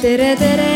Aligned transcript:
tere, 0.00 0.34
tere. 0.36 0.68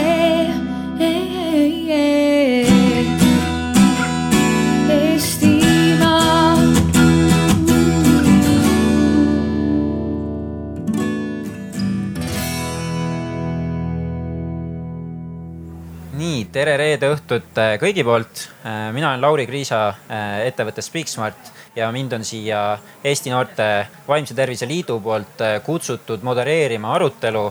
Nii, 16.15 16.45
tere 16.53 16.77
reede 16.77 17.09
õhtut 17.09 17.57
äh, 17.59 17.75
kõigi 17.81 18.05
poolt. 18.05 18.49
mina 18.93 19.09
olen 19.09 19.23
Lauri 19.23 19.47
Kriisa 19.49 19.87
äh, 19.89 20.45
ettevõttest 20.51 20.91
Speaksmart 20.91 21.51
ja 21.77 21.89
mind 21.93 22.13
on 22.13 22.25
siia 22.25 22.77
Eesti 23.05 23.33
Noorte 23.33 23.87
Vaimse 24.09 24.37
Tervise 24.37 24.69
Liidu 24.69 25.01
poolt 25.01 25.41
äh, 25.41 25.57
kutsutud 25.65 26.23
modereerima 26.23 26.93
arutelu 26.93 27.49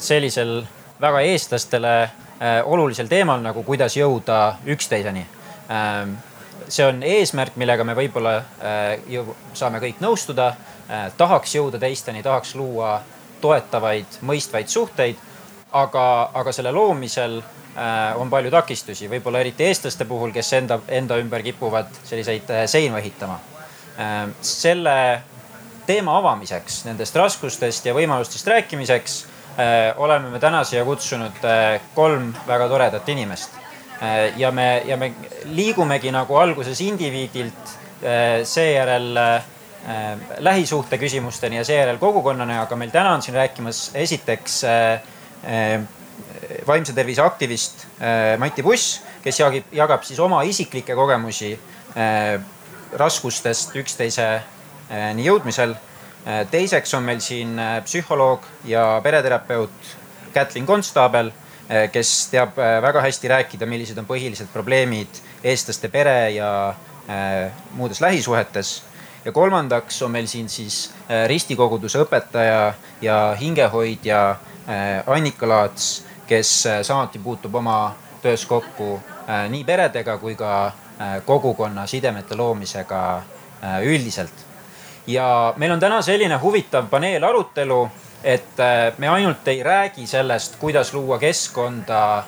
sellisel 0.00 0.62
väga 1.00 1.20
eestlastele 1.20 1.94
olulisel 2.64 3.08
teemal 3.08 3.40
nagu 3.44 3.62
kuidas 3.62 3.96
jõuda 3.96 4.56
üksteiseni. 4.66 5.26
see 6.68 6.86
on 6.86 7.02
eesmärk, 7.02 7.56
millega 7.56 7.84
me 7.84 7.94
võib-olla 7.94 8.42
saame 9.54 9.78
kõik 9.80 10.00
nõustuda. 10.00 10.54
tahaks 11.16 11.54
jõuda 11.54 11.78
teisteni, 11.78 12.22
tahaks 12.22 12.54
luua 12.54 13.00
toetavaid, 13.40 14.20
mõistvaid 14.22 14.68
suhteid 14.68 15.16
aga, 15.72 16.30
aga 16.34 16.52
selle 16.52 16.72
loomisel 16.72 17.42
Äh, 17.76 18.16
on 18.18 18.30
palju 18.30 18.50
takistusi, 18.50 19.06
võib-olla 19.06 19.44
eriti 19.44 19.62
eestlaste 19.62 20.02
puhul, 20.04 20.32
kes 20.34 20.48
enda, 20.58 20.80
enda 20.90 21.20
ümber 21.22 21.44
kipuvad 21.46 21.92
selliseid 22.02 22.48
äh, 22.50 22.64
seinu 22.66 22.96
ehitama. 22.98 23.36
Äh, 23.94 24.16
selle 24.42 24.94
teema 25.86 26.16
avamiseks, 26.18 26.80
nendest 26.88 27.14
raskustest 27.14 27.86
ja 27.86 27.94
võimalustest 27.94 28.50
rääkimiseks 28.50 29.14
oleme 29.96 30.30
me 30.30 30.38
täna 30.40 30.64
siia 30.64 30.84
kutsunud 30.84 31.42
kolm 31.94 32.32
väga 32.46 32.68
toredat 32.68 33.08
inimest. 33.08 33.58
ja 34.36 34.50
me, 34.50 34.82
ja 34.86 34.96
me 34.96 35.12
liigumegi 35.44 36.10
nagu 36.12 36.36
alguses 36.40 36.80
indiviidilt, 36.80 37.74
seejärel 38.44 39.18
lähisuhte 40.38 40.98
küsimusteni 40.98 41.56
ja 41.56 41.64
seejärel 41.64 41.98
kogukonnani, 41.98 42.56
aga 42.58 42.76
meil 42.76 42.90
täna 42.90 43.12
on 43.14 43.22
siin 43.22 43.36
rääkimas 43.36 43.90
esiteks 43.94 44.62
vaimse 46.66 46.94
tervise 46.94 47.22
aktivist 47.22 47.84
äh, 48.00 48.36
Mati 48.38 48.62
Buss, 48.62 49.00
kes 49.24 49.40
jagib, 49.40 49.68
jagab 49.74 50.04
siis 50.06 50.20
oma 50.20 50.42
isiklikke 50.48 50.96
kogemusi 50.96 51.52
äh, 51.54 52.40
raskustest 53.00 53.76
üksteiseni 53.80 55.26
jõudmisel. 55.26 55.76
Äh, 56.26 56.44
teiseks 56.50 56.94
on 56.94 57.06
meil 57.06 57.20
siin 57.24 57.56
psühholoog 57.84 58.44
ja 58.64 59.00
pereterapeut 59.02 59.96
Kätlin 60.32 60.66
Konstaabel, 60.66 61.32
kes 61.92 62.10
teab 62.32 62.56
väga 62.82 62.98
hästi 63.02 63.28
rääkida, 63.30 63.66
millised 63.66 63.98
on 63.98 64.06
põhilised 64.06 64.48
probleemid 64.50 65.20
eestlaste 65.46 65.86
pere 65.88 66.30
ja 66.34 66.74
muudes 67.78 68.00
lähisuhetes 68.02 68.72
ja 69.24 69.32
kolmandaks 69.32 70.00
on 70.02 70.10
meil 70.10 70.26
siin 70.26 70.48
siis 70.50 70.80
ristikoguduse 71.30 72.02
õpetaja 72.02 72.72
ja 73.02 73.18
hingehoidja 73.38 74.20
Annika 75.06 75.46
Laats 75.46 75.92
kes 76.30 76.66
äh, 76.66 76.82
samuti 76.82 77.18
puutub 77.18 77.54
oma 77.54 77.94
töös 78.22 78.46
kokku 78.46 79.00
äh, 79.28 79.48
nii 79.50 79.64
peredega 79.66 80.14
kui 80.18 80.36
ka 80.38 80.50
äh, 80.66 81.16
kogukonna 81.26 81.86
sidemete 81.90 82.38
loomisega 82.38 83.22
üldiselt. 83.84 84.46
Ja 85.06 85.54
meil 85.56 85.72
on 85.72 85.80
täna 85.80 86.02
selline 86.02 86.36
huvitav 86.42 86.88
paneelarutelu, 86.90 87.80
et 88.24 88.60
me 88.98 89.08
ainult 89.08 89.48
ei 89.48 89.62
räägi 89.62 90.06
sellest, 90.06 90.56
kuidas 90.60 90.92
luua 90.94 91.18
keskkonda, 91.18 92.24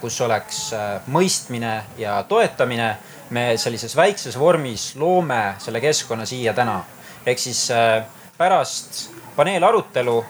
kus 0.00 0.20
oleks 0.20 0.60
mõistmine 1.06 1.80
ja 1.98 2.22
toetamine. 2.28 2.96
me 3.30 3.56
sellises 3.56 3.96
väikses 3.96 4.38
vormis 4.38 4.96
loome 4.96 5.54
selle 5.58 5.80
keskkonna 5.80 6.26
siia 6.26 6.52
täna. 6.54 6.84
ehk 7.26 7.38
siis 7.38 7.68
pärast 8.38 9.10
paneelarutelu 9.36 10.24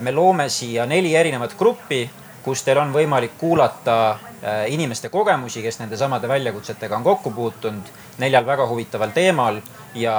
me 0.00 0.12
loome 0.12 0.48
siia 0.48 0.86
neli 0.86 1.14
erinevat 1.16 1.54
gruppi 1.58 2.10
kus 2.48 2.62
teil 2.64 2.80
on 2.80 2.92
võimalik 2.94 3.36
kuulata 3.38 3.94
äh, 4.10 4.62
inimeste 4.72 5.10
kogemusi, 5.12 5.62
kes 5.62 5.80
nende 5.82 5.98
samade 6.00 6.28
väljakutsetega 6.30 6.96
on 6.96 7.04
kokku 7.04 7.32
puutunud 7.36 7.90
neljal 8.22 8.46
väga 8.46 8.66
huvitaval 8.70 9.12
teemal 9.14 9.60
ja, 10.00 10.18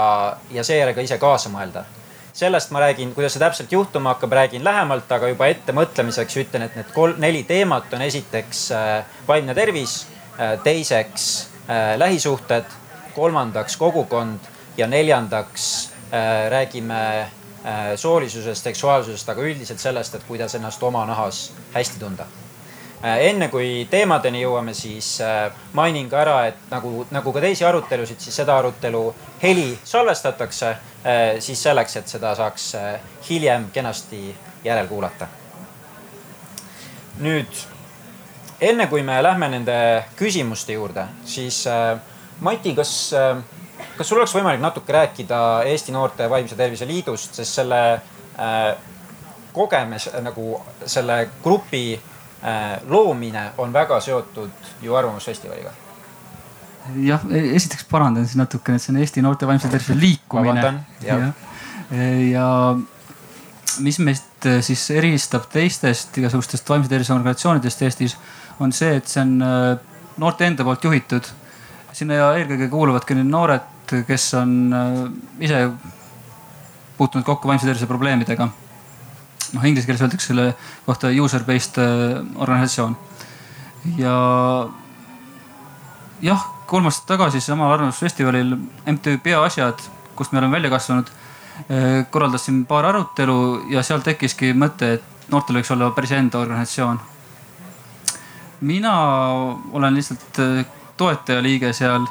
ja 0.52 0.64
seejärel 0.64 0.96
ka 0.98 1.06
ise 1.06 1.18
kaasa 1.18 1.52
mõelda. 1.54 1.86
sellest 2.34 2.72
ma 2.72 2.80
räägin, 2.80 3.14
kuidas 3.14 3.34
see 3.36 3.42
täpselt 3.42 3.72
juhtuma 3.72 4.14
hakkab, 4.14 4.32
räägin 4.32 4.64
lähemalt, 4.64 5.12
aga 5.12 5.28
juba 5.28 5.48
ettemõtlemiseks 5.52 6.38
ütlen, 6.44 6.68
et 6.68 6.76
need 6.76 6.92
kolm, 6.94 7.18
neli 7.20 7.44
teemat 7.44 7.94
on 7.94 8.02
esiteks 8.02 8.72
äh, 8.72 9.18
vaimne 9.28 9.56
tervis, 9.56 10.06
äh, 10.40 10.58
teiseks 10.64 11.50
lähisuhted, 11.98 12.66
kolmandaks 13.14 13.76
kogukond 13.78 14.48
ja 14.78 14.88
neljandaks 14.90 15.92
räägime 16.50 17.02
Äh, 17.66 17.98
soolisusest, 17.98 18.64
seksuaalsusest, 18.64 19.30
aga 19.30 19.44
üldiselt 19.44 19.82
sellest, 19.84 20.14
et 20.16 20.24
kuidas 20.24 20.54
ennast 20.56 20.84
oma 20.84 21.02
nahas 21.06 21.50
hästi 21.74 22.00
tunda. 22.00 22.24
Äh, 23.04 23.18
enne 23.28 23.50
kui 23.52 23.84
teemadeni 23.92 24.46
jõuame, 24.46 24.72
siis 24.74 25.18
äh, 25.20 25.50
mainin 25.76 26.08
ka 26.08 26.22
ära, 26.22 26.38
et 26.48 26.62
nagu, 26.72 27.04
nagu 27.12 27.34
ka 27.36 27.44
teisi 27.44 27.68
arutelusid, 27.68 28.22
siis 28.24 28.40
seda 28.40 28.56
arutelu 28.62 29.02
heli 29.42 29.80
salvestatakse 29.84 30.76
siis 31.40 31.64
selleks, 31.64 31.96
et 31.96 32.08
seda 32.08 32.34
saaks 32.36 32.72
hiljem 33.30 33.70
kenasti 33.74 34.36
järelkuulata. 34.64 35.28
nüüd 37.20 37.62
enne 38.62 38.88
kui 38.88 39.04
me 39.04 39.24
lähme 39.24 39.50
nende 39.50 40.06
küsimuste 40.16 40.74
juurde, 40.74 41.08
siis 41.26 41.66
Mati, 42.40 42.72
kas 42.76 43.12
kas 43.98 44.08
sul 44.08 44.20
oleks 44.20 44.32
võimalik 44.36 44.62
natuke 44.64 44.94
rääkida 44.96 45.40
Eesti 45.68 45.92
Noorte 45.92 46.30
Vaimse 46.30 46.56
Tervise 46.56 46.88
Liidust, 46.88 47.36
sest 47.36 47.60
selle 47.60 47.82
kogemus 49.54 50.08
nagu 50.24 50.54
selle 50.86 51.20
grupi 51.44 52.00
loomine 52.88 53.50
on 53.58 53.74
väga 53.76 54.00
seotud 54.00 54.72
ju 54.82 54.96
Arvamusfestivaliga 54.96 55.89
jah, 57.06 57.26
e-, 57.32 57.56
esiteks 57.58 57.86
parandan 57.90 58.28
siis 58.28 58.40
natukene, 58.40 58.80
et 58.80 58.86
see 58.86 58.94
on 58.94 59.02
Eesti 59.04 59.24
Noorte 59.26 59.48
Vaimse 59.50 59.72
Tervise 59.72 59.98
liikumine. 60.00 60.74
ja, 61.06 61.20
ja, 61.20 62.06
ja 62.30 62.48
mis 63.86 64.00
meist 64.04 64.48
äh, 64.50 64.60
siis 64.66 64.86
eristab 64.96 65.50
teistest 65.54 66.18
igasugustest 66.22 66.70
vaimse 66.70 66.92
tervise 66.92 67.14
organisatsioonidest 67.16 67.86
Eestis, 67.88 68.18
on 68.60 68.74
see, 68.76 68.96
et 69.00 69.08
see 69.08 69.22
on 69.24 69.38
noorte 70.20 70.48
enda 70.48 70.66
poolt 70.68 70.84
juhitud. 70.84 71.28
sinna 71.96 72.16
eelkõige 72.38 72.68
kuuluvadki 72.70 73.16
need 73.18 73.28
noored 73.32 73.94
kes 74.08 74.34
on 74.38 74.52
ise 75.42 75.64
puutunud 76.98 77.26
kokku 77.26 77.48
vaimse 77.48 77.68
tervise 77.68 77.88
probleemidega. 77.88 78.50
noh, 79.54 79.64
inglise 79.66 79.88
keeles 79.88 80.04
öeldakse 80.04 80.30
selle 80.30 80.52
kohta 80.86 81.10
user-based 81.10 81.80
äh, 81.82 82.20
organisatsioon. 82.36 82.98
ja 83.98 84.16
jah, 86.22 86.46
kolm 86.68 86.90
aastat 86.90 87.08
tagasi 87.14 87.42
samal 87.42 87.74
arvamusfestivalil 87.74 88.56
MTÜ 88.92 89.18
Peaasjad, 89.24 89.80
kust 90.16 90.32
me 90.32 90.40
oleme 90.40 90.58
välja 90.58 90.70
kasvanud, 90.70 91.08
äh, 91.60 92.06
korraldas 92.12 92.46
siin 92.46 92.66
paar 92.66 92.86
arutelu 92.86 93.66
ja 93.70 93.84
seal 93.84 94.04
tekkiski 94.06 94.54
mõte, 94.54 94.94
et 95.00 95.32
noortel 95.32 95.60
võiks 95.60 95.72
olla 95.74 95.92
päris 95.96 96.12
enda 96.12 96.40
organisatsioon. 96.40 97.00
mina 98.62 98.94
olen 99.72 99.96
lihtsalt 99.96 100.40
toetajaliige 100.98 101.70
seal 101.74 102.04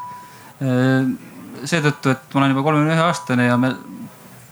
seetõttu, 1.65 2.11
et 2.11 2.35
ma 2.35 2.41
olen 2.41 2.55
juba 2.55 2.63
kolmekümne 2.63 2.95
ühe 2.95 3.05
aastane 3.05 3.47
ja 3.47 3.57
me 3.61 3.75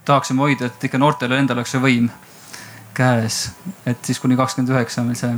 tahaksime 0.05 0.45
hoida, 0.45 0.69
et 0.69 0.85
ikka 0.85 0.99
noortel 0.99 1.33
endal 1.33 1.57
oleks 1.57 1.73
see 1.73 1.81
võim 1.81 2.11
käes. 2.95 3.51
et 3.87 4.05
siis 4.05 4.21
kuni 4.21 4.37
kakskümmend 4.37 4.77
üheksa 4.77 5.01
on 5.01 5.13
meil 5.13 5.21
see 5.21 5.35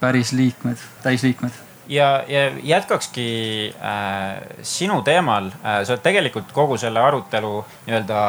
päris 0.00 0.32
liikmed, 0.32 0.78
täisliikmed 1.02 1.65
ja, 1.88 2.24
ja 2.28 2.50
jätkakski 2.62 3.74
äh, 3.80 4.42
sinu 4.62 5.02
teemal 5.02 5.46
äh,. 5.46 5.84
sa 5.84 5.94
oled 5.94 6.02
tegelikult 6.02 6.52
kogu 6.52 6.78
selle 6.80 7.00
arutelu 7.00 7.52
nii-öelda 7.86 8.20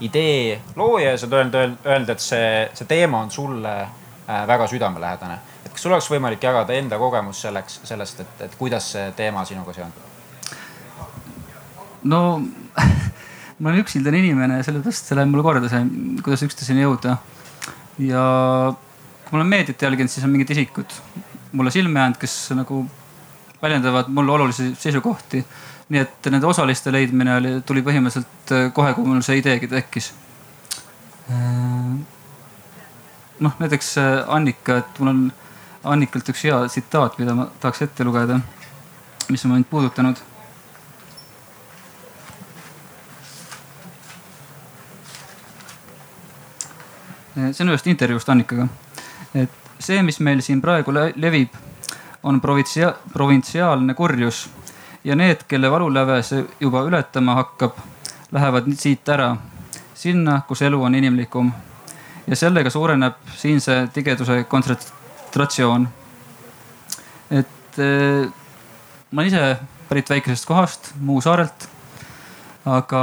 idee 0.00 0.60
looja 0.76 1.14
ja 1.14 1.18
sa 1.18 1.28
oled 1.30 1.54
öelnud, 1.54 2.10
et 2.10 2.22
see, 2.22 2.68
see 2.74 2.88
teema 2.90 3.22
on 3.22 3.30
sulle 3.30 3.74
äh, 3.82 4.46
väga 4.46 4.66
südamelähedane. 4.70 5.38
et 5.66 5.72
kas 5.72 5.82
sul 5.82 5.94
oleks 5.94 6.10
võimalik 6.10 6.42
jagada 6.42 6.74
enda 6.74 6.98
kogemus 6.98 7.42
selleks, 7.46 7.80
sellest, 7.84 8.20
et, 8.20 8.40
et 8.48 8.56
kuidas 8.58 8.92
see 8.96 9.12
teema 9.16 9.44
sinuga 9.44 9.76
seondub? 9.76 10.10
no 12.04 12.22
ma 13.60 13.70
olen 13.70 13.84
üksildane 13.84 14.18
inimene 14.24 14.58
ja 14.58 14.66
sellepärast 14.66 15.10
see 15.10 15.18
läheb 15.18 15.30
mulle 15.30 15.46
korda, 15.46 15.70
see, 15.70 15.86
kuidas 16.24 16.42
üksteiseni 16.48 16.82
jõuda. 16.84 17.18
ja 18.02 18.24
kui 19.24 19.38
ma 19.38 19.40
olen 19.40 19.54
meediat 19.54 19.82
jälginud, 19.82 20.10
siis 20.10 20.26
on 20.26 20.34
mingid 20.34 20.50
isikud 20.50 20.98
mulle 21.54 21.70
silma 21.70 22.00
jäänud, 22.00 22.18
kes 22.18 22.34
nagu 22.58 22.82
väljendavad 23.64 24.10
mulle 24.12 24.32
olulisi 24.32 24.74
seisukohti. 24.78 25.44
nii 25.88 26.00
et 26.00 26.26
nende 26.32 26.46
osaliste 26.48 26.92
leidmine 26.92 27.34
oli, 27.36 27.50
tuli 27.66 27.82
põhimõtteliselt 27.84 28.52
kohe, 28.72 28.94
kui 28.96 29.04
mul 29.04 29.20
see 29.24 29.40
ideegi 29.40 29.68
tekkis. 29.68 30.12
noh, 33.40 33.56
näiteks 33.58 33.94
Annika, 34.26 34.78
et 34.80 35.00
mul 35.00 35.12
on 35.12 35.24
Annikalt 35.84 36.28
üks 36.32 36.44
hea 36.48 36.62
tsitaat, 36.68 37.18
mida 37.20 37.34
ma 37.36 37.48
tahaks 37.60 37.82
ette 37.84 38.04
lugeda, 38.04 38.40
mis 39.28 39.44
on 39.44 39.52
mind 39.52 39.68
puudutanud 39.68 40.22
see 47.34 47.64
on 47.64 47.72
ühest 47.72 47.86
intervjuust 47.90 48.28
Annikaga. 48.28 48.68
et 49.34 49.50
see, 49.78 50.02
mis 50.02 50.20
meil 50.20 50.42
siin 50.44 50.60
praegu 50.62 50.94
levib, 50.94 51.54
on 52.24 52.40
provintsia-, 52.40 52.94
provintsiaalne 53.12 53.94
kurjus 53.94 54.48
ja 55.04 55.16
need, 55.16 55.44
kelle 55.48 55.70
valuläve 55.70 56.22
see 56.24 56.44
juba 56.60 56.82
ületama 56.88 57.34
hakkab, 57.40 57.76
lähevad 58.32 58.70
siit 58.80 59.08
ära, 59.08 59.34
sinna, 59.94 60.40
kus 60.48 60.62
elu 60.62 60.82
on 60.82 60.94
inimlikum. 60.94 61.52
ja 62.26 62.36
sellega 62.36 62.70
suureneb 62.70 63.14
siinse 63.36 63.88
tigeduse 63.92 64.44
kontsentratsioon. 64.48 65.88
et 67.30 67.78
eh, 67.78 68.28
ma 69.10 69.20
olen 69.20 69.26
ise 69.26 69.58
pärit 69.88 70.10
väikesest 70.10 70.46
kohast, 70.46 70.92
Muhu 71.00 71.20
saarelt. 71.20 71.68
aga 72.64 73.02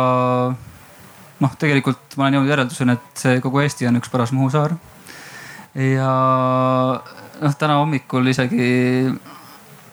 noh, 1.40 1.56
tegelikult 1.60 2.18
ma 2.18 2.26
olen 2.26 2.40
jõudnud 2.40 2.50
järelduseni, 2.50 2.98
et 2.98 3.24
see 3.24 3.42
kogu 3.42 3.62
Eesti 3.62 3.88
on 3.88 4.02
üks 4.02 4.10
paras 4.10 4.32
Muhu 4.32 4.50
saar. 4.50 4.74
ja 5.76 6.12
noh, 7.42 7.56
täna 7.58 7.78
hommikul 7.82 8.28
isegi 8.32 9.12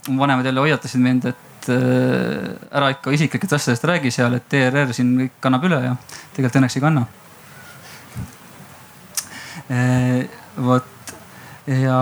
vanemad 0.08 0.46
jälle 0.46 0.60
hoiatasid 0.64 1.02
mind, 1.02 1.28
et 1.32 1.70
äh, 1.72 2.48
ära 2.70 2.90
ikka 2.94 3.12
isiklikest 3.16 3.56
asjadest 3.58 3.86
räägi 3.88 4.12
seal, 4.14 4.38
et 4.38 4.58
ERR 4.60 4.92
siin 4.96 5.14
kõik 5.22 5.38
kannab 5.44 5.68
üle 5.68 5.80
ja 5.84 5.94
tegelikult 6.36 6.60
õnneks 6.62 6.78
ei 6.78 6.84
kanna. 6.84 7.06
Äh, 9.68 10.28
vot 10.64 11.14
ja 11.68 12.00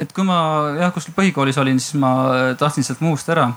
et 0.00 0.12
kui 0.14 0.24
ma 0.24 0.38
jah, 0.78 0.92
kuskil 0.94 1.16
põhikoolis 1.16 1.58
olin, 1.60 1.80
siis 1.82 1.98
ma 2.00 2.12
tahtsin 2.58 2.86
sealt 2.86 3.02
Muhust 3.04 3.28
ära 3.34 3.50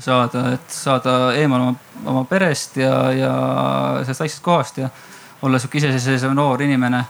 saada, 0.00 0.46
et 0.54 0.74
saada 0.74 1.16
eemal 1.38 1.68
oma, 1.68 1.74
oma 2.04 2.22
perest 2.28 2.78
ja, 2.80 2.94
ja 3.14 3.34
sellest 4.04 4.24
väiksest 4.24 4.44
kohast 4.44 4.80
ja 4.80 4.88
olla 5.44 5.58
sihuke 5.60 5.78
iseseisev 5.78 6.34
noor 6.34 6.62
inimene. 6.62 7.04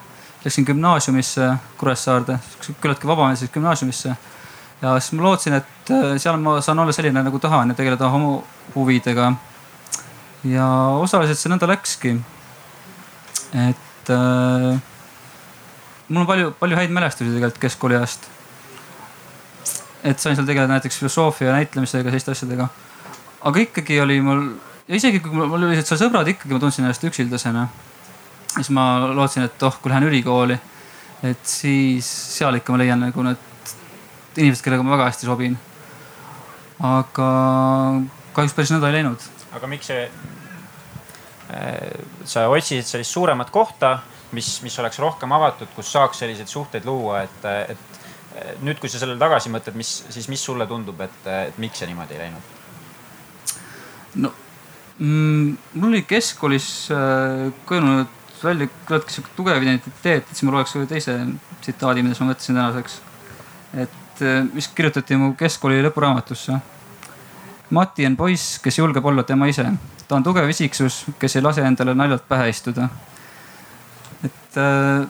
Läksin 0.44 0.66
gümnaasiumisse 0.68 1.54
Kuressaarde, 1.80 2.38
küllaltki 2.80 3.08
vabameelsesse 3.08 3.52
gümnaasiumisse. 3.52 4.16
ja 4.82 4.98
siis 5.00 5.12
ma 5.16 5.22
lootsin, 5.22 5.54
et 5.54 5.90
äh, 5.90 6.18
seal 6.20 6.36
ma 6.36 6.60
saan 6.60 6.78
olla 6.78 6.92
selline 6.92 7.22
nagu 7.22 7.38
tahan 7.38 7.72
ja 7.72 7.74
tegeleda 7.74 8.08
homo 8.08 8.44
huvidega. 8.74 9.32
ja 10.44 10.68
osaliselt 11.00 11.38
see 11.38 11.52
nõnda 11.52 11.68
läkski. 11.70 12.18
et 13.68 14.12
äh, 14.12 14.80
mul 16.08 16.20
on 16.20 16.26
palju, 16.26 16.54
palju 16.60 16.76
häid 16.76 16.92
mälestusi 16.92 17.32
tegelikult 17.32 17.62
keskkooli 17.64 17.96
ajast 17.96 18.34
et 20.04 20.20
sain 20.20 20.36
seal 20.36 20.46
tegeleda 20.46 20.72
näiteks 20.74 20.98
filosoofia 21.00 21.52
näitlemisega, 21.56 22.10
selliste 22.12 22.34
asjadega. 22.34 22.68
aga 23.40 23.60
ikkagi 23.60 24.00
oli 24.00 24.20
mul, 24.20 24.44
ja 24.88 24.96
isegi 25.00 25.20
kui 25.24 25.32
mul 25.32 25.56
olid 25.56 25.80
seal 25.84 26.00
sõbrad, 26.00 26.28
ikkagi 26.28 26.52
ma 26.52 26.60
tundsin 26.60 26.84
ennast 26.84 27.04
üksildasena. 27.08 27.66
Siis 28.56 28.70
ma 28.74 28.84
lootsin, 29.14 29.48
et 29.48 29.62
oh, 29.66 29.76
kui 29.82 29.92
lähen 29.92 30.06
ülikooli, 30.08 30.56
et 31.26 31.46
siis 31.48 32.08
seal 32.38 32.58
ikka 32.58 32.74
ma 32.74 32.80
leian 32.82 33.02
nagu 33.06 33.26
need 33.26 33.50
inimesed, 34.36 34.64
kellega 34.64 34.84
ma 34.84 34.96
väga 34.96 35.08
hästi 35.10 35.28
sobin. 35.28 35.56
aga 36.84 37.28
kahjuks 38.34 38.54
päris 38.56 38.72
nõnda 38.74 38.90
ei 38.90 38.98
läinud. 38.98 39.28
aga 39.54 39.70
miks 39.70 39.90
see, 39.90 40.08
äh, 41.54 41.90
sa 42.24 42.48
otsisid 42.50 42.86
sellist 42.86 43.14
suuremat 43.14 43.50
kohta, 43.54 43.98
mis, 44.34 44.56
mis 44.62 44.78
oleks 44.82 44.98
rohkem 44.98 45.32
avatud, 45.32 45.70
kus 45.76 45.92
saaks 45.92 46.24
selliseid 46.24 46.50
suhteid 46.50 46.86
luua, 46.86 47.22
et, 47.22 47.46
et 47.70 47.94
nüüd, 48.64 48.80
kui 48.82 48.90
sa 48.90 48.98
sellele 48.98 49.20
tagasi 49.20 49.52
mõtled, 49.54 49.76
mis 49.78 49.92
siis, 50.08 50.26
mis 50.32 50.42
sulle 50.42 50.66
tundub, 50.66 50.98
et, 51.04 51.20
et 51.48 51.62
miks 51.62 51.78
see 51.78 51.90
niimoodi 51.90 52.18
ei 52.18 52.26
läinud? 52.26 52.50
no 54.14 54.30
mm, 54.98 55.54
mul 55.74 55.88
oli 55.90 56.04
keskkoolis 56.06 56.68
äh, 56.94 57.48
kujunenud 57.66 58.23
välja 58.42 58.68
küllaltki 58.86 59.14
sihuke 59.14 59.32
tugev 59.36 59.62
identiteet, 59.62 60.24
et 60.24 60.32
siis 60.32 60.46
ma 60.46 60.56
loeks 60.56 60.74
ühe 60.78 60.86
teise 60.90 61.16
tsitaadi, 61.62 62.04
mida 62.04 62.16
ma 62.20 62.30
mõtlesin 62.32 62.58
tänaseks. 62.58 63.00
et 63.74 64.22
äh, 64.22 64.44
mis 64.52 64.68
kirjutati 64.68 65.16
mu 65.16 65.34
keskkooli 65.34 65.82
lõpuraamatusse. 65.88 66.58
Mati 67.70 68.06
on 68.06 68.16
poiss, 68.16 68.58
kes 68.62 68.78
julgeb 68.78 69.04
olla 69.04 69.22
tema 69.22 69.46
ise. 69.46 69.66
ta 70.08 70.16
on 70.16 70.22
tugev 70.22 70.48
isiksus, 70.48 71.04
kes 71.18 71.36
ei 71.36 71.42
lase 71.42 71.62
endale 71.62 71.94
naljalt 71.94 72.28
pähe 72.28 72.48
istuda. 72.48 72.88
et 74.24 74.56
äh, 74.56 75.08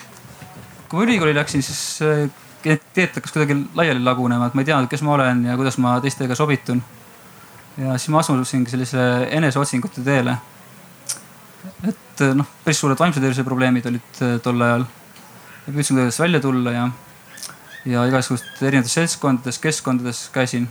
kui 0.88 0.98
ma 0.98 1.04
ülikooli 1.04 1.34
läksin, 1.34 1.62
siis 1.62 2.02
äh, 2.02 2.30
identiteet 2.64 3.16
hakkas 3.16 3.32
kuidagi 3.32 3.56
laiali 3.74 4.04
lagunema, 4.04 4.46
et 4.46 4.54
ma 4.54 4.62
ei 4.62 4.68
teadnud, 4.68 4.88
kes 4.88 5.02
ma 5.02 5.14
olen 5.14 5.44
ja 5.44 5.56
kuidas 5.56 5.78
ma 5.78 5.98
teistega 6.00 6.34
sobitun. 6.34 6.82
ja 7.76 7.98
siis 7.98 8.08
ma 8.08 8.22
asusingi 8.22 8.70
sellisele 8.70 9.28
eneseotsingute 9.30 10.04
teele. 10.04 10.36
Et 11.88 12.22
noh, 12.36 12.46
päris 12.64 12.80
suured 12.82 12.98
vaimse 12.98 13.22
tervise 13.22 13.44
probleemid 13.46 13.86
olid 13.90 14.22
äh, 14.24 14.36
tol 14.44 14.62
ajal. 14.62 14.86
ja 15.66 15.72
püüdsin 15.72 15.98
kuidagi 15.98 16.20
välja 16.22 16.40
tulla 16.44 16.72
ja, 16.74 16.86
ja 17.88 18.06
igasugustes 18.08 18.62
erinevates 18.62 18.96
seltskondades, 18.98 19.58
keskkondades 19.62 20.22
käisin. 20.34 20.68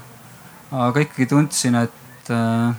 aga 0.72 1.06
ikkagi 1.06 1.28
tundsin, 1.30 1.76
et 1.76 2.34
äh, 2.34 2.74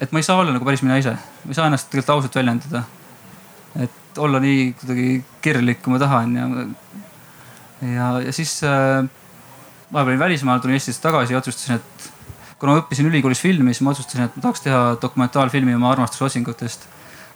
et 0.00 0.12
ma 0.12 0.20
ei 0.20 0.26
saa 0.26 0.38
olla 0.40 0.54
nagu 0.54 0.64
päris 0.64 0.82
mina 0.82 0.98
ise, 1.00 1.12
ma 1.44 1.52
ei 1.52 1.58
saa 1.58 1.68
ennast 1.68 1.90
tegelikult 1.90 2.16
ausalt 2.16 2.38
väljendada. 2.40 2.84
et 3.76 4.18
olla 4.18 4.40
nii 4.42 4.72
kuidagi 4.80 5.24
kirglik, 5.42 5.82
kui 5.82 5.92
ma 5.94 5.98
tahan 6.02 6.36
ja, 6.36 6.46
ja, 7.86 8.06
ja 8.26 8.32
siis 8.32 8.62
äh, 8.64 9.04
vahepeal 9.92 10.14
olin 10.14 10.18
välismaal, 10.18 10.58
tulin 10.58 10.78
Eestisse 10.78 11.02
tagasi 11.02 11.34
ja 11.34 11.38
otsustasin, 11.38 11.78
et 11.78 12.12
kuna 12.60 12.76
ma 12.76 12.82
õppisin 12.82 13.08
ülikoolis 13.08 13.40
filmi, 13.40 13.74
siis 13.74 13.84
ma 13.84 13.94
otsustasin, 13.94 14.28
et 14.28 14.36
ma 14.36 14.44
tahaks 14.44 14.64
teha 14.66 14.80
dokumentaalfilmi 15.02 15.74
oma 15.74 15.92
armastusotsingutest. 15.94 16.86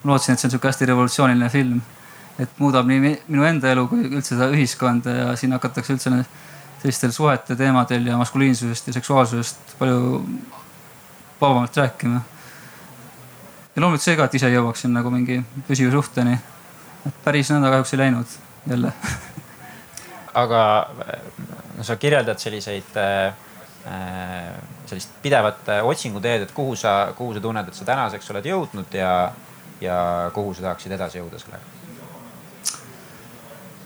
ma 0.02 0.12
lootsin, 0.12 0.34
et 0.34 0.40
see 0.40 0.48
on 0.48 0.54
sihuke 0.54 0.68
hästi 0.68 0.88
revolutsiooniline 0.90 1.48
film, 1.50 1.80
et 2.38 2.58
muudab 2.58 2.88
nii 2.90 3.00
minu 3.28 3.46
enda 3.48 3.70
elu 3.72 3.86
kui 3.88 4.04
üldse 4.10 4.34
seda 4.34 4.50
ühiskonda 4.52 5.16
ja 5.16 5.26
siin 5.40 5.56
hakatakse 5.56 5.96
üldse 5.96 6.12
sellistel 6.82 7.12
suhete 7.16 7.56
teemadel 7.56 8.06
ja 8.10 8.18
maskuliinsusest 8.20 8.90
ja 8.90 8.96
seksuaalsusest 8.98 9.76
palju 9.78 10.24
vabamalt 11.40 11.76
rääkima. 11.76 12.20
ja 13.76 13.82
loomulikult 13.82 14.04
see 14.04 14.16
ka, 14.16 14.28
et 14.28 14.34
ise 14.40 14.50
jõuaksin 14.52 14.92
nagu 14.92 15.10
mingi 15.14 15.40
püsiva 15.68 15.94
suhteni 15.94 16.36
päris 17.24 17.50
nõnda 17.52 17.72
kahjuks 17.72 17.94
ei 17.94 18.02
läinud 18.04 18.36
jälle 18.70 18.92
aga 20.42 20.60
no 21.76 21.86
sa 21.86 21.96
kirjeldad 21.96 22.40
selliseid 22.42 22.96
äh, 23.00 23.34
sellist 23.84 25.10
pidevat 25.22 25.66
otsinguteed, 25.84 26.46
et 26.46 26.52
kuhu 26.56 26.72
sa, 26.76 27.12
kuhu 27.16 27.34
sa 27.36 27.42
tunned, 27.44 27.68
et 27.68 27.76
sa 27.76 27.84
tänaseks 27.84 28.30
oled 28.32 28.46
jõudnud 28.48 28.96
ja, 28.96 29.10
ja 29.84 29.96
kuhu 30.32 30.54
sa 30.56 30.70
tahaksid 30.70 30.94
edasi 30.96 31.20
jõuda 31.20 31.40
sellega 31.42 31.74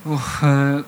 uh,? 0.06 0.30
Äh, 0.44 0.84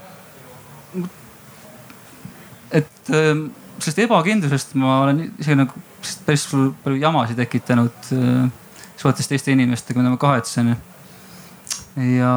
et 2.71 3.11
äh, 3.11 3.35
sellest 3.81 3.99
ebakindlusest 4.05 4.75
ma 4.79 5.01
olen 5.05 5.23
ise 5.43 5.57
nagu 5.59 5.83
päris 6.27 6.47
palju 6.51 6.99
jamasid 7.03 7.39
tekitanud 7.41 8.11
äh, 8.15 8.49
suhetes 9.01 9.31
teiste 9.31 9.53
inimestega, 9.55 9.99
mida 10.01 10.13
ma 10.13 10.21
kahetsen 10.21 10.75
ja 11.97 12.35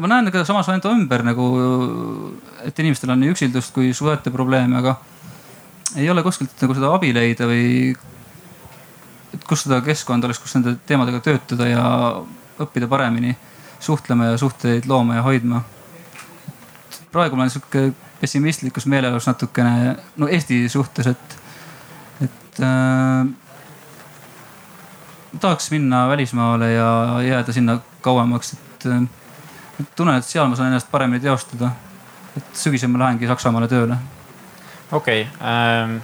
ma 0.00 0.10
näen 0.10 0.30
ka 0.32 0.44
samas 0.46 0.68
enda 0.72 0.92
ümber 0.94 1.24
nagu, 1.26 1.46
et 2.66 2.78
inimestel 2.78 3.12
on 3.14 3.20
nii 3.22 3.32
üksildust 3.34 3.72
kui 3.74 3.92
suhete 3.96 4.30
probleeme, 4.34 4.78
aga 4.78 4.96
ei 5.96 6.10
ole 6.10 6.22
kuskilt 6.22 6.54
nagu 6.62 6.76
seda 6.76 6.92
abi 6.94 7.12
leida 7.14 7.48
või. 7.48 7.96
et 9.34 9.44
kus 9.44 9.66
seda 9.66 9.80
keskkonda 9.84 10.28
oleks, 10.28 10.40
kus 10.42 10.54
nende 10.56 10.76
teemadega 10.86 11.20
töötada 11.24 11.68
ja 11.68 11.84
õppida 12.60 12.88
paremini 12.88 13.36
suhtlema 13.80 14.32
ja 14.32 14.38
suhteid 14.38 14.86
looma 14.86 15.18
ja 15.18 15.22
hoidma. 15.22 15.62
praegu 17.12 17.36
ma 17.36 17.46
olen 17.46 17.50
sihuke 17.50 17.92
pessimistlikus 18.20 18.86
meeleolus 18.86 19.26
natukene, 19.26 19.96
no 20.16 20.28
Eesti 20.28 20.68
suhtes, 20.68 21.06
et, 21.06 21.36
et 22.20 22.60
äh, 22.60 23.28
tahaks 25.40 25.70
minna 25.70 26.08
välismaale 26.08 26.72
ja 26.72 26.88
jääda 27.22 27.52
sinna 27.52 27.78
kauemaks, 28.02 28.52
et, 28.52 28.86
et 28.86 29.17
tunnen, 29.96 30.18
et 30.18 30.26
seal 30.26 30.48
ma 30.48 30.56
saan 30.56 30.72
ennast 30.72 30.90
paremini 30.90 31.20
teostada. 31.22 31.70
et 32.36 32.54
sügisel 32.54 32.90
ma 32.92 33.04
lähengi 33.04 33.26
Saksamaale 33.26 33.68
tööle. 33.68 33.96
okei 34.92 35.22
okay, 35.22 35.48
ähm,, 35.50 35.98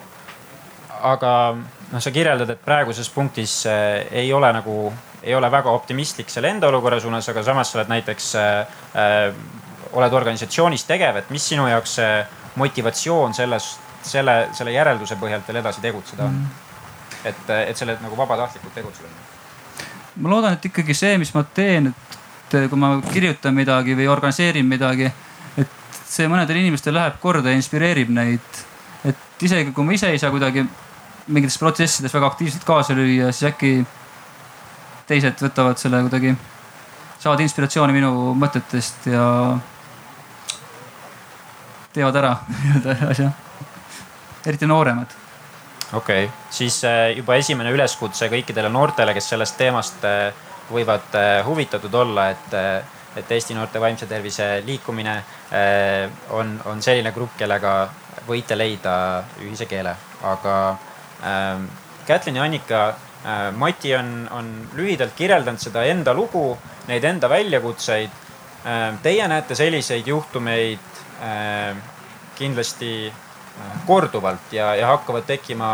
aga 1.01 1.57
noh, 1.93 2.01
sa 2.01 2.11
kirjeldad, 2.11 2.51
et 2.51 2.65
praeguses 2.65 3.11
punktis 3.11 3.67
äh, 3.67 4.07
ei 4.11 4.33
ole 4.33 4.53
nagu, 4.53 4.93
ei 5.23 5.35
ole 5.35 5.51
väga 5.51 5.71
optimistlik 5.71 6.31
selle 6.31 6.51
enda 6.51 6.69
olukorra 6.69 7.01
suunas, 7.01 7.29
aga 7.29 7.43
samas 7.43 7.73
sa 7.73 7.79
oled 7.79 7.93
näiteks 7.93 8.35
äh,, 8.35 8.81
äh 8.95 9.63
oled 9.95 10.13
organisatsioonis 10.13 10.85
tegev, 10.89 11.21
et 11.21 11.29
mis 11.31 11.45
sinu 11.49 11.69
jaoks 11.71 11.93
see 12.01 12.15
motivatsioon 12.59 13.35
selles, 13.35 13.69
selle, 14.03 14.49
selle 14.53 14.73
järelduse 14.75 15.15
põhjalt 15.21 15.47
veel 15.49 15.61
edasi 15.61 15.83
tegutseda 15.85 16.27
on 16.27 16.35
mm.? 16.35 16.65
et, 17.31 17.53
et 17.71 17.79
selle 17.79 17.95
nagu 18.03 18.19
vabatahtlikult 18.19 18.75
tegutseda? 18.75 19.09
ma 20.17 20.31
loodan, 20.31 20.57
et 20.59 20.67
ikkagi 20.67 20.97
see, 20.99 21.15
mis 21.19 21.31
ma 21.35 21.45
teen, 21.55 21.93
et 21.93 22.19
kui 22.71 22.79
ma 22.81 22.97
kirjutan 23.13 23.55
midagi 23.57 23.97
või 23.99 24.09
organiseerin 24.11 24.67
midagi, 24.69 25.11
et 25.61 25.99
see 26.09 26.29
mõnedele 26.31 26.63
inimestele 26.63 26.99
läheb 26.99 27.21
korda 27.23 27.53
ja 27.53 27.59
inspireerib 27.59 28.13
neid. 28.15 28.63
et 29.05 29.43
isegi 29.43 29.73
kui 29.77 29.85
ma 29.85 29.93
ise 29.93 30.09
ei 30.11 30.19
saa 30.19 30.33
kuidagi 30.33 30.65
mingites 31.27 31.59
protsessides 31.59 32.15
väga 32.15 32.27
aktiivselt 32.33 32.65
kaasa 32.65 32.97
lüüa, 32.97 33.33
siis 33.33 33.51
äkki 33.53 33.73
teised 35.09 35.41
võtavad 35.45 35.81
selle 35.81 36.01
kuidagi, 36.07 36.35
saavad 37.21 37.45
inspiratsiooni 37.45 37.97
minu 37.97 38.33
mõtetest 38.41 39.11
ja 39.13 39.27
teevad 41.95 42.17
ära 42.23 42.33
nii-öelda 42.53 42.97
asja. 43.11 43.31
eriti 44.47 44.67
nooremad 44.67 45.21
okei 45.93 46.25
okay., 46.25 46.37
siis 46.51 46.85
äh, 46.85 47.17
juba 47.17 47.37
esimene 47.39 47.73
üleskutse 47.75 48.29
kõikidele 48.33 48.71
noortele, 48.73 49.15
kes 49.15 49.29
sellest 49.35 49.57
teemast 49.61 50.05
äh, 50.09 50.33
võivad 50.71 51.17
äh, 51.19 51.41
huvitatud 51.47 51.95
olla, 51.95 52.31
et, 52.31 52.55
et 53.17 53.31
Eesti 53.31 53.55
noorte 53.55 53.81
vaimse 53.81 54.07
tervise 54.11 54.63
liikumine 54.67 55.15
on, 56.35 56.49
on 56.67 56.81
selline 56.83 57.13
grupp, 57.15 57.37
kellega 57.39 57.75
võite 58.27 58.57
leida 58.59 58.95
ühise 59.45 59.69
keele, 59.71 59.93
aga 60.27 60.55
ähm, 61.23 61.69
Kätlin 62.07 62.37
ja 62.37 62.45
Annika 62.45 62.81
äh,, 62.89 63.53
Mati 63.55 63.95
on, 63.97 64.29
on 64.31 64.51
lühidalt 64.75 65.15
kirjeldanud 65.17 65.63
seda 65.63 65.85
enda 65.89 66.15
lugu, 66.15 66.57
neid 66.89 67.05
enda 67.05 67.31
väljakutseid 67.31 68.11
äh,. 68.67 68.87
Teie 69.03 69.29
näete 69.29 69.55
selliseid 69.55 70.07
juhtumeid 70.11 71.03
äh, 71.23 71.77
kindlasti 72.35 73.13
korduvalt 73.87 74.53
ja, 74.53 74.75
ja 74.75 74.89
hakkavad 74.91 75.27
tekkima 75.29 75.71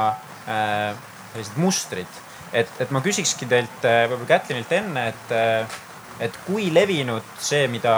äh, 0.47 0.97
sellised 1.33 1.57
mustrid. 1.57 2.19
Et, 2.53 2.71
et 2.81 2.91
ma 2.95 3.03
küsikski 3.05 3.49
teilt 3.51 3.85
äh, 3.89 4.05
võib-olla 4.11 4.31
Kätlinilt 4.35 4.73
enne, 4.75 5.07
et, 5.13 5.35
äh, 5.35 5.79
et 6.27 6.41
kui 6.47 6.71
levinud 6.75 7.27
see, 7.41 7.67
mida 7.73 7.95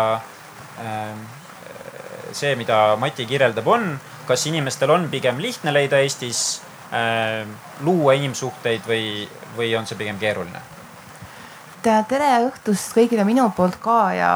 äh,, 0.80 1.14
see, 2.32 2.54
mida 2.56 2.96
Mati 3.00 3.26
kirjeldab, 3.28 3.68
on, 3.68 3.88
kas 4.28 4.46
inimestel 4.48 4.92
on 4.94 5.08
pigem 5.12 5.40
lihtne 5.42 5.74
leida 5.74 6.00
Eestis 6.00 6.62
luua 7.80 8.12
inimsuhteid 8.18 8.84
või, 8.84 9.24
või 9.56 9.70
on 9.78 9.88
see 9.88 9.96
pigem 9.96 10.18
keeruline? 10.20 10.60
Et 11.90 12.06
tere 12.08 12.28
õhtust 12.46 12.94
kõigile 12.94 13.24
minu 13.26 13.48
poolt 13.56 13.78
ka 13.82 13.96
ja, 14.14 14.30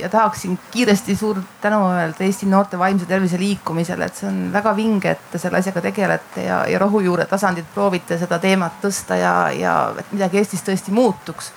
ja 0.00 0.08
tahaksin 0.10 0.56
kiiresti 0.72 1.14
suur 1.16 1.38
tänu 1.62 1.78
öelda 1.94 2.24
Eesti 2.26 2.48
noorte 2.50 2.78
vaimse 2.78 3.06
tervise 3.06 3.38
liikumisele, 3.38 4.06
et 4.06 4.18
see 4.18 4.28
on 4.28 4.40
väga 4.52 4.72
vinge, 4.76 5.14
et 5.14 5.30
te 5.30 5.38
selle 5.38 5.60
asjaga 5.60 5.82
tegelete 5.84 6.44
ja, 6.46 6.64
ja 6.66 6.80
rohujuure 6.82 7.26
tasandilt 7.30 7.70
proovite 7.74 8.18
seda 8.18 8.40
teemat 8.42 8.80
tõsta 8.82 9.18
ja, 9.20 9.34
ja 9.54 9.76
et 9.98 10.12
midagi 10.12 10.40
Eestis 10.42 10.66
tõesti 10.66 10.94
muutuks. 10.94 11.52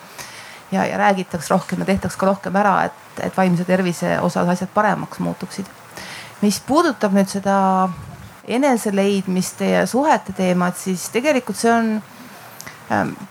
ja, 0.71 0.85
ja 0.85 0.97
räägitaks 0.97 1.49
rohkem 1.49 1.79
ja 1.79 1.85
tehtaks 1.85 2.15
ka 2.17 2.29
rohkem 2.29 2.55
ära, 2.55 2.83
et, 2.85 3.25
et 3.25 3.37
vaimse 3.37 3.65
tervise 3.65 4.19
osas 4.19 4.49
asjad 4.49 4.69
paremaks 4.73 5.19
muutuksid. 5.19 5.65
mis 6.41 6.59
puudutab 6.59 7.13
nüüd 7.13 7.29
seda 7.29 7.89
eneseleidmist 8.47 9.61
ja 9.61 9.85
suhete 9.87 10.33
teemat, 10.33 10.77
siis 10.77 11.09
tegelikult 11.09 11.57
see 11.57 11.71
on 11.71 11.93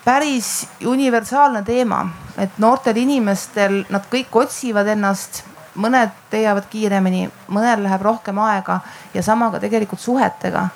päris 0.04 0.66
universaalne 0.86 1.62
teema, 1.62 2.06
et 2.38 2.58
noortel 2.58 2.96
inimestel, 2.96 3.82
nad 3.92 4.06
kõik 4.10 4.34
otsivad 4.44 4.88
ennast, 4.94 5.42
mõned 5.80 6.12
leiavad 6.32 6.66
kiiremini, 6.70 7.26
mõnel 7.52 7.84
läheb 7.84 8.02
rohkem 8.04 8.38
aega 8.44 8.80
ja 9.14 9.22
sama 9.22 9.50
ka 9.50 9.60
tegelikult 9.60 10.00
suhetega. 10.00 10.68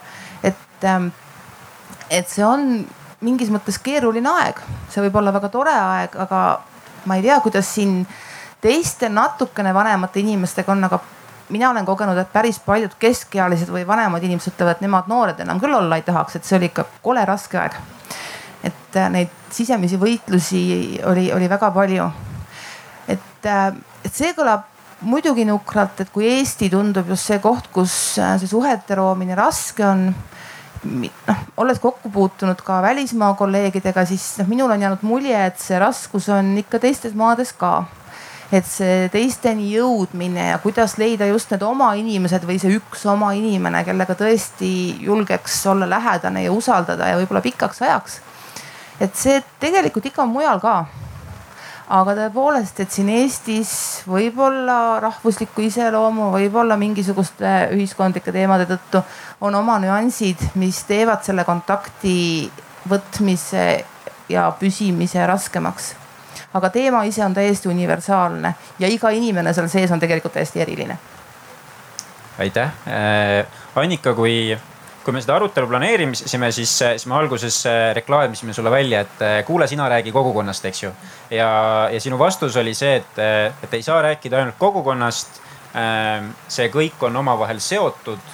et, 0.43 0.85
ähm, 0.85 1.09
et 2.11 2.29
see 2.29 2.45
on 2.45 2.87
mingis 3.21 3.51
mõttes 3.51 3.79
keeruline 3.83 4.29
aeg, 4.29 4.61
see 4.91 5.03
võib 5.03 5.17
olla 5.17 5.33
väga 5.33 5.49
tore 5.49 5.73
aeg, 5.73 6.17
aga 6.17 6.61
ma 7.05 7.17
ei 7.17 7.23
tea, 7.23 7.41
kuidas 7.41 7.75
siin 7.75 8.07
teiste 8.61 9.09
natukene 9.09 9.75
vanemate 9.75 10.21
inimestega 10.21 10.73
on, 10.73 10.85
aga 10.85 11.01
mina 11.49 11.71
olen 11.71 11.87
kogenud, 11.87 12.19
et 12.19 12.33
päris 12.33 12.59
paljud 12.59 12.95
keskealised 12.99 13.69
või 13.69 13.87
vanemad 13.87 14.23
inimesed 14.23 14.53
ütlevad, 14.53 14.77
et 14.77 14.81
nemad 14.81 15.09
noored 15.09 15.41
enam 15.41 15.61
küll 15.61 15.75
olla 15.75 15.97
ei 15.97 16.03
tahaks, 16.03 16.37
et 16.37 16.45
see 16.45 16.59
oli 16.59 16.71
ikka 16.71 16.85
kole 17.03 17.25
raske 17.25 17.59
aeg 17.59 17.77
et 18.67 18.99
äh, 18.99 19.11
neid 19.13 19.35
sisemisi 19.53 19.99
võitlusi 20.01 20.63
oli, 21.07 21.29
oli 21.35 21.51
väga 21.51 21.71
palju. 21.75 22.09
et, 23.09 23.45
äh, 23.47 23.69
et 24.05 24.15
see 24.15 24.33
kõlab 24.37 24.67
muidugi 25.07 25.45
nukralt, 25.45 26.01
et 26.01 26.11
kui 26.13 26.27
Eesti 26.39 26.71
tundub 26.73 27.09
just 27.13 27.29
see 27.29 27.39
koht, 27.43 27.69
kus 27.73 28.17
äh, 28.19 28.37
see 28.41 28.51
suhete 28.51 28.97
loomine 28.99 29.37
raske 29.39 29.85
on 29.87 30.09
noh, 30.87 31.45
olles 31.61 31.79
kokku 31.83 32.11
puutunud 32.13 32.61
ka 32.65 32.81
välismaa 32.83 33.35
kolleegidega, 33.39 34.07
siis 34.09 34.25
noh, 34.41 34.49
minul 34.51 34.73
on 34.73 34.83
jäänud 34.83 35.05
mulje, 35.07 35.37
et 35.51 35.61
see 35.61 35.79
raskus 35.83 36.29
on 36.33 36.55
ikka 36.63 36.81
teistes 36.83 37.15
maades 37.15 37.53
ka. 37.57 37.85
et 38.55 38.63
see 38.63 39.09
teisteni 39.11 39.73
jõudmine 39.73 40.45
ja 40.53 40.59
kuidas 40.63 40.93
leida 41.03 41.27
just 41.27 41.51
need 41.51 41.65
oma 41.67 41.89
inimesed 41.99 42.45
või 42.47 42.61
see 42.63 42.77
üks 42.79 43.03
oma 43.11 43.33
inimene, 43.35 43.81
kellega 43.85 44.15
tõesti 44.15 44.69
julgeks 45.03 45.65
olla 45.67 45.89
lähedane 45.91 46.45
ja 46.45 46.53
usaldada 46.55 47.09
ja 47.11 47.17
võib-olla 47.19 47.43
pikaks 47.43 47.83
ajaks 47.83 48.21
et 49.01 49.17
see 49.17 49.43
tegelikult 49.61 50.07
ikka 50.11 50.27
mujal 50.29 50.61
ka. 50.61 50.77
aga 51.87 52.17
tõepoolest, 52.19 52.81
et 52.83 52.91
siin 52.91 53.09
Eestis 53.15 53.73
võib-olla 54.11 54.99
rahvusliku 55.05 55.63
iseloomu, 55.69 56.33
võib-olla 56.33 56.75
mingisuguste 56.81 57.53
ühiskondlike 57.77 58.33
teemade 58.35 58.67
tõttu 58.67 59.05
on 59.41 59.55
oma 59.55 59.77
nüansid, 59.79 60.43
mis 60.59 60.81
teevad 60.89 61.23
selle 61.23 61.45
kontakti 61.47 62.51
võtmise 62.91 63.85
ja 64.29 64.49
püsimise 64.59 65.27
raskemaks. 65.27 65.95
aga 66.55 66.71
teema 66.71 67.05
ise 67.05 67.25
on 67.25 67.35
täiesti 67.35 67.69
universaalne 67.69 68.55
ja 68.79 68.89
iga 68.89 69.11
inimene 69.11 69.53
seal 69.55 69.69
sees 69.69 69.91
on 69.93 70.01
tegelikult 70.01 70.33
täiesti 70.33 70.61
eriline. 70.61 70.99
aitäh 72.39 72.73
äh,, 72.89 73.47
Annika, 73.77 74.15
kui 74.15 74.59
kui 75.07 75.15
me 75.15 75.21
seda 75.23 75.37
arutelu 75.39 75.69
planeerisime, 75.71 76.49
siis, 76.51 76.73
siis 76.83 77.05
me 77.07 77.15
alguses 77.15 77.61
äh, 77.71 77.93
reklaamisime 77.95 78.55
sulle 78.57 78.73
välja, 78.75 79.05
et 79.05 79.21
äh, 79.23 79.37
kuule, 79.47 79.69
sina 79.71 79.87
räägi 79.89 80.11
kogukonnast, 80.13 80.65
eks 80.67 80.83
ju. 80.83 80.91
ja, 81.31 81.51
ja 81.93 82.01
sinu 82.03 82.19
vastus 82.19 82.57
oli 82.59 82.75
see, 82.75 82.97
et, 82.99 83.21
äh, 83.23 83.55
et 83.63 83.77
ei 83.79 83.87
saa 83.87 84.01
rääkida 84.03 84.43
ainult 84.43 84.59
kogukonnast. 84.59 85.43
see 86.49 86.71
kõik 86.73 87.03
on 87.05 87.17
omavahel 87.21 87.59
seotud. 87.61 88.31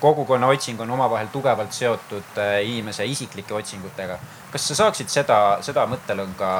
kogukonna 0.00 0.46
otsing 0.46 0.80
on 0.80 0.90
omavahel 0.94 1.26
tugevalt 1.32 1.72
seotud 1.74 2.38
inimese 2.62 3.04
isiklike 3.04 3.54
otsingutega. 3.54 4.18
kas 4.52 4.68
sa 4.68 4.74
saaksid 4.84 5.10
seda, 5.10 5.58
seda 5.60 5.86
mõttelõnga 5.90 6.52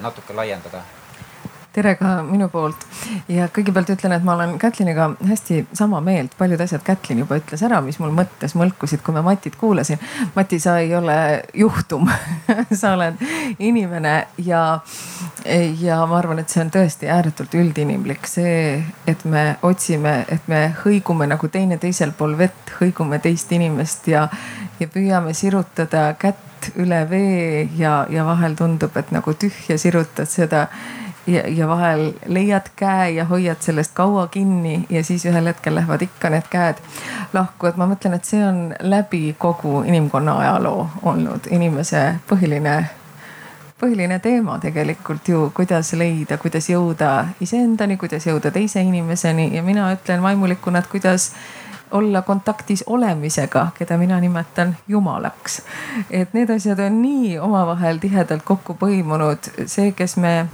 natuke 0.00 0.32
laiendada? 0.32 0.80
Tere 1.74 1.96
ka 1.98 2.10
minu 2.22 2.46
poolt. 2.52 2.84
Ja 3.28 3.48
kõigepealt 3.52 3.90
ütlen, 3.96 4.14
et 4.14 4.24
ma 4.26 4.36
olen 4.36 4.54
Kätliniga 4.62 5.08
hästi 5.26 5.64
sama 5.74 5.98
meelt, 6.04 6.36
paljud 6.38 6.60
asjad 6.62 6.84
Kätlin 6.86 7.24
juba 7.24 7.38
ütles 7.40 7.64
ära, 7.66 7.80
mis 7.82 7.98
mul 8.02 8.14
mõttes 8.14 8.54
mõlkusid, 8.58 9.02
kui 9.02 9.14
ma 9.16 9.24
Matit 9.26 9.56
kuulasin. 9.58 9.98
Mati, 10.36 10.60
sa 10.62 10.76
ei 10.82 10.94
ole 10.94 11.16
juhtum. 11.54 12.06
Sa 12.80 12.94
oled 12.94 13.18
inimene 13.58 14.14
ja, 14.44 14.62
ja 15.80 15.98
ma 16.06 16.18
arvan, 16.18 16.40
et 16.42 16.52
see 16.52 16.62
on 16.62 16.70
tõesti 16.74 17.10
ääretult 17.10 17.54
üldinimlik, 17.58 18.26
see, 18.28 18.78
et 19.10 19.24
me 19.28 19.44
otsime, 19.66 20.20
et 20.30 20.48
me 20.50 20.66
hõigume 20.84 21.28
nagu 21.30 21.48
teine 21.50 21.78
teisel 21.82 22.14
pool 22.16 22.36
vett, 22.38 22.74
hõigume 22.78 23.18
teist 23.24 23.52
inimest 23.54 24.08
ja, 24.12 24.26
ja 24.80 24.90
püüame 24.90 25.34
sirutada 25.34 26.12
kätt 26.20 26.70
üle 26.80 27.02
vee 27.10 27.64
ja, 27.78 28.04
ja 28.10 28.24
vahel 28.26 28.54
tundub, 28.58 28.94
et 28.96 29.10
nagu 29.14 29.34
tühja 29.38 29.78
sirutad 29.80 30.30
seda 30.30 30.68
ja, 31.26 31.42
ja 31.48 31.68
vahel 31.68 32.12
leiad 32.26 32.72
käe 32.76 33.10
ja 33.10 33.24
hoiad 33.24 33.60
sellest 33.60 33.94
kaua 33.94 34.26
kinni 34.26 34.86
ja 34.90 35.04
siis 35.04 35.26
ühel 35.26 35.46
hetkel 35.46 35.74
lähevad 35.74 36.02
ikka 36.02 36.30
need 36.30 36.50
käed 36.50 36.82
lahku, 37.32 37.66
et 37.66 37.76
ma 37.76 37.88
mõtlen, 37.90 38.16
et 38.16 38.24
see 38.24 38.42
on 38.46 38.74
läbi 38.80 39.36
kogu 39.38 39.82
inimkonna 39.82 40.38
ajaloo 40.44 40.88
olnud 41.02 41.50
inimese 41.50 42.04
põhiline 42.30 42.76
põhiline 43.80 44.18
teema 44.22 44.58
tegelikult 44.62 45.28
ju, 45.28 45.50
kuidas 45.54 45.92
leida, 45.98 46.38
kuidas 46.38 46.68
jõuda 46.70 47.10
iseendani, 47.44 47.98
kuidas 48.00 48.24
jõuda 48.26 48.52
teise 48.54 48.80
inimeseni. 48.80 49.50
Ja 49.56 49.62
mina 49.62 49.90
ütlen 49.92 50.22
vaimulikuna, 50.22 50.80
et 50.80 50.88
kuidas 50.88 51.32
olla 51.94 52.22
kontaktis 52.22 52.84
olemisega, 52.86 53.66
keda 53.78 53.98
mina 53.98 54.20
nimetan 54.20 54.76
jumalaks. 54.88 55.62
et 56.10 56.32
need 56.34 56.50
asjad 56.50 56.78
on 56.78 57.02
nii 57.02 57.38
omavahel 57.38 57.98
tihedalt 57.98 58.42
kokku 58.42 58.74
põimunud, 58.80 59.50
see, 59.66 59.92
kes 59.92 60.16
me 60.16 60.46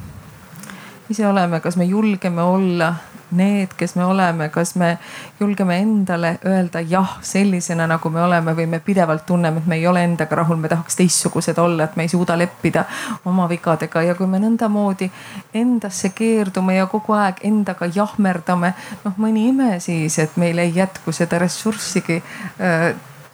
ise 1.10 1.26
oleme, 1.26 1.60
kas 1.60 1.76
me 1.76 1.84
julgeme 1.84 2.42
olla 2.42 2.94
need, 3.30 3.68
kes 3.76 3.94
me 3.94 4.04
oleme, 4.04 4.48
kas 4.48 4.74
me 4.74 4.98
julgeme 5.40 5.78
endale 5.78 6.38
öelda 6.46 6.80
jah 6.80 7.18
sellisena, 7.22 7.86
nagu 7.86 8.10
me 8.10 8.22
oleme 8.22 8.54
või 8.56 8.66
me 8.66 8.80
pidevalt 8.80 9.26
tunneme, 9.26 9.58
et 9.62 9.66
me 9.66 9.78
ei 9.78 9.86
ole 9.86 10.04
endaga 10.04 10.40
rahul, 10.42 10.58
me 10.58 10.68
tahaks 10.68 10.98
teistsugused 10.98 11.58
olla, 11.58 11.84
et 11.84 11.96
me 11.96 12.06
ei 12.06 12.12
suuda 12.12 12.38
leppida 12.38 12.84
oma 13.24 13.48
vigadega. 13.50 14.02
Ja 14.02 14.14
kui 14.18 14.26
me 14.30 14.40
nõndamoodi 14.42 15.10
endasse 15.54 16.10
keerdume 16.14 16.78
ja 16.78 16.86
kogu 16.90 17.14
aeg 17.18 17.44
endaga 17.46 17.90
jahmerdame, 17.94 18.74
noh 19.04 19.20
mõni 19.22 19.48
ime 19.50 19.76
siis, 19.80 20.18
et 20.18 20.36
meil 20.36 20.58
ei 20.58 20.74
jätku 20.74 21.14
seda 21.14 21.38
ressurssigi 21.38 22.22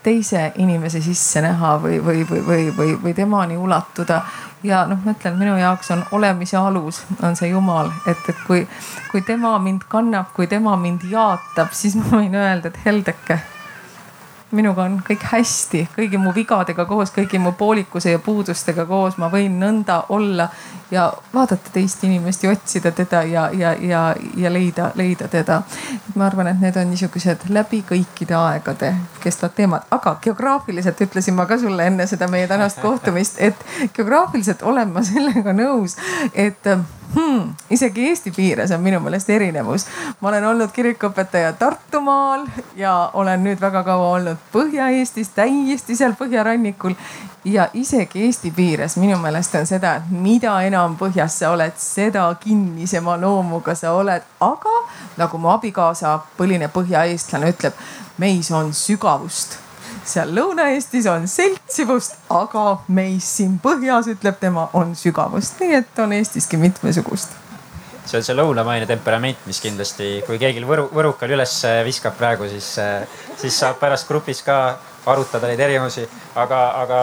teise 0.06 0.52
inimese 0.62 1.00
sisse 1.02 1.40
näha 1.42 1.76
või, 1.83 1.97
või, 2.04 2.23
või, 2.28 2.42
või, 2.47 2.66
või, 2.76 2.92
või 3.02 3.14
temani 3.14 3.56
ulatuda 3.59 4.21
ja 4.62 4.84
noh, 4.86 5.00
ma 5.04 5.12
ütlen, 5.12 5.36
minu 5.38 5.56
jaoks 5.60 5.90
on 5.94 6.04
olemise 6.16 6.56
alus, 6.56 7.02
on 7.22 7.36
see 7.36 7.50
Jumal, 7.50 7.90
et, 8.06 8.22
et 8.28 8.46
kui, 8.46 8.62
kui 9.10 9.22
tema 9.26 9.56
mind 9.62 9.88
kannab, 9.88 10.32
kui 10.36 10.46
tema 10.46 10.76
mind 10.80 11.04
jaatab, 11.10 11.75
siis 11.76 11.96
ma 11.98 12.08
võin 12.16 12.34
öelda, 12.34 12.72
et 12.72 12.80
heldeke 12.84 13.40
minuga 14.56 14.86
on 14.86 14.98
kõik 15.04 15.22
hästi, 15.30 15.82
kõigi 15.96 16.18
mu 16.20 16.32
vigadega 16.34 16.86
koos, 16.88 17.12
kõigi 17.14 17.38
mu 17.42 17.52
poolikuse 17.58 18.14
ja 18.14 18.18
puudustega 18.22 18.86
koos, 18.88 19.18
ma 19.20 19.28
võin 19.32 19.58
nõnda 19.60 20.02
olla 20.16 20.48
ja 20.90 21.12
vaadata 21.34 21.70
teist 21.72 22.04
inimest 22.04 22.44
ja 22.44 22.50
otsida 22.54 22.92
teda 22.92 23.22
ja, 23.26 23.48
ja, 23.52 23.72
ja, 23.80 24.02
ja 24.36 24.52
leida, 24.52 24.90
leida 24.94 25.28
teda. 25.28 25.62
ma 26.14 26.26
arvan, 26.26 26.50
et 26.52 26.60
need 26.60 26.76
on 26.76 26.90
niisugused 26.90 27.48
läbi 27.52 27.82
kõikide 27.88 28.36
aegade 28.38 28.94
kestvad 29.22 29.56
teemad, 29.56 29.86
aga 29.90 30.16
geograafiliselt 30.22 31.00
ütlesin 31.08 31.34
ma 31.34 31.46
ka 31.46 31.58
sulle 31.58 31.86
enne 31.86 32.06
seda 32.06 32.28
meie 32.30 32.48
tänast 32.48 32.80
kohtumist, 32.82 33.40
et 33.40 33.66
geograafiliselt 33.96 34.62
olen 34.62 34.94
ma 34.94 35.02
sellega 35.06 35.52
nõus, 35.56 35.98
et 36.34 36.70
hmm, 37.16 37.54
isegi 37.70 38.08
Eesti 38.08 38.30
piires 38.30 38.70
on 38.70 38.80
minu 38.80 39.00
meelest 39.00 39.30
erinevus. 39.30 39.87
ma 40.20 40.28
olen 40.28 40.44
olnud 40.44 40.73
kirikuõpetaja 40.73 41.52
Tartumaal 41.52 42.46
ja 42.76 43.11
olen 43.12 43.44
nüüd 43.44 43.61
väga 43.61 43.82
kaua 43.82 44.11
olnud 44.18 44.37
Põhja-Eestis, 44.52 45.32
täiesti 45.35 45.96
seal 45.96 46.14
põhjarannikul. 46.18 46.94
ja 47.44 47.68
isegi 47.75 48.25
Eesti 48.26 48.50
piires 48.50 48.96
minu 48.96 49.18
meelest 49.18 49.54
on 49.54 49.66
seda, 49.66 49.96
et 49.96 50.11
mida 50.11 50.61
enam 50.62 50.96
põhjas 50.96 51.38
sa 51.38 51.50
oled, 51.50 51.76
seda 51.76 52.35
kinnisema 52.40 53.16
loomuga 53.20 53.75
sa 53.75 53.92
oled, 53.92 54.23
aga 54.40 54.78
nagu 55.16 55.38
mu 55.38 55.49
abikaasa, 55.49 56.18
põline 56.37 56.68
põhjaeestlane 56.68 57.54
ütleb, 57.54 57.87
meis 58.18 58.50
on 58.50 58.75
sügavust 58.75 59.65
seal 60.10 60.30
Lõuna-Eestis 60.36 61.08
on 61.10 61.26
seltsivust, 61.30 62.18
aga 62.32 62.66
meis 62.88 63.28
siin 63.38 63.58
põhjas, 63.62 64.10
ütleb 64.12 64.38
tema, 64.40 64.68
on 64.78 64.94
sügavust, 64.98 65.60
nii 65.60 65.80
et 65.80 66.02
on 66.02 66.14
Eestiski 66.16 66.60
mitmesugust. 66.60 67.34
See 68.06 68.20
on 68.20 68.22
see 68.22 68.36
lõunamaine 68.38 68.86
temperament, 68.86 69.40
mis 69.50 69.58
kindlasti, 69.58 70.20
kui 70.26 70.38
keegi 70.38 70.62
võru, 70.62 70.86
võrukal 70.94 71.32
üles 71.34 71.54
viskab 71.86 72.14
praegu, 72.18 72.46
siis, 72.50 72.68
siis 73.40 73.56
saab 73.58 73.80
pärast 73.82 74.06
grupis 74.06 74.44
ka 74.46 74.58
arutada 75.10 75.50
neid 75.50 75.60
erinevusi. 75.60 76.06
aga, 76.34 76.60
aga 76.82 77.00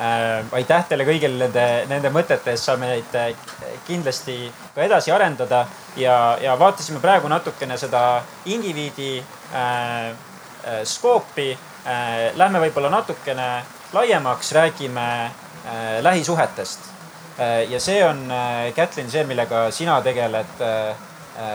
äh, 0.00 0.52
aitäh 0.58 0.84
teile 0.88 1.06
kõigile 1.08 1.46
nende, 1.46 1.66
nende 1.88 2.12
mõtete 2.12 2.52
eest, 2.52 2.68
saame 2.68 2.90
neid 2.90 3.16
äh, 3.16 3.32
kindlasti 3.86 4.36
ka 4.74 4.84
edasi 4.84 5.12
arendada. 5.12 5.66
Ja, 5.96 6.36
ja 6.42 6.58
vaatasime 6.58 7.00
praegu 7.00 7.28
natukene 7.32 7.78
seda 7.80 8.22
indiviidi 8.44 9.22
äh, 9.54 10.12
skoopi 10.84 11.54
lähme 12.34 12.60
võib-olla 12.64 12.90
natukene 12.90 13.62
laiemaks, 13.92 14.52
räägime 14.52 15.06
äh, 15.24 16.02
lähisuhetest. 16.02 16.88
Äh, 17.38 17.70
ja 17.70 17.80
see 17.80 18.00
on, 18.04 18.24
Kätlin, 18.74 19.10
see, 19.10 19.24
millega 19.28 19.70
sina 19.70 20.00
tegeled 20.02 20.64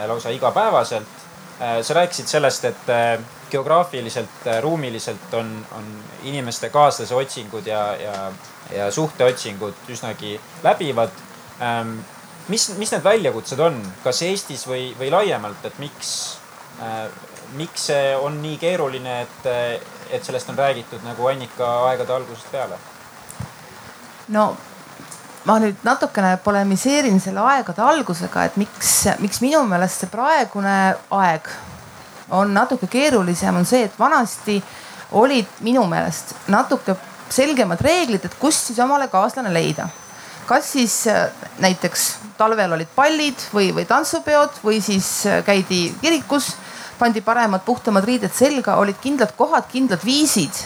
lausa 0.07 0.29
igapäevaselt. 0.29 1.19
sa 1.81 1.93
rääkisid 1.93 2.25
sellest, 2.25 2.65
et 2.65 2.88
geograafiliselt, 3.51 4.45
ruumiliselt 4.61 5.33
on, 5.33 5.65
on 5.77 5.85
inimeste 6.23 6.69
kaaslase 6.69 7.15
otsingud 7.15 7.67
ja, 7.67 7.81
ja, 8.01 8.31
ja 8.75 8.91
suhteotsingud 8.91 9.89
üsnagi 9.89 10.39
läbivad. 10.63 11.13
Ähm, 11.61 12.00
mis, 12.47 12.69
mis 12.77 12.91
need 12.91 13.03
väljakutsed 13.03 13.59
on, 13.59 13.77
kas 14.03 14.21
Eestis 14.25 14.65
või, 14.67 14.91
või 15.00 15.11
laiemalt, 15.13 15.65
et 15.67 15.77
miks, 15.81 16.13
miks 17.58 17.88
see 17.91 18.15
on 18.15 18.41
nii 18.41 18.58
keeruline, 18.62 19.22
et 19.22 19.48
et 20.12 20.25
sellest 20.25 20.50
on 20.51 20.58
räägitud 20.60 21.03
nagu 21.08 21.27
Annika 21.27 21.67
aegade 21.89 22.13
algusest 22.13 22.51
peale? 22.51 22.79
no 24.27 24.58
ma 25.46 25.58
nüüd 25.60 25.81
natukene 25.84 26.36
polemiseerin 26.43 27.20
selle 27.22 27.41
aegade 27.55 27.81
algusega, 27.81 28.46
et 28.46 28.58
miks, 28.62 28.91
miks 29.24 29.41
minu 29.41 29.63
meelest 29.70 30.03
see 30.03 30.12
praegune 30.12 30.77
aeg 31.18 31.50
on 32.31 32.53
natuke 32.53 32.87
keerulisem, 32.87 33.55
on 33.59 33.66
see, 33.68 33.83
et 33.87 33.98
vanasti 34.00 34.61
olid 35.20 35.50
minu 35.66 35.83
meelest 35.90 36.35
natuke 36.51 36.96
selgemad 37.31 37.81
reeglid, 37.83 38.25
et 38.27 38.37
kust 38.40 38.70
siis 38.70 38.79
omale 38.83 39.09
kaaslane 39.11 39.51
leida. 39.53 39.90
kas 40.46 40.72
siis 40.74 41.07
äh, 41.07 41.29
näiteks 41.64 42.18
talvel 42.37 42.74
olid 42.75 42.90
pallid 42.96 43.40
või, 43.53 43.70
või 43.75 43.85
tantsupeod 43.87 44.57
või 44.64 44.81
siis 44.83 45.25
äh, 45.25 45.44
käidi 45.46 45.94
kirikus 46.01 46.55
pandi 47.01 47.24
paremad, 47.25 47.66
puhtamad 47.66 48.05
riided 48.05 48.33
selga, 48.35 48.77
olid 48.77 49.00
kindlad 49.01 49.33
kohad, 49.37 49.66
kindlad 49.72 50.03
viisid, 50.05 50.64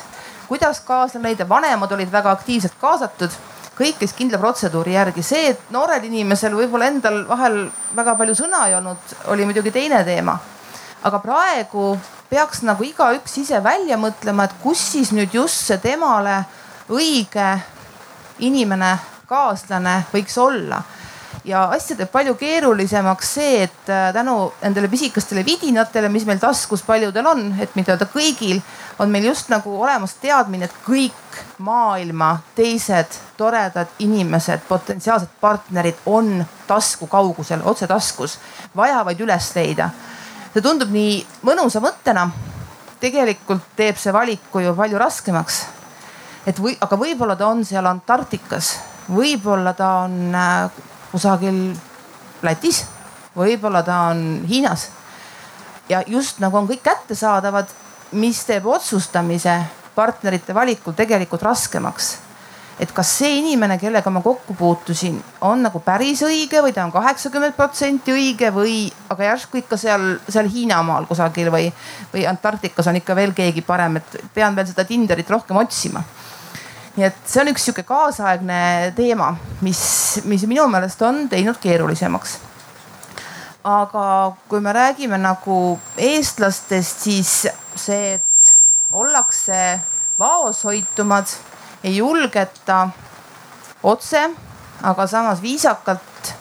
kuidas 0.49 0.81
kaaslane 0.83 1.29
leida, 1.29 1.47
vanemad 1.49 1.91
olid 1.95 2.11
väga 2.11 2.33
aktiivselt 2.35 2.75
kaasatud 2.81 3.37
kõik 3.75 3.99
käis 3.99 4.13
kindla 4.15 4.39
protseduuri 4.39 4.95
järgi. 4.95 5.23
see, 5.23 5.49
et 5.51 5.71
noorel 5.71 6.03
inimesel 6.07 6.55
võib-olla 6.55 6.87
endal 6.91 7.23
vahel 7.27 7.65
väga 7.95 8.15
palju 8.15 8.35
sõna 8.35 8.67
ei 8.67 8.75
olnud, 8.75 9.15
oli 9.31 9.45
muidugi 9.45 9.71
teine 9.71 10.03
teema. 10.03 10.37
aga 11.03 11.19
praegu 11.19 11.99
peaks 12.29 12.63
nagu 12.63 12.83
igaüks 12.83 13.37
ise 13.37 13.63
välja 13.63 13.97
mõtlema, 13.97 14.45
et 14.45 14.55
kus 14.63 14.79
siis 14.91 15.11
nüüd 15.11 15.33
just 15.33 15.67
see 15.67 15.77
temale 15.77 16.43
õige 16.89 17.59
inimene, 18.39 18.97
kaaslane 19.27 20.03
võiks 20.13 20.37
olla 20.37 20.83
ja 21.45 21.65
asja 21.73 21.95
teeb 21.97 22.09
palju 22.11 22.35
keerulisemaks 22.39 23.33
see, 23.37 23.63
et 23.67 23.89
äh, 23.91 24.09
tänu 24.13 24.51
nendele 24.61 24.89
pisikestele 24.89 25.45
vidinatele, 25.45 26.09
mis 26.09 26.25
meil 26.25 26.39
taskus 26.41 26.81
paljudel 26.85 27.27
on, 27.29 27.43
et 27.61 27.75
mitte 27.77 27.93
öelda 27.93 28.07
kõigil, 28.09 28.61
on 28.99 29.11
meil 29.13 29.27
just 29.29 29.51
nagu 29.53 29.75
olemas 29.81 30.15
teadmine, 30.21 30.65
et 30.65 30.79
kõik 30.85 31.39
maailma 31.63 32.31
teised 32.57 33.19
toredad 33.37 33.93
inimesed, 33.99 34.65
potentsiaalsed 34.67 35.37
partnerid 35.41 36.01
on 36.09 36.39
tasku 36.67 37.07
kaugusel, 37.11 37.61
otse 37.63 37.87
taskus, 37.87 38.39
vajavad 38.75 39.21
üles 39.21 39.51
leida. 39.55 39.89
see 40.53 40.63
tundub 40.63 40.89
nii 40.89 41.25
mõnusa 41.43 41.81
mõttena. 41.83 42.29
tegelikult 42.99 43.75
teeb 43.75 43.97
see 43.97 44.13
valiku 44.13 44.59
ju 44.59 44.75
palju 44.75 44.97
raskemaks. 44.97 45.65
et 46.47 46.59
või, 46.59 46.77
aga 46.81 46.97
võib-olla 46.97 47.35
ta 47.35 47.47
on 47.47 47.65
seal 47.65 47.85
Antarktikas, 47.85 48.79
võib-olla 49.09 49.73
ta 49.73 49.89
on 50.07 50.35
äh, 50.35 50.69
kusagil 51.15 51.59
Lätis, 52.43 52.83
võib-olla 53.35 53.81
ta 53.83 54.09
on 54.11 54.43
Hiinas. 54.47 54.89
ja 55.89 56.03
just 56.07 56.39
nagu 56.43 56.57
on 56.57 56.67
kõik 56.67 56.83
kättesaadavad, 56.83 57.69
mis 58.11 58.43
teeb 58.45 58.65
otsustamise 58.65 59.59
partnerite 59.95 60.53
valikul 60.53 60.93
tegelikult 60.93 61.41
raskemaks. 61.41 62.17
et 62.79 62.91
kas 62.91 63.07
see 63.17 63.37
inimene, 63.39 63.77
kellega 63.79 64.11
ma 64.11 64.19
kokku 64.21 64.53
puutusin, 64.53 65.15
on 65.41 65.61
nagu 65.63 65.79
päris 65.79 66.21
õige 66.27 66.59
või 66.59 66.73
ta 66.75 66.83
on 66.83 66.91
kaheksakümmend 66.91 67.55
protsenti 67.55 68.11
õige 68.11 68.51
või, 68.51 68.91
aga 69.09 69.23
järsku 69.23 69.57
ikka 69.57 69.77
seal, 69.77 70.17
seal 70.27 70.49
Hiinamaal 70.51 71.07
kusagil 71.07 71.47
või, 71.51 71.71
või 72.13 72.27
Antarktikas 72.27 72.87
on 72.91 72.99
ikka 72.99 73.15
veel 73.15 73.31
keegi 73.33 73.61
parem, 73.61 73.95
et 73.95 74.17
pean 74.33 74.55
veel 74.55 74.67
seda 74.67 74.83
Tinderit 74.83 75.29
rohkem 75.29 75.57
otsima 75.63 76.03
nii 76.95 77.05
et 77.05 77.17
see 77.27 77.41
on 77.43 77.51
üks 77.51 77.65
sihuke 77.67 77.83
kaasaegne 77.87 78.93
teema, 78.95 79.33
mis, 79.65 79.81
mis 80.29 80.45
minu 80.47 80.67
meelest 80.71 81.01
on 81.03 81.25
teinud 81.29 81.59
keerulisemaks. 81.61 82.37
aga 83.65 84.05
kui 84.47 84.61
me 84.61 84.73
räägime 84.73 85.17
nagu 85.17 85.79
eestlastest, 85.97 86.99
siis 87.07 87.47
see, 87.75 88.13
et 88.13 88.53
ollakse 88.93 89.79
vaoshoitumad, 90.19 91.27
ei 91.83 91.97
julgeta 91.97 92.87
otse, 93.83 94.29
aga 94.83 95.07
samas 95.07 95.41
viisakalt 95.41 96.33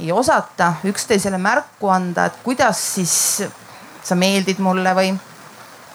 ei 0.00 0.12
osata 0.12 0.74
üksteisele 0.84 1.38
märku 1.38 1.88
anda, 1.88 2.26
et 2.26 2.42
kuidas 2.42 2.80
siis 2.94 3.44
sa 4.02 4.18
meeldid 4.18 4.58
mulle 4.58 4.92
või 4.98 5.12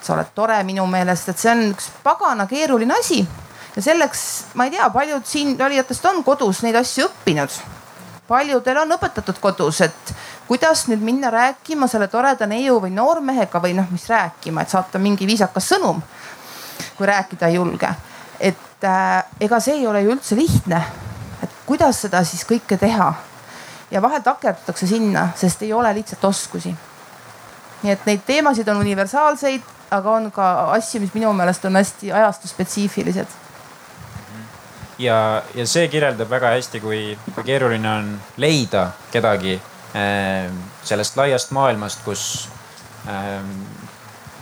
sa 0.01 0.15
oled 0.15 0.31
tore 0.33 0.63
minu 0.63 0.85
meelest, 0.87 1.29
et 1.29 1.37
see 1.37 1.51
on 1.51 1.67
üks 1.73 1.91
pagana 2.03 2.47
keeruline 2.47 2.95
asi 2.97 3.25
ja 3.77 3.81
selleks 3.81 4.21
ma 4.57 4.65
ei 4.65 4.71
tea, 4.73 4.89
paljud 4.89 5.25
siin 5.25 5.57
valijatest 5.57 6.05
on 6.09 6.23
kodus 6.25 6.63
neid 6.65 6.75
asju 6.75 7.05
õppinud. 7.05 7.59
paljudel 8.27 8.81
on 8.81 8.95
õpetatud 8.97 9.37
kodus, 9.39 9.81
et 9.85 10.13
kuidas 10.47 10.87
nüüd 10.89 11.03
minna 11.05 11.29
rääkima 11.31 11.87
selle 11.87 12.07
toreda 12.11 12.47
neiu 12.49 12.81
või 12.81 12.91
noormehega 12.95 13.61
või 13.63 13.75
noh, 13.77 13.85
mis 13.93 14.09
rääkima, 14.09 14.65
et 14.65 14.73
saata 14.73 14.99
mingi 14.99 15.27
viisakas 15.27 15.69
sõnum. 15.69 16.01
kui 16.97 17.05
rääkida 17.07 17.47
ei 17.47 17.55
julge, 17.55 17.89
et 18.39 18.83
äh, 18.83 19.23
ega 19.39 19.59
see 19.59 19.77
ei 19.77 19.87
ole 19.87 20.01
ju 20.01 20.11
üldse 20.17 20.35
lihtne. 20.35 20.81
et 21.43 21.49
kuidas 21.65 22.01
seda 22.01 22.23
siis 22.23 22.45
kõike 22.45 22.77
teha 22.77 23.13
ja 23.91 24.01
vahel 24.01 24.21
takerdutakse 24.21 24.87
sinna, 24.87 25.29
sest 25.35 25.61
ei 25.61 25.73
ole 25.73 25.93
lihtsalt 25.93 26.25
oskusi. 26.25 26.75
nii 27.83 27.91
et 27.91 28.05
neid 28.05 28.21
teemasid 28.25 28.67
on 28.67 28.77
universaalseid, 28.77 29.61
aga 29.91 30.11
on 30.11 30.31
ka 30.31 30.71
asju, 30.73 31.01
mis 31.01 31.13
minu 31.13 31.33
meelest 31.33 31.65
on 31.65 31.75
hästi 31.75 32.11
ajastuspetsiifilised 32.11 33.45
ja, 34.99 35.43
ja 35.55 35.65
see 35.69 35.88
kirjeldab 35.91 36.29
väga 36.29 36.53
hästi, 36.55 36.81
kui, 36.83 37.01
kui 37.33 37.43
keeruline 37.47 37.89
on 37.89 38.13
leida 38.41 38.89
kedagi 39.13 39.57
äh, 39.57 40.47
sellest 40.83 41.17
laiast 41.19 41.53
maailmast, 41.55 42.03
kus 42.05 42.23
äh,, 43.07 43.41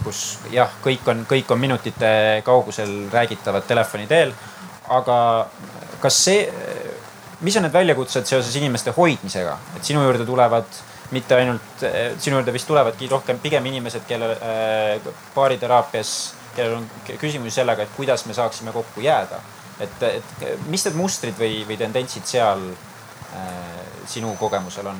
kus 0.05 0.21
jah, 0.53 0.69
kõik 0.83 1.07
on, 1.09 1.23
kõik 1.29 1.49
on 1.53 1.61
minutite 1.61 2.09
kaugusel 2.45 3.07
räägitavad 3.13 3.65
telefoni 3.67 4.07
teel. 4.07 4.33
aga 4.93 5.17
kas 6.01 6.17
see, 6.27 6.43
mis 7.41 7.55
on 7.57 7.65
need 7.65 7.73
väljakutsed 7.73 8.27
seoses 8.29 8.55
inimeste 8.59 8.93
hoidmisega, 8.93 9.57
et 9.77 9.87
sinu 9.87 10.03
juurde 10.05 10.27
tulevad 10.27 10.81
mitte 11.15 11.37
ainult, 11.37 11.85
sinu 12.21 12.39
juurde 12.39 12.53
vist 12.53 12.67
tulevadki 12.69 13.09
rohkem 13.09 13.39
pigem 13.41 13.65
inimesed, 13.65 14.05
kellel 14.09 14.35
äh, 14.37 15.11
baariteraapias, 15.35 16.11
kellel 16.55 16.79
on 16.79 16.87
küsimusi 17.17 17.59
sellega, 17.59 17.85
et 17.85 17.97
kuidas 17.97 18.25
me 18.29 18.37
saaksime 18.37 18.73
kokku 18.75 19.01
jääda. 19.05 19.41
Et, 19.79 20.03
et 20.03 20.45
mis 20.71 20.85
need 20.85 20.95
mustrid 20.95 21.37
või, 21.39 21.63
või 21.67 21.77
tendentsid 21.79 22.25
seal 22.27 22.63
äh, 22.71 23.85
sinu 24.07 24.35
kogemusel 24.39 24.87
on? 24.91 24.99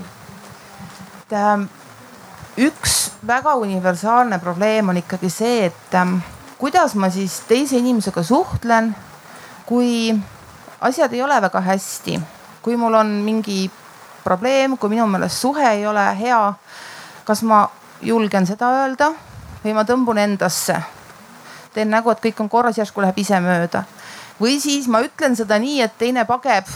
et 1.26 1.36
ähm, 1.40 1.68
üks 2.62 2.96
väga 3.28 3.56
universaalne 3.56 4.40
probleem 4.40 4.90
on 4.90 4.98
ikkagi 5.02 5.30
see, 5.30 5.66
et 5.70 5.98
ähm, 5.98 6.20
kuidas 6.58 6.96
ma 6.96 7.10
siis 7.10 7.40
teise 7.50 7.78
inimesega 7.78 8.24
suhtlen, 8.24 8.94
kui 9.66 10.14
asjad 10.82 11.14
ei 11.14 11.22
ole 11.22 11.42
väga 11.42 11.62
hästi, 11.62 12.20
kui 12.62 12.78
mul 12.78 12.94
on 12.94 13.08
mingi 13.26 13.66
probleem, 14.24 14.78
kui 14.78 14.90
minu 14.90 15.08
meelest 15.08 15.42
suhe 15.42 15.66
ei 15.72 15.88
ole 15.88 16.06
hea. 16.20 16.54
kas 17.26 17.42
ma 17.42 17.64
julgen 18.02 18.46
seda 18.46 18.68
öelda 18.82 19.08
või 19.64 19.74
ma 19.74 19.82
tõmbun 19.82 20.20
endasse, 20.22 20.76
teen 21.74 21.90
nägu, 21.90 22.12
et 22.12 22.22
kõik 22.22 22.42
on 22.44 22.50
korras, 22.50 22.78
järsku 22.78 23.02
läheb 23.02 23.18
ise 23.18 23.40
mööda. 23.42 23.82
Või 24.42 24.60
siis 24.60 24.88
ma 24.88 25.02
ütlen 25.06 25.36
seda 25.36 25.60
nii, 25.62 25.82
et 25.86 25.98
teine 25.98 26.26
pageb 26.26 26.70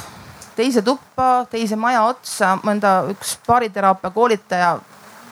teise 0.59 0.81
tuppa, 0.83 1.45
teise 1.51 1.77
maja 1.79 2.03
otsa, 2.03 2.57
mõnda 2.67 3.01
üks 3.13 3.37
baariteraapia 3.47 4.11
koolitaja 4.11 4.77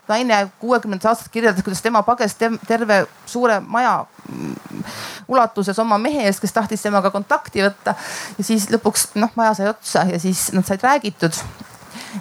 naine 0.07 0.37
kuuekümnendates 0.59 1.09
aastates 1.09 1.31
kirjeldas, 1.31 1.63
kuidas 1.63 1.81
tema 1.81 2.01
pages 2.03 2.35
terve 2.67 3.01
suure 3.25 3.59
maja 3.59 4.05
mm, 4.31 4.83
ulatuses 5.27 5.79
oma 5.83 5.97
mehe 5.99 6.23
eest, 6.29 6.39
kes 6.39 6.55
tahtis 6.55 6.85
temaga 6.85 7.11
kontakti 7.11 7.63
võtta. 7.65 7.95
ja 8.37 8.43
siis 8.43 8.69
lõpuks 8.71 9.09
noh, 9.19 9.33
maja 9.35 9.53
sai 9.57 9.67
otsa 9.71 10.05
ja 10.07 10.19
siis 10.19 10.47
nad 10.55 10.67
said 10.67 10.83
räägitud. 10.83 11.35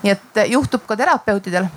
nii 0.02 0.12
et 0.12 0.42
juhtub 0.50 0.82
ka 0.86 0.96
terapeutidel. 0.96 1.68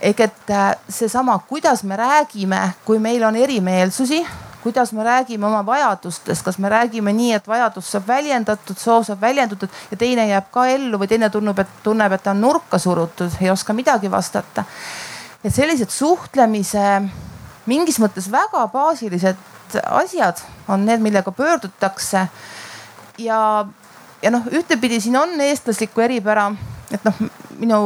ehk 0.00 0.20
et 0.20 0.50
äh, 0.50 0.74
seesama, 0.88 1.38
kuidas 1.48 1.82
me 1.82 1.96
räägime, 1.96 2.60
kui 2.84 2.98
meil 2.98 3.24
on 3.24 3.36
erimeelsusi 3.36 4.26
kuidas 4.68 4.92
me 4.92 5.04
räägime 5.04 5.48
oma 5.48 5.64
vajadustest, 5.66 6.44
kas 6.44 6.60
me 6.60 6.68
räägime 6.68 7.16
nii, 7.16 7.34
et 7.40 7.48
vajadus 7.48 7.90
saab 7.96 8.06
väljendatud, 8.12 8.78
soov 8.78 9.08
saab 9.08 9.20
väljendatud 9.24 9.82
ja 9.90 9.96
teine 9.96 10.28
jääb 10.28 10.52
ka 10.52 10.68
ellu 10.70 11.00
või 11.00 11.10
teine 11.10 11.32
tunneb, 11.32 11.58
et 11.58 11.76
tunneb, 11.82 12.12
et 12.12 12.22
ta 12.22 12.36
on 12.36 12.42
nurka 12.46 12.78
surutud, 12.78 13.40
ei 13.40 13.50
oska 13.50 13.76
midagi 13.76 14.10
vastata 14.12 14.64
et 15.44 15.54
sellised 15.54 15.90
suhtlemise 15.94 16.84
mingis 17.68 17.98
mõttes 18.02 18.28
väga 18.32 18.64
baasilised 18.72 19.78
asjad 19.84 20.40
on 20.68 20.86
need, 20.86 21.02
millega 21.04 21.32
pöördutakse. 21.32 22.26
ja, 23.18 23.40
ja 24.22 24.30
noh, 24.30 24.46
ühtepidi 24.52 25.00
siin 25.00 25.16
on 25.16 25.40
eestlaslikku 25.40 26.00
eripära, 26.00 26.50
et 26.90 27.04
noh, 27.04 27.20
minu, 27.58 27.80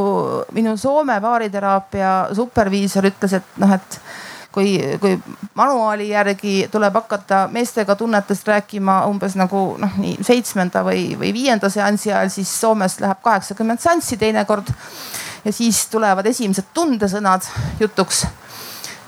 minu 0.52 0.76
Soome 0.76 1.18
baariteraapia 1.20 2.12
superviisor 2.36 3.10
ütles, 3.10 3.36
et 3.40 3.58
noh, 3.58 3.72
et 3.74 4.00
kui, 4.52 4.76
kui 5.00 5.18
manuaali 5.54 6.08
järgi 6.08 6.68
tuleb 6.70 6.94
hakata 6.94 7.48
meestega 7.52 7.96
tunnetest 7.96 8.48
rääkima 8.48 9.02
umbes 9.06 9.36
nagu 9.40 9.64
noh, 9.80 9.98
nii 9.98 10.18
seitsmenda 10.24 10.84
või, 10.86 11.12
või 11.18 11.32
viienda 11.32 11.70
seansi 11.72 12.12
ajal, 12.12 12.30
siis 12.32 12.52
Soomes 12.60 13.00
läheb 13.00 13.22
kaheksakümmend 13.24 13.80
seanssi 13.80 14.16
teinekord 14.16 14.72
ja 15.44 15.52
siis 15.52 15.86
tulevad 15.86 16.26
esimesed 16.26 16.72
tundesõnad 16.74 17.46
jutuks. 17.80 18.26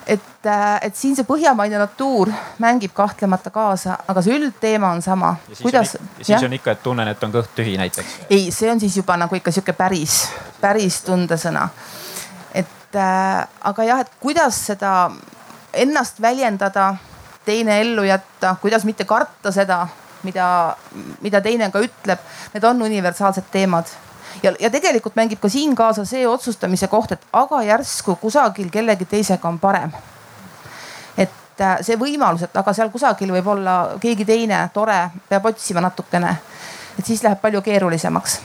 et, 0.07 0.47
äh, 0.47 0.79
et 0.83 0.97
siin 0.97 1.17
see 1.17 1.25
põhjamaine 1.25 1.79
natuur 1.81 2.29
mängib 2.61 2.93
kahtlemata 2.93 3.51
kaasa, 3.51 3.97
aga 4.09 4.23
see 4.23 4.37
üldteema 4.37 4.91
on 4.93 5.03
sama. 5.03 5.37
kuidas? 5.63 5.97
ja 6.19 6.25
siis 6.25 6.43
on 6.43 6.53
ikka, 6.53 6.71
et 6.71 6.83
tunnen, 6.83 7.09
et 7.09 7.25
on 7.25 7.33
kõht 7.33 7.55
tühi 7.57 7.77
näiteks. 7.81 8.19
ei, 8.31 8.51
see 8.51 8.71
on 8.71 8.81
siis 8.81 8.97
juba 8.97 9.17
nagu 9.17 9.35
ikka 9.35 9.51
sihuke 9.51 9.73
päris, 9.73 10.29
päris 10.61 11.01
tundesõna. 11.03 11.69
et 12.55 12.97
äh, 12.97 13.47
aga 13.61 13.85
jah, 13.85 14.01
et 14.01 14.13
kuidas 14.21 14.67
seda 14.67 15.11
ennast 15.75 16.21
väljendada, 16.23 16.95
teine 17.45 17.81
ellu 17.81 18.03
jätta, 18.03 18.57
kuidas 18.61 18.85
mitte 18.85 19.05
karta 19.05 19.53
seda, 19.53 19.87
mida, 20.23 20.47
mida 21.21 21.41
teine 21.41 21.71
ka 21.71 21.83
ütleb, 21.85 22.19
need 22.55 22.65
on 22.65 22.83
universaalsed 22.83 23.51
teemad 23.53 23.91
ja, 24.43 24.53
ja 24.61 24.71
tegelikult 24.71 25.17
mängib 25.17 25.41
ka 25.41 25.49
siin 25.49 25.75
kaasa 25.77 26.05
see 26.09 26.27
otsustamise 26.29 26.89
koht, 26.93 27.13
et 27.13 27.27
aga 27.33 27.63
järsku 27.63 28.17
kusagil 28.21 28.71
kellegi 28.73 29.05
teisega 29.05 29.49
on 29.49 29.59
parem. 29.59 29.93
et 31.17 31.61
äh, 31.61 31.79
see 31.83 31.97
võimalus, 31.99 32.43
et 32.43 32.57
aga 32.57 32.73
seal 32.73 32.91
kusagil 32.91 33.33
võib 33.33 33.47
olla 33.47 33.77
keegi 34.01 34.25
teine 34.25 34.69
tore, 34.75 34.99
peab 35.29 35.47
otsima 35.47 35.81
natukene. 35.81 36.37
et 36.99 37.07
siis 37.07 37.23
läheb 37.23 37.41
palju 37.41 37.63
keerulisemaks. 37.63 38.41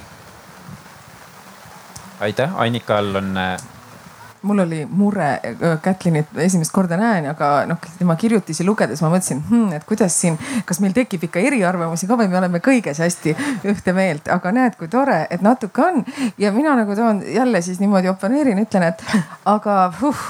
aitäh, 2.20 2.56
Annikal 2.58 3.16
on 3.16 3.38
äh, 3.38 3.58
mul 4.42 4.60
oli 4.60 4.86
mure, 4.86 5.30
Kätlinit 5.82 6.38
esimest 6.38 6.72
korda 6.72 6.98
näen, 6.98 7.28
aga 7.32 7.66
noh, 7.70 7.80
tema 7.98 8.16
kirjutisi 8.20 8.66
lugedes 8.66 9.02
ma 9.04 9.12
mõtlesin 9.12 9.42
hmm,, 9.50 9.74
et 9.76 9.86
kuidas 9.90 10.16
siin, 10.22 10.38
kas 10.66 10.80
meil 10.84 10.96
tekib 10.96 11.26
ikka 11.28 11.44
eriarvamusi 11.44 12.08
ka 12.08 12.18
või 12.20 12.30
me 12.32 12.40
oleme 12.40 12.62
kõiges 12.64 13.02
hästi 13.04 13.36
ühte 13.68 13.96
meelt, 13.96 14.30
aga 14.32 14.54
näed, 14.56 14.78
kui 14.80 14.92
tore, 14.92 15.22
et 15.30 15.44
natuke 15.46 15.84
on. 15.84 16.04
ja 16.38 16.52
mina 16.56 16.76
nagu 16.80 16.96
toon 16.96 17.24
jälle 17.28 17.62
siis 17.62 17.80
niimoodi 17.80 18.12
oponeerin, 18.12 18.64
ütlen, 18.64 18.88
et 18.92 19.04
aga 19.46 19.82
huh, 20.02 20.24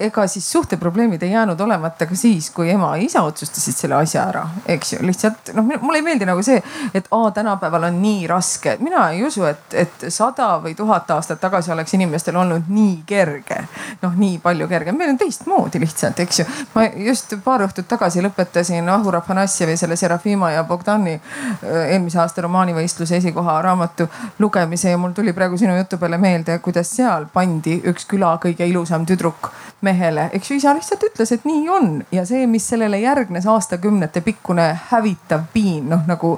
ega 0.00 0.26
siis 0.26 0.52
suhteprobleemid 0.52 1.22
ei 1.22 1.30
jäänud 1.30 1.60
olemata 1.60 2.06
ka 2.06 2.14
siis, 2.14 2.50
kui 2.50 2.70
ema 2.70 2.96
ja 2.96 3.02
isa 3.04 3.22
otsustasid 3.22 3.76
selle 3.76 3.94
asja 4.00 4.24
ära, 4.28 4.44
eks 4.66 4.92
ju. 4.92 4.98
lihtsalt 5.06 5.52
noh, 5.54 5.66
mulle 5.80 5.98
ei 6.00 6.04
meeldi 6.04 6.28
nagu 6.28 6.42
see, 6.42 6.62
et 6.94 7.08
aa, 7.10 7.30
tänapäeval 7.36 7.88
on 7.90 8.00
nii 8.02 8.26
raske. 8.30 8.76
mina 8.80 9.08
ei 9.10 9.24
usu, 9.26 9.44
et, 9.44 9.74
et 9.74 10.06
sada 10.08 10.48
või 10.64 10.74
tuhat 10.76 11.10
aastat 11.10 11.40
tagasi 11.40 11.72
oleks 11.72 11.94
inimestel 11.94 12.36
olnud 12.36 12.68
nii 12.68 13.02
kerge. 13.06 13.60
noh, 14.02 14.16
nii 14.16 14.38
palju 14.42 14.68
kergem, 14.68 14.96
meil 14.96 15.12
on 15.14 15.20
teistmoodi 15.20 15.80
lihtsalt, 15.80 16.20
eks 16.24 16.40
ju. 16.40 16.46
ma 16.74 16.86
just 16.96 17.36
paar 17.44 17.66
õhtut 17.66 17.88
tagasi 17.88 18.24
lõpetasin 18.24 18.88
Ahur 18.88 19.20
Afanasjevi 19.20 19.76
selle 19.76 19.96
Serafima 19.96 20.50
ja 20.54 20.64
Bogdani 20.64 21.14
äh, 21.14 21.92
eelmise 21.92 22.20
aasta 22.20 22.46
romaanivõistluse 22.46 23.20
esikoha 23.20 23.60
raamatu 23.62 24.08
lugemise 24.38 24.90
ja 24.90 24.98
mul 24.98 25.12
tuli 25.12 25.32
praegu 25.36 25.58
sinu 25.60 25.76
jutu 25.76 25.98
peale 25.98 26.18
meelde, 26.18 26.58
kuidas 26.58 26.96
seal 26.96 27.28
pandi 27.32 27.80
üks 27.90 28.08
küla 28.08 28.36
kõige 28.42 28.66
ilusam 28.66 29.06
tüdruk 29.06 29.50
mehele, 29.80 30.28
eks 30.32 30.50
ju, 30.50 30.56
isa 30.60 30.74
lihtsalt 30.76 31.04
ütles, 31.08 31.32
et 31.32 31.44
nii 31.48 31.68
on 31.72 31.88
ja 32.12 32.24
see, 32.28 32.46
mis 32.50 32.66
sellele 32.68 33.00
järgnes 33.00 33.46
aastakümnete 33.48 34.20
pikkune 34.20 34.66
hävitav 34.90 35.46
piin, 35.52 35.88
noh 35.90 36.04
nagu 36.08 36.34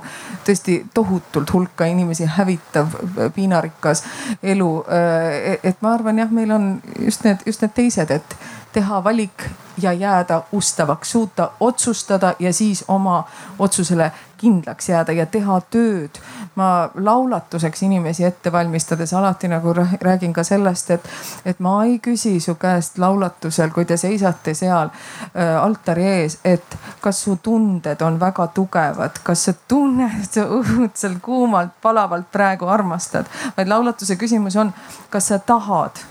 tõesti 0.46 0.78
tohutult 0.94 1.52
hulka 1.52 1.88
inimesi 1.90 2.28
hävitav 2.36 2.94
piinarikas 3.34 4.04
elu. 4.42 4.70
Äh, 4.86 5.58
et 5.62 5.82
ma 5.82 5.96
arvan 5.96 6.22
jah, 6.22 6.30
meil 6.30 6.54
on 6.54 6.72
just 6.98 7.24
need, 7.26 7.42
just 7.46 7.64
need 7.64 7.74
teised, 7.74 8.10
et 8.10 8.36
teha 8.72 9.04
valik 9.04 9.48
ja 9.82 9.92
jääda 9.92 10.42
ustavaks, 10.52 11.12
suuta 11.12 11.50
otsustada 11.60 12.34
ja 12.38 12.52
siis 12.52 12.84
oma 12.88 13.24
otsusele 13.58 14.12
kindlaks 14.36 14.88
jääda 14.88 15.12
ja 15.12 15.26
teha 15.26 15.60
tööd. 15.70 16.18
Ma 16.54 16.90
laulatuseks 16.94 17.82
inimesi 17.82 18.24
ette 18.24 18.52
valmistades 18.52 19.12
alati 19.14 19.48
nagu 19.48 19.72
räägin 20.00 20.32
ka 20.32 20.44
sellest, 20.44 20.90
et, 20.90 21.08
et 21.44 21.60
ma 21.60 21.84
ei 21.84 21.98
küsi 21.98 22.40
su 22.40 22.54
käest 22.60 22.98
laulatusel, 22.98 23.70
kui 23.70 23.84
te 23.84 23.96
seisate 23.96 24.54
seal 24.54 24.90
äh, 24.92 25.56
altari 25.62 26.06
ees, 26.06 26.38
et 26.44 26.78
kas 27.00 27.24
su 27.24 27.38
tunded 27.42 28.00
on 28.02 28.20
väga 28.20 28.46
tugevad, 28.54 29.22
kas 29.24 29.44
sa 29.48 29.54
tunned, 29.68 30.22
et 30.22 30.40
sa 30.40 30.46
õudselt 30.46 31.20
kuumalt, 31.22 31.76
palavalt 31.82 32.30
praegu 32.32 32.68
armastad, 32.68 33.30
vaid 33.56 33.68
laulatuse 33.68 34.16
küsimus 34.20 34.56
on, 34.56 34.72
kas 35.10 35.32
sa 35.32 35.38
tahad 35.38 36.04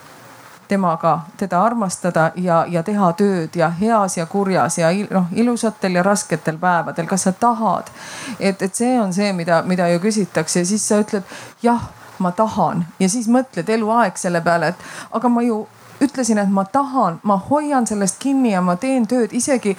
temaga, 0.72 1.20
teda 1.38 1.60
armastada 1.64 2.30
ja, 2.40 2.62
ja 2.70 2.84
teha 2.88 3.12
tööd 3.20 3.56
ja 3.60 3.70
heas 3.76 4.16
ja 4.18 4.26
kurjas 4.32 4.78
ja 4.80 4.92
noh, 5.12 5.28
ilusatel 5.36 6.00
ja 6.00 6.04
rasketel 6.08 6.60
päevadel, 6.62 7.10
kas 7.10 7.28
sa 7.28 7.34
tahad. 7.36 7.92
et, 8.40 8.62
et 8.62 8.76
see 8.76 8.96
on 9.02 9.14
see, 9.14 9.34
mida, 9.36 9.62
mida 9.68 9.90
ju 9.92 10.00
küsitakse. 10.00 10.64
Ja 10.64 10.70
siis 10.72 10.88
sa 10.88 11.02
ütled 11.04 11.28
jah, 11.64 11.90
ma 12.22 12.32
tahan. 12.32 12.86
Ja 13.00 13.10
siis 13.10 13.28
mõtled 13.28 13.70
eluaeg 13.70 14.18
selle 14.18 14.42
peale, 14.46 14.72
et 14.72 15.16
aga 15.20 15.30
ma 15.30 15.44
ju 15.44 15.66
ütlesin, 16.02 16.40
et 16.42 16.50
ma 16.50 16.66
tahan, 16.66 17.20
ma 17.24 17.38
hoian 17.50 17.88
sellest 17.88 18.20
kinni 18.20 18.56
ja 18.56 18.62
ma 18.62 18.76
teen 18.76 19.08
tööd. 19.08 19.34
Isegi 19.38 19.76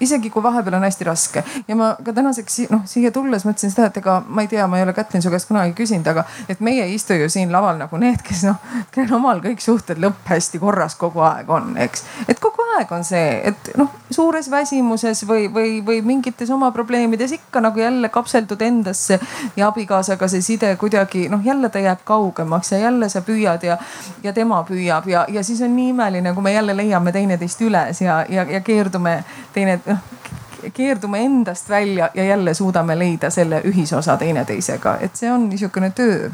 isegi 0.00 0.30
kui 0.30 0.42
vahepeal 0.42 0.78
on 0.78 0.86
hästi 0.86 1.04
raske 1.04 1.44
ja 1.68 1.76
ma 1.76 1.94
ka 2.04 2.12
tänaseks 2.12 2.60
noh 2.70 2.84
siia 2.88 3.10
tulles 3.14 3.44
mõtlesin 3.46 3.72
seda, 3.72 3.88
et 3.90 4.00
ega 4.00 4.18
ma 4.26 4.44
ei 4.44 4.50
tea, 4.50 4.66
ma 4.70 4.78
ei 4.78 4.86
ole 4.86 4.94
Kätlin 4.96 5.22
su 5.22 5.30
käest 5.30 5.48
kunagi 5.48 5.74
küsinud, 5.78 6.06
aga 6.10 6.24
et 6.48 6.60
meie 6.64 6.84
ei 6.84 6.94
istu 6.94 7.16
ju 7.18 7.28
siin 7.32 7.52
laval 7.52 7.78
nagu 7.80 7.98
need, 8.00 8.22
kes 8.24 8.44
noh, 8.48 8.58
kellel 8.94 9.18
omal 9.18 9.42
kõik 9.44 9.62
suhted 9.62 10.00
lõpp 10.02 10.30
hästi 10.30 10.60
korras 10.62 10.96
kogu 10.98 11.22
aeg 11.26 11.50
on, 11.50 11.74
eks. 11.84 12.04
et 12.28 12.40
kogu 12.42 12.66
aeg 12.76 12.92
on 12.94 13.04
see, 13.06 13.40
et 13.50 13.70
noh, 13.78 13.90
suures 14.10 14.50
väsimuses 14.50 15.24
või, 15.28 15.48
või, 15.52 15.78
või 15.86 16.00
mingites 16.06 16.50
oma 16.54 16.70
probleemides 16.74 17.34
ikka 17.38 17.62
nagu 17.64 17.80
jälle 17.80 18.08
kapseldud 18.12 18.62
endasse 18.62 19.18
ja 19.56 19.68
abikaasaga 19.68 20.28
see 20.28 20.44
side 20.44 20.74
kuidagi 20.80 21.26
noh, 21.28 21.44
jälle 21.44 21.68
ta 21.68 21.82
jääb 21.82 22.04
kaugemaks 22.08 22.72
ja 22.72 22.82
jälle 22.86 23.08
sa 23.08 23.22
püüad 23.26 23.66
ja, 23.66 23.78
ja 24.22 24.32
tema 24.32 24.62
püüab 24.68 25.08
ja, 25.10 25.26
ja 25.28 25.44
siis 25.44 25.62
on 25.62 25.74
nii 25.76 25.92
imeline, 25.94 26.34
kui 26.34 26.42
me 26.42 26.52
jälle 26.52 26.76
leiame 26.76 27.12
teineteist 27.12 27.60
üles 27.66 28.02
ja, 28.02 28.22
ja, 28.28 28.46
ja 28.48 28.60
keerdume 28.64 29.18
teine 29.54 29.80
noh 29.88 30.72
keerdume 30.74 31.20
endast 31.22 31.68
välja 31.70 32.10
ja 32.14 32.24
jälle 32.24 32.54
suudame 32.54 32.98
leida 32.98 33.30
selle 33.30 33.60
ühisosa 33.64 34.16
teineteisega, 34.18 34.96
et 35.00 35.16
see 35.16 35.30
on 35.32 35.46
niisugune 35.48 35.90
töö 35.94 36.30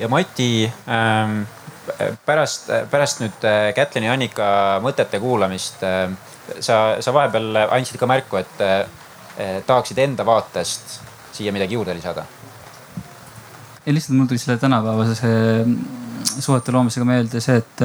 ja 0.00 0.08
Mati 0.08 0.72
ähm, 0.88 1.42
pärast, 2.26 2.70
pärast 2.90 3.20
nüüd 3.20 3.44
äh, 3.44 3.70
Kätlini 3.76 4.08
ja 4.08 4.16
Annika 4.16 4.48
mõtete 4.84 5.20
kuulamist 5.20 5.82
äh, 5.84 6.08
sa, 6.58 6.80
sa 7.00 7.14
vahepeal 7.14 7.64
andsid 7.66 8.00
ka 8.00 8.08
märku, 8.10 8.40
et 8.40 8.64
äh, 8.64 8.84
tahaksid 9.66 9.98
enda 10.02 10.26
vaatest 10.26 11.00
siia 11.36 11.52
midagi 11.52 11.76
juurde 11.76 11.94
lisada? 11.96 12.24
ei, 13.86 13.94
lihtsalt 13.94 14.16
mul 14.16 14.28
tuli 14.30 14.40
selle 14.40 14.60
tänapäevase 14.60 15.34
suhete 16.38 16.72
loomisega 16.72 17.06
meelde 17.08 17.40
see, 17.40 17.60
et 17.60 17.84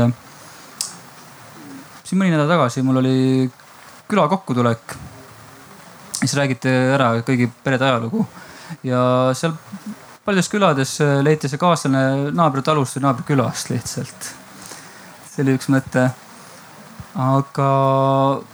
siin 2.05 2.21
mõni 2.21 2.33
nädal 2.33 2.49
tagasi 2.49 2.83
mul 2.85 3.01
oli 3.01 3.17
küla 4.09 4.27
kokkutulek. 4.29 4.95
siis 6.19 6.35
räägiti 6.37 6.69
ära 6.69 7.15
kõigi 7.25 7.49
perede 7.63 7.85
ajalugu 7.85 8.25
ja 8.85 8.99
seal 9.37 9.55
paljudes 10.25 10.49
külades 10.49 10.93
äh, 11.01 11.19
leiti 11.25 11.49
see 11.49 11.61
kaaslane 11.61 12.31
naabritalust 12.35 12.97
või 12.97 13.05
naabrikülast 13.07 13.69
lihtsalt. 13.73 14.29
see 15.29 15.43
oli 15.43 15.57
üks 15.57 15.69
mõte. 15.73 16.07
aga 17.15 17.67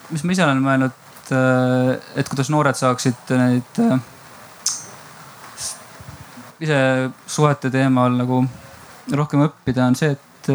mis 0.10 0.24
ma 0.24 0.36
ise 0.36 0.48
olen 0.48 0.64
mõelnud, 0.64 0.98
äh, 1.36 1.94
et 2.16 2.32
kuidas 2.32 2.52
noored 2.52 2.80
saaksid 2.80 3.36
neid 3.36 3.84
äh, 3.84 4.00
ise 6.62 6.82
suhete 7.28 7.72
teemal 7.74 8.20
nagu 8.20 8.44
rohkem 9.12 9.48
õppida, 9.48 9.88
on 9.88 9.96
see, 9.98 10.12
et 10.14 10.52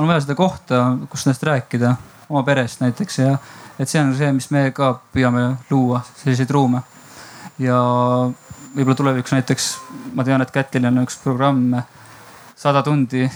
on 0.00 0.08
vaja 0.08 0.20
seda 0.24 0.34
kohta, 0.34 0.84
kus 1.12 1.26
nendest 1.26 1.42
rääkida, 1.44 1.94
oma 2.28 2.42
perest 2.46 2.80
näiteks 2.80 3.18
ja 3.18 3.34
et 3.78 3.88
see 3.88 4.00
on 4.00 4.14
see, 4.16 4.32
mis 4.32 4.48
me 4.52 4.70
ka 4.76 4.94
püüame 5.12 5.44
luua, 5.70 6.00
selliseid 6.22 6.50
ruume. 6.56 6.82
ja 7.60 7.76
võib-olla 8.74 8.96
tulevikus 8.96 9.34
näiteks 9.36 9.70
ma 10.16 10.24
tean, 10.24 10.40
et 10.40 10.50
Kätlil 10.50 10.88
on 10.88 11.02
üks 11.02 11.18
programm 11.20 11.74
sada 12.56 12.82
tundi 12.82 13.26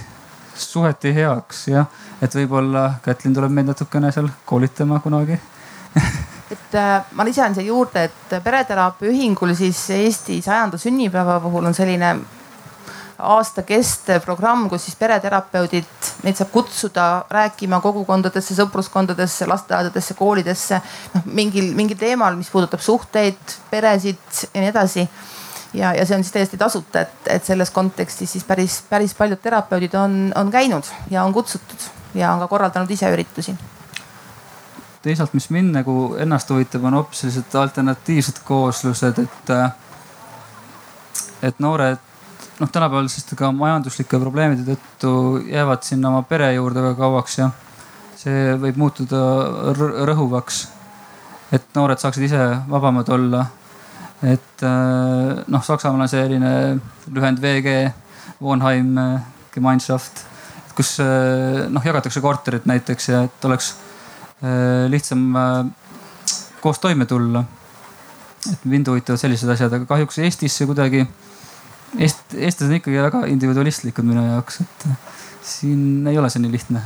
suheti 0.56 1.12
heaks 1.14 1.66
jah, 1.68 1.90
et 2.22 2.34
võib-olla 2.34 2.94
Kätlin 3.04 3.34
tuleb 3.36 3.52
meid 3.52 3.68
natukene 3.68 4.12
seal 4.14 4.30
koolitama 4.48 5.00
kunagi 5.04 5.36
et 6.54 6.78
äh, 6.80 7.04
ma 7.12 7.26
lisan 7.28 7.54
siia 7.54 7.68
juurde, 7.68 8.08
et 8.08 8.38
Pereteraapia 8.44 9.12
Ühingul 9.12 9.52
siis 9.58 9.84
Eesti 9.90 10.40
sajanda 10.42 10.80
sünnipäeva 10.80 11.40
puhul 11.44 11.68
on 11.68 11.76
selline 11.76 12.16
aasta 13.18 13.62
kestev 13.62 14.22
programm, 14.24 14.68
kus 14.68 14.88
siis 14.88 14.96
pereterapeudid, 14.98 16.08
neid 16.26 16.38
saab 16.38 16.50
kutsuda 16.54 17.04
rääkima 17.30 17.80
kogukondadesse, 17.84 18.56
sõpruskondadesse, 18.58 19.46
lasteaedadesse, 19.46 20.14
koolidesse. 20.18 20.80
noh 21.14 21.26
mingil, 21.26 21.72
mingil 21.74 21.98
teemal, 21.98 22.36
mis 22.36 22.50
puudutab 22.50 22.82
suhteid, 22.82 23.58
peresid 23.70 24.44
ja 24.52 24.60
nii 24.60 24.72
edasi. 24.72 25.08
ja, 25.74 25.94
ja 25.94 26.06
see 26.06 26.16
on 26.16 26.24
siis 26.24 26.32
täiesti 26.32 26.56
tasuta, 26.56 27.00
et, 27.00 27.28
et 27.36 27.44
selles 27.44 27.70
kontekstis 27.70 28.32
siis 28.32 28.44
päris, 28.44 28.82
päris 28.88 29.14
paljud 29.14 29.40
terapeudid 29.42 29.94
on, 29.94 30.32
on 30.34 30.50
käinud 30.50 30.84
ja 31.10 31.24
on 31.24 31.32
kutsutud 31.32 31.90
ja 32.14 32.32
on 32.32 32.42
ka 32.42 32.48
korraldanud 32.48 32.90
ise 32.90 33.10
üritusi 33.10 33.56
teisalt, 35.04 35.34
mis 35.34 35.50
mind 35.52 35.74
nagu 35.74 36.14
ennast 36.18 36.48
huvitab, 36.50 36.84
on 36.88 36.94
hoopis 36.96 37.20
sellised 37.20 37.54
alternatiivsed 37.60 38.38
kooslused, 38.44 39.18
et, 39.20 39.50
et 41.42 41.60
noored 41.60 42.13
noh, 42.60 42.70
tänapäeval 42.70 43.08
siis 43.08 43.26
ka 43.36 43.50
majanduslike 43.52 44.18
probleemide 44.20 44.74
tõttu 44.74 45.12
jäävad 45.50 45.82
sinna 45.86 46.10
oma 46.12 46.22
pere 46.28 46.52
juurde 46.54 46.82
väga 46.82 46.98
kauaks 47.00 47.38
ja 47.40 47.50
see 48.18 48.54
võib 48.60 48.78
muutuda 48.80 49.20
rõhuvaks. 50.08 50.68
et 51.52 51.66
noored 51.74 52.00
saaksid 52.00 52.24
ise 52.24 52.44
vabamad 52.70 53.08
olla. 53.08 53.46
et 54.22 54.62
äh, 54.62 55.42
noh, 55.46 55.62
Saksamaal 55.62 56.06
on 56.06 56.08
selline 56.08 56.52
lühend 57.10 57.42
VG, 57.42 57.92
Wohnheim 58.42 58.94
Gemeinschaft, 59.54 60.24
kus 60.74 60.98
äh, 61.00 61.66
noh 61.68 61.84
jagatakse 61.84 62.20
korterit 62.20 62.66
näiteks 62.66 63.08
ja 63.08 63.24
et 63.26 63.44
oleks 63.44 63.74
äh, 64.42 64.86
lihtsam 64.88 65.34
koos 66.60 66.78
toime 66.78 67.06
tulla. 67.06 67.44
et 68.52 68.64
mind 68.64 68.88
huvitavad 68.88 69.18
sellised 69.18 69.48
asjad, 69.48 69.72
aga 69.72 69.86
kahjuks 69.88 70.18
Eestis 70.18 70.56
see 70.56 70.66
kuidagi 70.70 71.06
Eest-, 71.94 72.34
eestlased 72.34 72.72
on 72.72 72.78
ikkagi 72.80 72.98
väga 72.98 73.24
individualistlikud 73.30 74.06
minu 74.06 74.24
jaoks, 74.26 74.60
et 74.64 74.86
siin 75.44 76.06
ei 76.10 76.18
ole 76.18 76.30
see 76.32 76.42
nii 76.42 76.52
lihtne. 76.54 76.82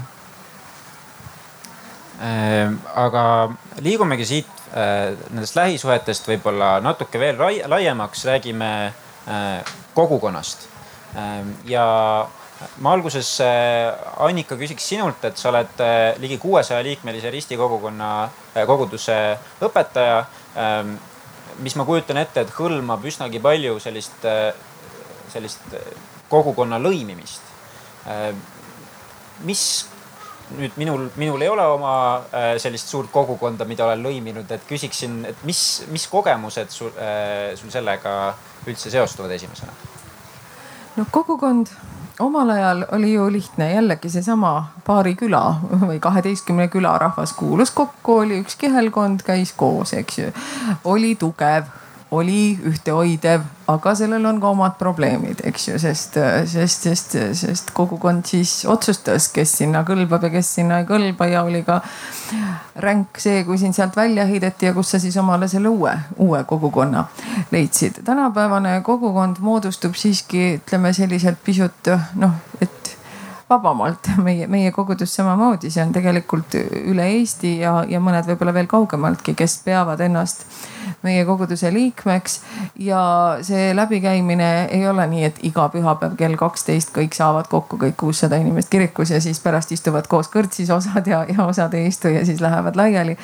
Ehm, 2.19 2.81
aga 2.99 3.23
liigumegi 3.85 4.25
siit 4.27 4.63
äh, 4.75 5.13
nendest 5.31 5.55
lähisuhetest 5.55 6.27
võib-olla 6.27 6.79
natuke 6.83 7.21
veel 7.21 7.39
laiemaks, 7.71 8.25
räägime 8.27 8.71
äh, 8.89 9.77
kogukonnast. 9.95 10.67
Ehm, 11.15 11.53
ja 11.71 11.85
ma 12.83 12.95
alguses, 12.97 13.31
äh, 13.45 13.95
Annika, 14.27 14.59
küsiks 14.59 14.89
sinult, 14.91 15.23
et 15.25 15.39
sa 15.39 15.53
oled 15.53 15.85
ligi 16.19 16.41
kuuesaja 16.43 16.83
liikmelise 16.83 17.31
ristikogukonna, 17.31 18.11
koguduse 18.67 19.19
õpetaja 19.63 20.25
ehm, 20.59 20.97
mis 21.63 21.79
ma 21.79 21.87
kujutan 21.87 22.19
ette, 22.19 22.43
et 22.43 22.51
hõlmab 22.59 23.07
üsnagi 23.07 23.39
palju 23.43 23.79
sellist 23.83 24.27
sellist 25.33 25.75
äh, 25.77 25.93
kogukonna 26.31 26.81
lõimimist. 26.83 27.53
Äh, 28.09 28.33
mis 29.47 29.63
nüüd 30.59 30.79
minul, 30.81 31.09
minul 31.21 31.45
ei 31.45 31.51
ole 31.53 31.67
oma 31.69 31.93
äh, 32.33 32.55
sellist 32.61 32.89
suurt 32.89 33.13
kogukonda, 33.13 33.67
mida 33.69 33.87
olen 33.87 34.07
lõiminud, 34.07 34.49
et 34.55 34.65
küsiksin, 34.69 35.21
et 35.29 35.45
mis, 35.49 35.63
mis 35.93 36.09
kogemused 36.09 36.73
sul, 36.73 36.91
sul 37.61 37.71
sellega 37.75 38.15
üldse 38.67 38.91
seostuvad 38.93 39.37
esimesena? 39.37 39.77
no 40.99 41.05
kogukond 41.15 41.69
omal 42.19 42.51
ajal 42.51 42.85
oli 42.93 43.13
ju 43.13 43.33
lihtne, 43.33 43.73
jällegi 43.73 44.11
seesama 44.11 44.53
paari 44.87 45.15
küla 45.15 45.43
või 45.87 46.01
kaheteistkümne 46.03 46.69
küla 46.73 46.97
rahvas 46.99 47.33
kuulus 47.33 47.71
kokku, 47.71 48.19
oli 48.25 48.41
üks 48.43 48.57
kihelkond, 48.59 49.23
käis 49.27 49.53
koos, 49.57 49.93
eks 49.95 50.19
ju. 50.19 50.33
oli 50.85 51.15
tugev 51.21 51.69
oli 52.11 52.59
ühtehoidev, 52.65 53.43
aga 53.69 53.93
sellel 53.99 54.25
on 54.31 54.39
ka 54.41 54.49
omad 54.55 54.77
probleemid, 54.81 55.43
eks 55.49 55.67
ju, 55.69 55.79
sest, 55.81 56.17
sest, 56.49 56.87
sest, 56.89 57.17
sest 57.37 57.73
kogukond 57.77 58.25
siis 58.29 58.63
otsustas, 58.69 59.29
kes 59.35 59.53
sinna 59.61 59.83
kõlbab 59.89 60.25
ja 60.25 60.31
kes 60.33 60.55
sinna 60.57 60.81
ei 60.81 60.89
kõlba 60.89 61.29
ja 61.29 61.43
oli 61.45 61.61
ka 61.67 61.83
ränk 62.81 63.21
see, 63.21 63.43
kui 63.45 63.61
sind 63.61 63.77
sealt 63.77 63.97
välja 63.97 64.25
heideti 64.29 64.71
ja 64.71 64.75
kus 64.77 64.95
sa 64.95 65.03
siis 65.03 65.17
omale 65.21 65.51
selle 65.53 65.69
uue, 65.69 65.93
uue 66.17 66.43
kogukonna 66.49 67.05
leidsid. 67.53 68.01
tänapäevane 68.05 68.81
kogukond 68.87 69.43
moodustub 69.45 69.95
siiski 69.95 70.55
ütleme 70.63 70.93
selliselt 70.97 71.45
pisut 71.45 71.93
noh, 72.17 72.41
et 72.61 72.98
vabamalt. 73.51 74.11
meie, 74.27 74.47
meie 74.47 74.73
kogudus 74.73 75.15
samamoodi, 75.15 75.71
see 75.71 75.85
on 75.85 75.93
tegelikult 75.93 76.57
üle 76.59 77.07
Eesti 77.19 77.59
ja, 77.63 77.79
ja 77.89 78.01
mõned 78.01 78.29
võib-olla 78.29 78.55
veel 78.57 78.69
kaugemaltki, 78.71 79.35
kes 79.39 79.61
peavad 79.65 80.01
ennast 80.05 80.45
meie 81.03 81.25
koguduse 81.25 81.73
liikmeks. 81.73 82.41
ja 82.79 83.01
see 83.43 83.77
läbikäimine 83.77 84.65
ei 84.65 84.89
ole 84.89 85.07
nii, 85.07 85.25
et 85.25 85.39
iga 85.43 85.69
pühapäev 85.73 86.17
kell 86.19 86.37
kaksteist 86.37 86.93
kõik 86.97 87.15
saavad 87.17 87.49
kokku, 87.49 87.79
kõik 87.79 87.97
kuussada 88.01 88.37
inimest 88.37 88.71
kirikus 88.73 89.11
ja 89.11 89.21
siis 89.21 89.41
pärast 89.41 89.73
istuvad 89.73 90.07
koos 90.09 90.31
kõrtsis 90.33 90.71
osad 90.75 91.07
ja, 91.07 91.25
ja 91.29 91.47
osad 91.47 91.75
ei 91.75 91.87
istu 91.89 92.09
ja 92.09 92.25
siis 92.27 92.41
lähevad 92.41 92.77
laiali. 92.77 93.17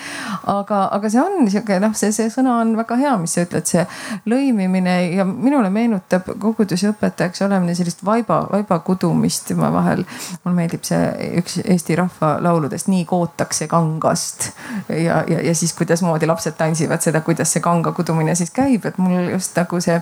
aga, 0.46 0.84
aga 0.92 1.10
see 1.10 1.22
on 1.22 1.50
sihuke 1.50 1.80
noh, 1.80 1.94
see, 1.98 2.12
see 2.12 2.30
sõna 2.32 2.58
on 2.62 2.76
väga 2.76 2.98
hea, 3.00 3.16
mis 3.20 3.34
sa 3.37 3.46
ütled, 3.46 3.66
see 3.68 3.87
lõimimine 4.30 4.96
ja 5.16 5.24
minule 5.24 5.70
meenutab 5.70 6.30
koguduse 6.38 6.92
õpetajaks 6.92 7.44
olemine 7.46 7.74
sellist 7.74 8.04
vaiba, 8.04 8.44
vaiba 8.52 8.78
kudumist. 8.87 9.52
ma 9.54 9.70
vahel 9.72 10.04
mulle 10.44 10.57
meeldib 10.57 10.85
see 10.87 11.31
üks 11.40 11.59
Eesti 11.64 11.96
rahvalauludest, 11.98 12.88
nii 12.92 13.05
kootakse 13.09 13.68
kangast. 13.70 14.50
ja, 14.88 15.22
ja, 15.29 15.40
ja 15.48 15.55
siis 15.55 15.72
kuidasmoodi 15.79 16.27
lapsed 16.27 16.59
tantsivad 16.59 17.05
seda, 17.05 17.20
kuidas 17.20 17.53
see 17.53 17.64
kanga 17.64 17.92
kudumine 17.92 18.35
siis 18.35 18.50
käib, 18.55 18.87
et 18.87 18.98
mul 18.98 19.31
just 19.33 19.57
nagu 19.57 19.81
see 19.81 20.00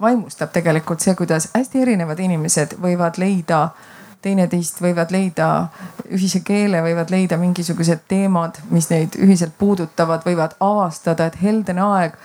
vaimustab 0.00 0.52
tegelikult 0.52 1.00
see, 1.00 1.14
kuidas 1.14 1.50
hästi 1.54 1.82
erinevad 1.82 2.20
inimesed 2.22 2.78
võivad 2.82 3.20
leida 3.22 3.68
teineteist, 4.22 4.80
võivad 4.82 5.10
leida 5.12 5.48
ühise 6.12 6.42
keele, 6.44 6.82
võivad 6.84 7.10
leida 7.10 7.36
mingisugused 7.40 8.04
teemad, 8.08 8.58
mis 8.70 8.88
neid 8.90 9.16
ühiselt 9.18 9.54
puudutavad, 9.58 10.22
võivad 10.26 10.54
avastada, 10.60 11.26
et 11.26 11.38
heldene 11.42 11.82
aeg. 11.82 12.16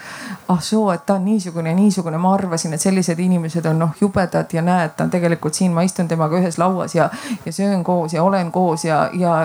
ah 0.48 0.62
soo, 0.64 0.92
et 0.92 1.06
ta 1.06 1.18
on 1.18 1.26
niisugune 1.26 1.70
ja 1.70 1.76
niisugune, 1.76 2.18
ma 2.18 2.34
arvasin, 2.34 2.74
et 2.74 2.82
sellised 2.82 3.20
inimesed 3.20 3.66
on 3.66 3.80
noh 3.80 3.96
jubedad 4.02 4.54
ja 4.54 4.62
näed, 4.62 4.94
ta 4.96 5.04
on 5.04 5.10
tegelikult 5.12 5.58
siin, 5.58 5.74
ma 5.74 5.84
istun 5.84 6.08
temaga 6.08 6.40
ühes 6.40 6.58
lauas 6.58 6.96
ja, 6.96 7.10
ja 7.46 7.54
söön 7.54 7.84
koos 7.84 8.14
ja 8.14 8.24
olen 8.24 8.52
koos 8.52 8.86
ja, 8.86 9.10
ja, 9.14 9.36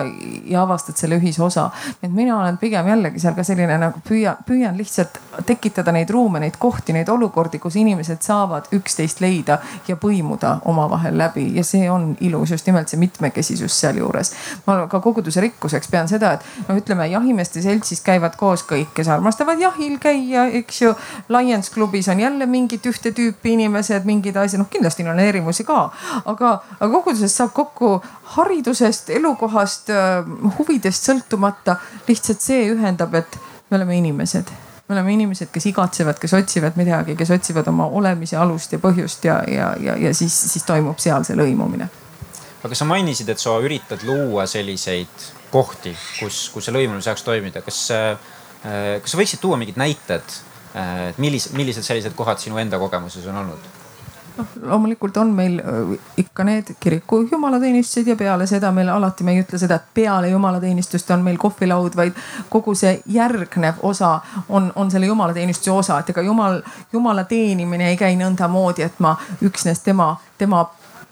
ja 0.45 0.61
avastad 0.61 0.99
selle 0.99 1.17
ühisosa. 1.19 1.69
et 2.03 2.11
mina 2.11 2.39
olen 2.39 2.57
pigem 2.57 2.87
jällegi 2.87 3.19
seal 3.19 3.35
ka 3.35 3.43
selline 3.43 3.77
nagu 3.77 3.99
püüan, 4.07 4.39
püüan 4.45 4.77
lihtsalt 4.77 5.19
tekitada 5.45 5.91
neid 5.91 6.09
ruume, 6.09 6.39
neid 6.39 6.59
kohti, 6.59 6.93
neid 6.93 7.09
olukordi, 7.09 7.59
kus 7.59 7.75
inimesed 7.75 8.21
saavad 8.21 8.69
üksteist 8.75 9.21
leida 9.21 9.59
ja 9.87 9.97
põimuda 9.97 10.57
omavahel 10.65 11.17
läbi 11.17 11.49
ja 11.55 11.63
see 11.63 11.89
on 11.91 12.13
ilus 12.21 12.42
erinevus, 12.43 12.51
just 12.51 12.65
nimelt 12.67 12.87
see 12.87 12.99
mitmekesisus 12.99 13.79
sealjuures. 13.79 14.31
ma 14.67 14.87
ka 14.87 14.99
koguduse 14.99 15.41
rikkuseks 15.41 15.87
pean 15.87 16.07
seda, 16.07 16.33
et 16.33 16.67
no 16.67 16.75
ütleme, 16.75 17.07
jahimeeste 17.11 17.61
seltsis 17.61 18.01
käivad 18.01 18.35
koos 18.35 18.63
kõik, 18.63 18.93
kes 18.93 19.07
armastavad 19.07 19.59
jahil 19.59 19.97
käia, 19.99 20.45
eks 20.59 20.81
ju. 20.81 20.95
Lions 21.29 21.69
klubis 21.69 22.07
on 22.09 22.19
jälle 22.19 22.45
mingit 22.45 22.85
ühte 22.85 23.11
tüüpi 23.11 23.53
inimesed, 23.53 24.05
mingid 24.05 24.35
asjad, 24.35 24.59
noh 24.59 24.69
kindlasti 24.69 25.07
on 25.07 25.19
erinevusi 25.19 25.63
ka, 25.63 25.91
aga, 26.25 26.59
aga 26.79 26.91
koguduses 26.91 27.35
saab 27.35 27.53
kokku 27.53 28.01
haridusest, 28.35 29.09
elukohast, 29.09 29.89
huvidest 30.59 31.09
sõltumata. 31.09 31.77
lihtsalt 32.07 32.41
see 32.41 32.69
ühendab, 32.73 33.15
et 33.15 33.39
me 33.69 33.77
oleme 33.77 33.97
inimesed 33.97 34.51
me 34.89 34.95
oleme 34.95 35.13
inimesed, 35.13 35.47
kes 35.51 35.65
igatsevad, 35.71 36.19
kes 36.19 36.33
otsivad 36.33 36.75
midagi, 36.75 37.15
kes 37.15 37.31
otsivad 37.31 37.67
oma 37.71 37.87
olemise 37.87 38.37
alust 38.37 38.75
ja 38.75 38.79
põhjust 38.83 39.25
ja, 39.25 39.39
ja, 39.47 39.73
ja, 39.79 39.97
ja 39.97 40.13
siis, 40.13 40.35
siis 40.51 40.65
toimub 40.67 40.99
seal 40.99 41.23
see 41.23 41.39
lõimumine. 41.39 41.87
Aga 42.63 42.75
sa 42.75 42.87
mainisid, 42.87 43.29
et 43.29 43.41
sa 43.41 43.57
üritad 43.63 44.05
luua 44.07 44.47
selliseid 44.47 45.29
kohti, 45.51 45.93
kus, 46.19 46.47
kus 46.53 46.67
see 46.67 46.75
lõimumine 46.75 47.03
saaks 47.03 47.25
toimida. 47.27 47.61
kas, 47.61 47.85
äh, 47.91 48.17
kas 49.03 49.13
sa 49.13 49.19
võiksid 49.19 49.43
tuua 49.43 49.59
mingid 49.59 49.79
näited, 49.79 50.35
äh, 50.73 51.09
et 51.11 51.21
millised, 51.21 51.55
millised 51.57 51.85
sellised 51.85 52.15
kohad 52.17 52.41
sinu 52.41 52.61
enda 52.61 52.79
kogemuses 52.81 53.27
on 53.27 53.41
olnud? 53.43 53.71
noh, 54.37 54.47
loomulikult 54.61 55.17
on 55.21 55.33
meil 55.35 55.59
äh, 55.59 55.91
ikka 56.17 56.45
need 56.47 56.71
kiriku 56.79 57.21
jumalateenistused 57.31 58.07
ja 58.07 58.15
peale 58.17 58.47
seda 58.49 58.71
meil 58.71 58.89
alati 58.89 59.27
me 59.27 59.35
ei 59.35 59.43
ütle 59.43 59.59
seda, 59.61 59.77
et 59.77 59.91
peale 59.93 60.31
jumalateenistust 60.31 61.11
on 61.13 61.25
meil 61.25 61.37
kohvilaud, 61.41 61.97
vaid 61.99 62.17
kogu 62.49 62.75
see 62.79 62.95
järgnev 63.13 63.83
osa 63.83 64.15
on, 64.49 64.71
on 64.75 64.91
selle 64.91 65.11
jumalateenistuse 65.11 65.71
osa, 65.71 65.99
et 65.99 66.09
ega 66.15 66.23
jumal, 66.25 66.61
jumala 66.93 67.27
teenimine 67.29 67.91
ei 67.91 67.99
käi 67.99 68.15
nõndamoodi, 68.17 68.87
et 68.87 69.03
ma 69.03 69.17
üksnes 69.43 69.83
tema, 69.85 70.15
tema 70.37 70.65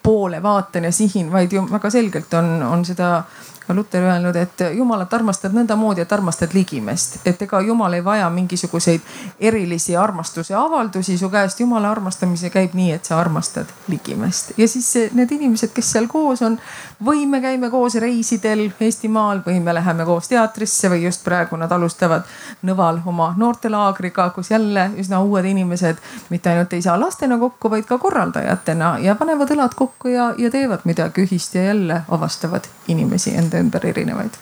poole 0.04 0.44
vaatan 0.44 0.84
ja 0.84 0.92
sihin, 0.92 1.32
vaid 1.32 1.54
ju 1.54 1.66
väga 1.72 1.90
selgelt 1.90 2.34
on, 2.34 2.64
on 2.64 2.86
seda 2.86 3.24
Luter 3.70 4.04
öelnud, 4.04 4.36
et 4.36 4.64
jumalat 4.76 5.14
armastad 5.14 5.54
nõndamoodi, 5.56 6.02
et 6.02 6.14
armastad 6.14 6.50
ligimest. 6.54 7.20
et 7.26 7.42
ega 7.42 7.62
jumal 7.62 7.94
ei 7.94 8.04
vaja 8.04 8.30
mingisuguseid 8.30 9.02
erilisi 9.40 9.96
armastuse 9.98 10.54
avaldusi 10.56 11.18
su 11.18 11.30
käest. 11.30 11.60
jumala 11.60 11.92
armastamise 11.92 12.50
käib 12.50 12.74
nii, 12.74 12.92
et 12.92 13.06
sa 13.06 13.20
armastad 13.20 13.66
ligimest. 13.88 14.52
ja 14.58 14.68
siis 14.68 14.94
need 15.14 15.32
inimesed, 15.32 15.70
kes 15.74 15.92
seal 15.92 16.08
koos 16.08 16.42
on 16.42 16.60
või 17.06 17.26
me 17.28 17.42
käime 17.42 17.70
koos 17.70 17.96
reisidel 17.96 18.72
Eestimaal 18.80 19.40
või 19.46 19.60
me 19.60 19.74
läheme 19.74 20.06
koos 20.06 20.28
teatrisse 20.28 20.90
või 20.90 21.04
just 21.04 21.24
praegu 21.24 21.56
nad 21.56 21.72
alustavad 21.72 22.24
Nõval 22.62 23.00
oma 23.06 23.34
noortelaagriga, 23.38 24.30
kus 24.30 24.52
jälle 24.52 24.90
üsna 24.98 25.22
uued 25.22 25.46
inimesed 25.46 25.98
mitte 26.30 26.50
ainult 26.50 26.74
ei 26.74 26.82
saa 26.82 27.00
lastena 27.00 27.38
kokku, 27.38 27.70
vaid 27.70 27.86
ka 27.86 27.98
korraldajatena 27.98 28.98
ja 29.00 29.16
panevad 29.16 29.50
õlad 29.56 29.76
kokku 29.76 30.08
ja, 30.08 30.34
ja 30.38 30.52
teevad 30.52 30.80
midagi 30.84 31.26
ühist 31.26 31.56
ja 31.56 31.64
jälle 31.64 32.02
avastavad 32.10 32.68
inimesi 32.88 33.36
enda 33.36 33.61
ümber 33.62 33.86
erinevaid 33.90 34.40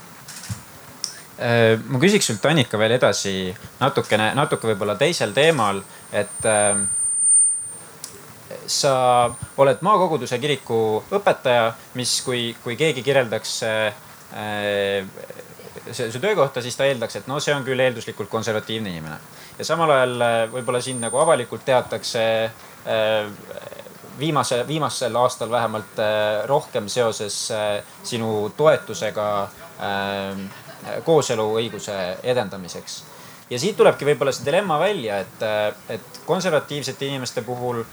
äh, 1.40 1.76
ma 1.86 2.02
küsiks 2.02 2.32
sult, 2.32 2.46
Annika, 2.50 2.80
veel 2.82 2.98
edasi 2.98 3.36
natukene, 3.80 4.32
natuke 4.38 4.72
võib-olla 4.72 4.98
teisel 5.00 5.36
teemal, 5.36 5.84
et 6.12 6.48
äh, 6.50 6.80
sa 8.70 8.94
oled 9.58 9.82
maakoguduse 9.86 10.38
kiriku 10.42 10.80
õpetaja, 11.18 11.72
mis, 11.98 12.20
kui, 12.26 12.50
kui 12.64 12.78
keegi 12.80 13.04
kirjeldaks 13.06 13.60
äh, 13.66 15.14
su 15.94 16.20
töökohta, 16.20 16.62
siis 16.62 16.78
ta 16.78 16.86
eeldaks, 16.86 17.20
et 17.20 17.28
no 17.28 17.40
see 17.42 17.54
on 17.56 17.66
küll 17.66 17.80
eelduslikult 17.82 18.30
konservatiivne 18.30 18.92
inimene. 18.94 19.18
ja 19.60 19.66
samal 19.66 19.92
ajal 19.92 20.22
äh, 20.22 20.40
võib-olla 20.54 20.82
sind 20.82 21.02
nagu 21.04 21.18
avalikult 21.20 21.66
teatakse 21.66 22.24
äh, 22.46 23.30
viimase, 24.20 24.68
viimasel 24.68 25.16
aastal 25.16 25.52
vähemalt 25.52 26.00
äh, 26.00 26.46
rohkem 26.48 26.88
seoses 26.90 27.52
äh, 27.52 27.84
sinu 28.04 28.52
toetusega 28.58 29.28
äh, 29.44 30.42
kooseluõiguse 31.06 31.96
edendamiseks. 32.24 33.04
ja 33.50 33.60
siit 33.60 33.78
tulebki 33.78 34.06
võib-olla 34.06 34.32
see 34.32 34.46
dilemma 34.46 34.80
välja, 34.80 35.20
et, 35.20 35.44
et 35.90 36.22
konservatiivsete 36.26 37.08
inimeste 37.10 37.42
puhul 37.42 37.84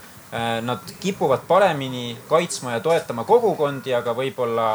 nad 0.61 0.89
kipuvad 0.99 1.45
paremini 1.47 2.17
kaitsma 2.27 2.73
ja 2.73 2.79
toetama 2.83 3.23
kogukondi, 3.23 3.93
aga 3.95 4.11
võib-olla 4.11 4.65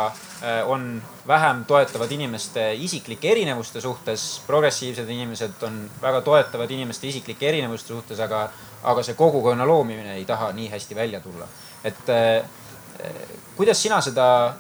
on 0.73 0.87
vähem 1.29 1.65
toetavad 1.69 2.13
inimeste 2.13 2.71
isiklike 2.75 3.31
erinevuste 3.31 3.81
suhtes. 3.81 4.43
progressiivsed 4.47 5.09
inimesed 5.09 5.63
on 5.63 5.91
väga 6.03 6.21
toetavad 6.21 6.71
inimeste 6.71 7.07
isiklike 7.07 7.49
erinevuste 7.49 7.93
suhtes, 7.93 8.21
aga 8.21 8.49
aga 8.83 9.03
see 9.03 9.15
kogukonna 9.15 9.67
loomine 9.67 10.17
ei 10.17 10.25
taha 10.25 10.53
nii 10.53 10.69
hästi 10.71 10.95
välja 10.95 11.21
tulla. 11.21 11.47
et 11.85 12.09
äh, 12.09 12.45
kuidas 13.57 13.83
sina 13.83 14.01
seda 14.01 14.55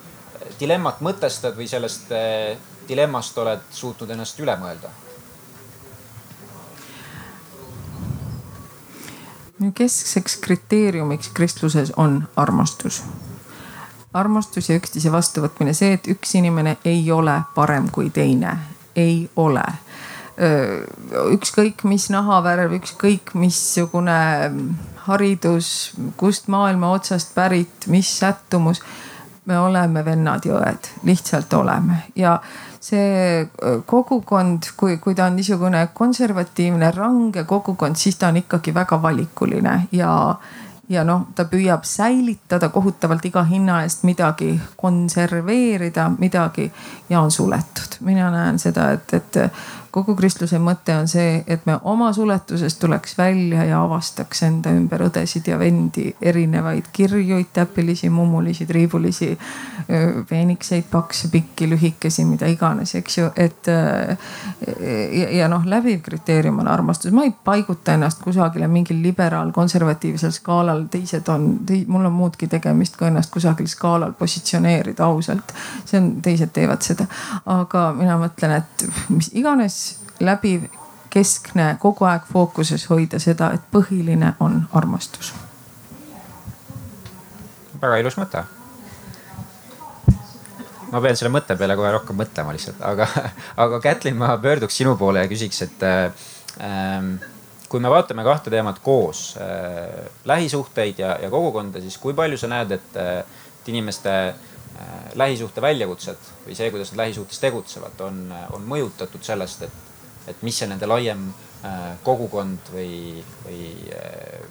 dilemmat 0.60 1.00
mõtestad 1.00 1.56
või 1.56 1.68
sellest 1.68 2.12
äh, 2.12 2.56
dilemmast 2.88 3.38
oled 3.38 3.62
suutnud 3.70 4.10
ennast 4.10 4.40
üle 4.40 4.56
mõelda? 4.58 4.90
Keskseks 9.74 10.36
kriteeriumiks 10.36 11.28
kristluses 11.34 11.92
on 11.96 12.28
armastus. 12.36 13.02
armastus 14.14 14.68
ja 14.68 14.76
üksteise 14.76 15.12
vastuvõtmine, 15.12 15.72
see, 15.72 15.92
et 15.96 16.08
üks 16.08 16.34
inimene 16.36 16.76
ei 16.84 17.12
ole 17.12 17.40
parem 17.54 17.88
kui 17.90 18.10
teine, 18.10 18.58
ei 18.96 19.30
ole 19.36 19.64
ükskõik 21.32 21.84
mis 21.84 22.08
nahavärv, 22.12 22.72
ükskõik 22.78 23.34
missugune 23.38 24.16
haridus, 25.06 25.92
kust 26.16 26.48
maailma 26.52 26.92
otsast 26.96 27.34
pärit, 27.34 27.86
mis 27.86 28.08
sättumus. 28.18 28.82
Me 29.44 29.58
oleme 29.58 30.04
vennad 30.04 30.44
ja 30.46 30.58
õed, 30.60 30.88
lihtsalt 31.08 31.52
oleme 31.58 32.02
ja 32.16 32.36
see 32.82 33.46
kogukond, 33.86 34.72
kui, 34.76 34.96
kui 35.02 35.14
ta 35.14 35.26
on 35.30 35.36
niisugune 35.38 35.86
konservatiivne, 35.94 36.90
range 36.94 37.44
kogukond, 37.44 37.98
siis 37.98 38.18
ta 38.18 38.30
on 38.30 38.42
ikkagi 38.42 38.74
väga 38.74 39.02
valikuline 39.02 39.76
ja 39.92 40.12
ja 40.92 41.04
noh, 41.06 41.28
ta 41.34 41.46
püüab 41.48 41.86
säilitada 41.88 42.68
kohutavalt 42.68 43.24
iga 43.24 43.44
hinna 43.48 43.78
eest 43.86 44.02
midagi, 44.04 44.50
konserveerida 44.76 46.08
midagi 46.18 46.66
ja 47.08 47.20
on 47.20 47.30
suletud. 47.30 47.96
mina 48.00 48.30
näen 48.30 48.58
seda, 48.58 48.90
et, 48.90 49.14
et 49.14 49.38
kogu 49.92 50.14
kristluse 50.16 50.56
mõte 50.62 50.94
on 50.96 51.08
see, 51.10 51.42
et 51.46 51.66
me 51.68 51.74
oma 51.88 52.08
suletusest 52.16 52.78
tuleks 52.80 53.12
välja 53.18 53.66
ja 53.68 53.82
avastaks 53.84 54.40
enda 54.46 54.72
ümber 54.72 55.04
õdesid 55.04 55.50
ja 55.50 55.58
vendi, 55.60 56.06
erinevaid 56.22 56.88
kirjuid, 56.96 57.50
täpilisi, 57.52 58.08
mummulisi, 58.10 58.64
triibulisi, 58.66 59.28
peenikseid, 60.28 60.86
pakse, 60.90 61.28
pikki, 61.32 61.68
lühikesi, 61.68 62.24
mida 62.24 62.48
iganes, 62.48 62.94
eks 62.96 63.18
ju, 63.18 63.28
et. 63.36 63.68
ja, 65.12 65.28
ja 65.42 65.50
noh, 65.52 65.66
läbiv 65.68 66.00
kriteerium 66.06 66.62
on 66.64 66.72
armastus, 66.72 67.12
ma 67.12 67.26
ei 67.28 67.34
paiguta 67.44 67.92
ennast 67.98 68.22
kusagile 68.24 68.70
mingil 68.72 69.02
liberaal-konservatiivsel 69.04 70.32
skaalal, 70.32 70.86
teised 70.92 71.28
on, 71.28 71.50
mul 71.86 72.08
on 72.08 72.16
muudki 72.16 72.48
tegemist, 72.48 72.96
kui 72.96 73.10
ennast 73.10 73.32
kusagil 73.34 73.68
skaalal 73.68 74.16
positsioneerida 74.16 75.04
ausalt. 75.04 75.52
see 75.84 76.00
on, 76.00 76.10
teised 76.24 76.56
teevad 76.56 76.80
seda, 76.80 77.06
aga 77.52 77.90
mina 77.98 78.16
mõtlen, 78.24 78.56
et 78.62 78.88
mis 79.12 79.28
iganes 79.36 79.81
läbiv, 80.22 80.68
keskne, 81.12 81.76
kogu 81.80 82.06
aeg 82.08 82.26
fookuses 82.32 82.86
hoida 82.90 83.20
seda, 83.22 83.52
et 83.56 83.64
põhiline 83.72 84.34
on 84.40 84.62
armastus. 84.72 85.34
väga 87.82 87.96
ilus 87.98 88.16
mõte. 88.16 88.44
ma 90.92 91.00
pean 91.00 91.16
selle 91.16 91.32
mõtte 91.32 91.56
peale 91.58 91.76
kohe 91.76 91.90
rohkem 91.92 92.16
mõtlema 92.16 92.54
lihtsalt, 92.54 92.80
aga, 92.84 93.08
aga 93.64 93.80
Kätlin, 93.80 94.16
ma 94.16 94.36
pöörduks 94.38 94.76
sinu 94.76 94.96
poole 94.96 95.24
ja 95.24 95.28
küsiks, 95.28 95.62
et 95.62 95.84
ähm, 95.88 97.14
kui 97.68 97.80
me 97.80 97.90
vaatame 97.90 98.24
kahte 98.24 98.50
teemat 98.52 98.78
koos 98.84 99.34
äh,, 99.40 100.08
lähisuhteid 100.24 100.98
ja, 100.98 101.16
ja 101.22 101.30
kogukonda, 101.30 101.80
siis 101.80 101.98
kui 101.98 102.14
palju 102.14 102.38
sa 102.38 102.48
näed, 102.52 102.76
et, 102.76 102.96
et 102.96 103.72
inimeste 103.72 104.12
äh, 104.28 105.14
lähisuhte 105.14 105.64
väljakutsed 105.64 106.28
või 106.46 106.56
see, 106.56 106.70
kuidas 106.70 106.92
nad 106.92 107.06
lähisuhtes 107.06 107.40
tegutsevad, 107.40 108.04
on, 108.04 108.28
on 108.52 108.68
mõjutatud 108.68 109.24
sellest, 109.24 109.64
et 109.68 109.91
et 110.26 110.42
mis 110.42 110.58
see 110.58 110.68
nende 110.70 110.86
laiem 110.86 111.24
äh, 111.64 111.80
kogukond 112.04 112.72
või, 112.74 113.22
või 113.44 113.64
äh, 113.94 114.44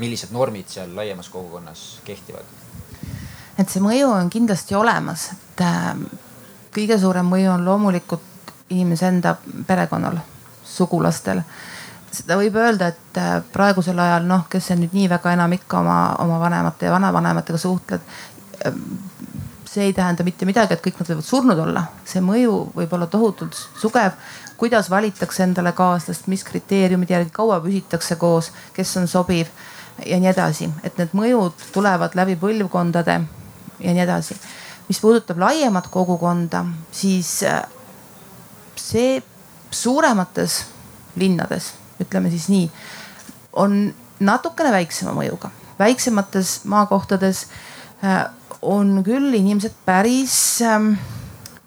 millised 0.00 0.34
normid 0.34 0.68
seal 0.72 0.94
laiemas 0.96 1.30
kogukonnas 1.32 1.84
kehtivad? 2.04 2.44
et 3.58 3.70
see 3.70 3.82
mõju 3.82 4.10
on 4.10 4.30
kindlasti 4.30 4.74
olemas, 4.74 5.30
et 5.34 5.64
äh, 5.64 5.94
kõige 6.74 6.98
suurem 7.00 7.28
mõju 7.30 7.52
on 7.54 7.64
loomulikult 7.64 8.52
inimese 8.74 9.08
enda 9.08 9.36
perekonnal, 9.66 10.18
sugulastel. 10.64 11.42
seda 12.14 12.36
võib 12.38 12.56
öelda, 12.56 12.88
et 12.88 13.18
praegusel 13.52 13.98
ajal 13.98 14.26
noh, 14.26 14.46
kes 14.50 14.70
sa 14.70 14.76
nüüd 14.78 14.94
nii 14.94 15.08
väga 15.10 15.32
enam 15.34 15.52
ikka 15.52 15.80
oma, 15.80 15.98
oma 16.22 16.38
vanemate 16.40 16.86
ja 16.86 16.94
vanavanematega 16.94 17.58
suhtled 17.58 18.00
see 19.74 19.88
ei 19.88 19.92
tähenda 19.92 20.22
mitte 20.22 20.46
midagi, 20.46 20.76
et 20.76 20.82
kõik 20.84 21.00
nad 21.00 21.08
võivad 21.10 21.26
surnud 21.26 21.58
olla, 21.58 21.88
see 22.06 22.22
mõju 22.22 22.58
võib 22.76 22.92
olla 22.94 23.08
tohutult 23.10 23.58
sugev 23.80 24.14
kuidas 24.56 24.90
valitakse 24.90 25.42
endale 25.42 25.72
kaaslast, 25.72 26.26
mis 26.26 26.44
kriteeriumid 26.44 27.10
järgi, 27.10 27.30
kaua 27.34 27.58
püsitakse 27.60 28.16
koos, 28.16 28.52
kes 28.72 28.96
on 28.96 29.08
sobiv 29.10 29.50
ja 30.06 30.18
nii 30.20 30.30
edasi, 30.30 30.68
et 30.82 30.98
need 30.98 31.14
mõjud 31.16 31.66
tulevad 31.74 32.14
läbi 32.18 32.36
põlvkondade 32.40 33.18
ja 33.80 33.94
nii 33.94 34.04
edasi. 34.06 34.36
mis 34.88 35.00
puudutab 35.00 35.38
laiemat 35.40 35.86
kogukonda, 35.88 36.64
siis 36.92 37.42
äh, 37.42 37.62
see 38.76 39.22
suuremates 39.70 40.64
linnades, 41.16 41.72
ütleme 42.00 42.30
siis 42.30 42.48
nii, 42.48 42.70
on 43.52 43.94
natukene 44.20 44.70
väiksema 44.72 45.12
mõjuga. 45.12 45.50
väiksemates 45.78 46.60
maakohtades 46.64 47.46
äh, 48.04 48.30
on 48.64 49.02
küll 49.04 49.34
inimesed 49.36 49.74
päris 49.86 50.36
ähm, 50.64 50.94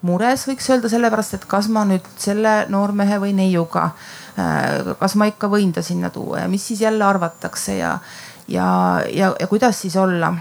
mures, 0.06 0.46
võiks 0.48 0.68
öelda, 0.70 0.90
sellepärast 0.90 1.38
et 1.38 1.46
kas 1.50 1.68
ma 1.72 1.84
nüüd 1.88 2.06
selle 2.20 2.64
noormehe 2.72 3.18
või 3.22 3.34
neiuga, 3.38 3.90
äh, 4.38 4.92
kas 5.00 5.16
ma 5.18 5.28
ikka 5.30 5.50
võin 5.52 5.72
ta 5.74 5.82
sinna 5.86 6.10
tuua 6.14 6.44
ja 6.44 6.50
mis 6.50 6.66
siis 6.70 6.82
jälle 6.84 7.06
arvatakse 7.06 7.78
ja, 7.78 7.96
ja, 8.48 8.68
ja, 9.10 9.32
ja 9.38 9.50
kuidas 9.50 9.80
siis 9.82 9.96
olla. 9.96 10.34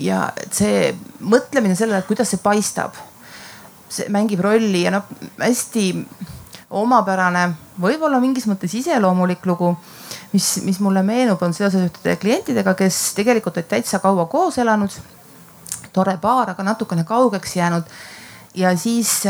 ja 0.00 0.30
see 0.52 0.94
mõtlemine 1.20 1.74
sellele, 1.76 2.00
et 2.00 2.08
kuidas 2.08 2.30
see 2.30 2.40
paistab, 2.40 2.94
see 3.90 4.08
mängib 4.08 4.40
rolli 4.40 4.84
ja 4.86 4.94
noh, 4.94 5.08
hästi 5.40 5.90
omapärane, 6.70 7.48
võib-olla 7.82 8.20
mingis 8.22 8.46
mõttes 8.46 8.74
iseloomulik 8.78 9.44
lugu, 9.46 9.72
mis, 10.32 10.60
mis 10.64 10.78
mulle 10.80 11.02
meenub, 11.02 11.40
on 11.42 11.54
seoses 11.54 11.88
ühtede 11.88 12.14
klientidega, 12.22 12.76
kes 12.78 13.00
tegelikult 13.18 13.58
olid 13.58 13.70
täitsa 13.72 13.98
kaua 14.02 14.28
koos 14.30 14.58
elanud. 14.62 14.94
Tore 15.92 16.16
paar, 16.20 16.50
aga 16.54 16.62
natukene 16.62 17.04
kaugeks 17.04 17.56
jäänud 17.56 17.84
ja 18.54 18.72
siis 18.76 19.22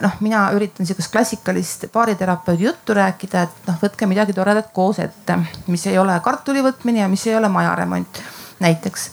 noh, 0.00 0.18
mina 0.20 0.44
üritan 0.54 0.86
sihukest 0.86 1.12
klassikalist 1.12 1.88
baariterapeudi 1.92 2.64
juttu 2.64 2.94
rääkida, 2.94 3.42
et 3.42 3.66
noh, 3.66 3.78
võtke 3.82 4.06
midagi 4.06 4.34
toredat 4.36 4.70
koos 4.72 5.00
ette, 5.02 5.38
mis 5.66 5.86
ei 5.90 5.98
ole 5.98 6.14
kartuli 6.24 6.62
võtmine 6.62 7.02
ja 7.02 7.08
mis 7.10 7.26
ei 7.26 7.36
ole 7.36 7.48
majaremont 7.48 8.22
näiteks. 8.60 9.10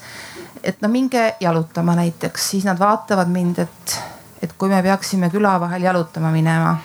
et 0.64 0.82
no 0.82 0.90
minge 0.90 1.36
jalutama 1.40 1.96
näiteks, 1.96 2.50
siis 2.50 2.66
nad 2.66 2.80
vaatavad 2.80 3.30
mind, 3.30 3.60
et, 3.60 3.98
et 4.42 4.54
kui 4.58 4.70
me 4.70 4.84
peaksime 4.84 5.30
küla 5.30 5.60
vahel 5.60 5.90
jalutama 5.90 6.32
minema 6.32 6.78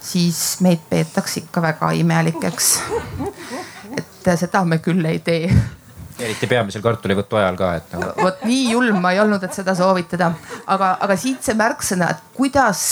siis 0.00 0.60
meid 0.60 0.84
peetakse 0.90 1.40
ikka 1.40 1.62
väga 1.62 1.90
imelikeks. 1.90 2.80
et 3.96 4.30
seda 4.38 4.64
me 4.64 4.78
küll 4.78 5.04
ei 5.04 5.18
tee 5.18 5.50
eriti 6.20 6.48
peamisel 6.48 6.82
kartulivõtu 6.84 7.36
ajal 7.36 7.58
ka, 7.58 7.70
et 7.76 7.92
nagu. 7.92 8.10
vot 8.22 8.44
nii 8.48 8.70
julm 8.70 8.98
ma 9.02 9.12
ei 9.12 9.20
olnud, 9.20 9.42
et 9.44 9.54
seda 9.54 9.74
soovitada, 9.76 10.30
aga, 10.72 10.96
aga 11.04 11.16
siit 11.20 11.44
see 11.44 11.56
märksõna, 11.58 12.08
et 12.14 12.36
kuidas 12.36 12.82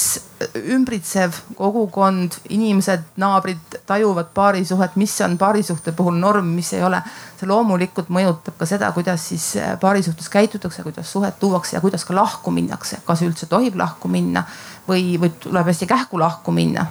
ümbritsev 0.74 1.36
kogukond, 1.56 2.36
inimesed, 2.52 3.06
naabrid 3.20 3.78
tajuvad 3.88 4.32
paarisuhet, 4.36 4.96
mis 5.00 5.14
on 5.24 5.38
paarisuhte 5.40 5.94
puhul 5.96 6.18
norm, 6.20 6.50
mis 6.56 6.72
ei 6.76 6.82
ole. 6.84 7.00
see 7.38 7.48
loomulikult 7.48 8.10
mõjutab 8.14 8.58
ka 8.58 8.66
seda, 8.68 8.90
kuidas 8.92 9.28
siis 9.28 9.54
paarisuhtes 9.80 10.28
käitutakse, 10.28 10.82
kuidas 10.82 11.12
suhet 11.12 11.38
tuuakse 11.40 11.76
ja 11.76 11.80
kuidas 11.80 12.04
ka 12.04 12.14
lahku 12.14 12.50
minnakse, 12.50 13.00
kas 13.04 13.22
üldse 13.22 13.46
tohib 13.46 13.78
lahku 13.80 14.08
minna 14.08 14.44
või, 14.88 15.16
või 15.20 15.32
tuleb 15.40 15.72
hästi 15.72 15.88
kähku 15.90 16.20
lahku 16.20 16.52
minna. 16.52 16.86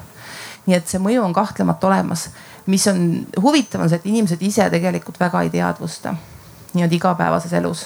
nii 0.66 0.76
et 0.76 0.88
see 0.88 1.00
mõju 1.00 1.24
on 1.24 1.34
kahtlemata 1.36 1.88
olemas 1.88 2.30
mis 2.66 2.88
on 2.88 3.26
huvitav, 3.42 3.82
on 3.82 3.92
see, 3.92 4.00
et 4.00 4.08
inimesed 4.12 4.42
ise 4.42 4.70
tegelikult 4.72 5.20
väga 5.20 5.44
ei 5.44 5.52
teadvusta 5.54 6.16
nii-öelda 6.74 6.96
igapäevases 6.96 7.54
elus. 7.54 7.86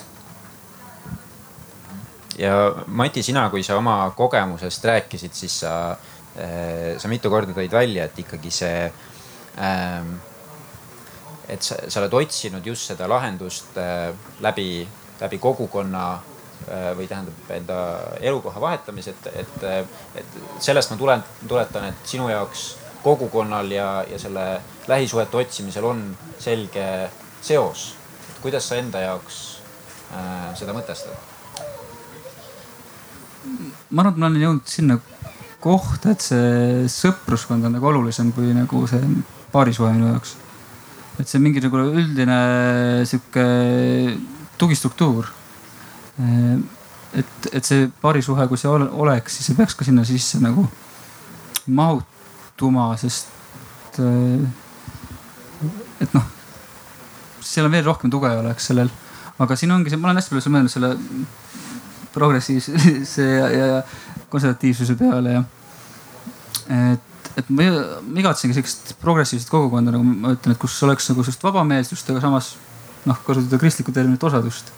ja 2.37 2.53
Mati, 2.87 3.23
sina, 3.23 3.49
kui 3.49 3.63
sa 3.63 3.77
oma 3.77 4.13
kogemusest 4.15 4.85
rääkisid, 4.85 5.33
siis 5.33 5.59
sa, 5.59 5.97
eh, 6.35 6.95
sa 6.97 7.07
mitu 7.07 7.29
korda 7.29 7.53
tõid 7.57 7.73
välja, 7.73 8.05
et 8.05 8.19
ikkagi 8.19 8.51
see 8.53 8.91
ähm, 9.57 10.17
et 11.47 11.63
sa, 11.63 11.77
sa 11.87 12.01
oled 12.01 12.15
otsinud 12.19 12.65
just 12.65 12.91
seda 12.91 13.07
lahendust 13.09 13.77
äh, 13.79 14.11
läbi, 14.43 14.83
läbi 15.21 15.39
kogukonna 15.41 16.03
äh, 16.17 16.89
või 16.97 17.07
tähendab 17.07 17.53
enda 17.55 17.77
elukoha 18.19 18.61
vahetamise, 18.61 19.15
et, 19.15 19.29
et, 19.43 19.93
et 20.21 20.37
sellest 20.63 20.91
ma 20.91 20.99
tulen, 20.99 21.23
tuletan, 21.47 21.89
et 21.91 22.11
sinu 22.11 22.27
jaoks 22.31 22.67
kogukonnal 23.03 23.71
ja, 23.71 24.03
ja 24.11 24.19
selle 24.19 24.61
lähisuhete 24.87 25.37
otsimisel 25.37 25.85
on 25.85 26.03
selge 26.39 27.09
seos. 27.41 27.95
kuidas 28.41 28.67
sa 28.69 28.77
enda 28.77 28.99
jaoks 29.01 29.37
äh, 30.13 30.53
seda 30.55 30.73
mõtestad? 30.77 31.15
ma 33.89 34.03
arvan, 34.03 34.13
et 34.13 34.19
ma 34.19 34.29
olen 34.29 34.43
jõudnud 34.43 34.69
sinna 34.69 34.97
kohta, 35.63 36.13
et 36.13 36.23
see 36.23 36.87
sõpruskond 36.91 37.65
on 37.65 37.77
nagu 37.77 37.87
olulisem 37.89 38.31
kui 38.35 38.51
nagu 38.55 38.83
see 38.89 39.01
paarisuhe 39.53 39.93
minu 39.95 40.11
jaoks. 40.11 40.35
et 41.19 41.27
see 41.27 41.41
mingi 41.41 41.63
nagu 41.63 41.81
üldine 41.87 42.39
sihuke 43.09 43.45
tugistruktuur. 44.57 45.31
Äh, 46.21 46.59
et, 47.17 47.49
et 47.53 47.65
see 47.65 47.87
paarisuhe, 48.01 48.47
kui 48.51 48.59
see 48.59 48.69
oleks, 48.69 49.39
siis 49.39 49.49
see 49.49 49.57
peaks 49.57 49.77
ka 49.77 49.87
sinna 49.87 50.03
sisse 50.05 50.41
nagu 50.43 50.67
mahutama 51.67 52.16
muutuma, 52.57 52.95
sest 52.97 53.27
äh, 53.99 54.41
et 56.01 56.13
noh, 56.13 56.23
seal 57.41 57.67
on 57.67 57.71
veel 57.71 57.85
rohkem 57.85 58.09
tuge 58.09 58.29
oleks 58.33 58.65
sellel. 58.69 58.89
aga 59.37 59.55
siin 59.55 59.71
ongi 59.71 59.91
see, 59.91 59.99
ma 60.01 60.09
olen 60.09 60.17
hästi 60.17 60.33
palju 60.33 60.53
mõelnud 60.53 60.73
selle 60.73 60.95
progressiivse 62.13 63.23
ja, 63.23 63.49
ja, 63.53 63.83
konservatiivsuse 64.29 64.95
peale 64.97 65.35
ja 65.35 65.43
et, 66.73 67.29
et 67.37 67.49
ma, 67.53 67.67
igatsengi 68.17 68.57
sihukest 68.57 68.95
progressiivset 69.01 69.49
kogukonda, 69.53 69.93
nagu 69.93 70.03
ma 70.03 70.33
ütlen, 70.33 70.57
et 70.57 70.61
kus 70.61 70.81
oleks 70.87 71.11
nagu 71.11 71.21
sihukest 71.21 71.45
vabameelsust, 71.45 72.09
aga 72.09 72.25
samas 72.25 72.55
noh, 73.05 73.21
kasutada 73.23 73.61
kristlikku 73.61 73.93
terminit 73.93 74.23
osadust, 74.25 74.73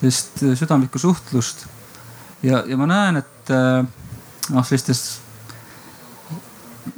sellist 0.00 0.42
südamlikku 0.58 0.98
suhtlust. 0.98 1.68
ja, 2.42 2.64
ja 2.66 2.76
ma 2.76 2.90
näen, 2.90 3.22
et 3.22 3.54
äh, 3.54 3.86
noh, 4.50 4.66
sellistes 4.66 5.22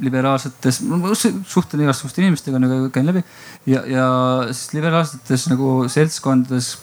liberaalsetes, 0.02 0.80
ma 0.88 1.12
suhtlen 1.14 1.84
igasuguste 1.84 2.22
inimestega 2.22 2.58
nagu 2.58 2.88
käin 2.94 3.06
läbi 3.06 3.22
ja, 3.66 3.84
ja 3.86 4.06
siis 4.50 4.72
liberaalsetes 4.74 5.46
nagu 5.52 5.84
seltskondades, 5.92 6.74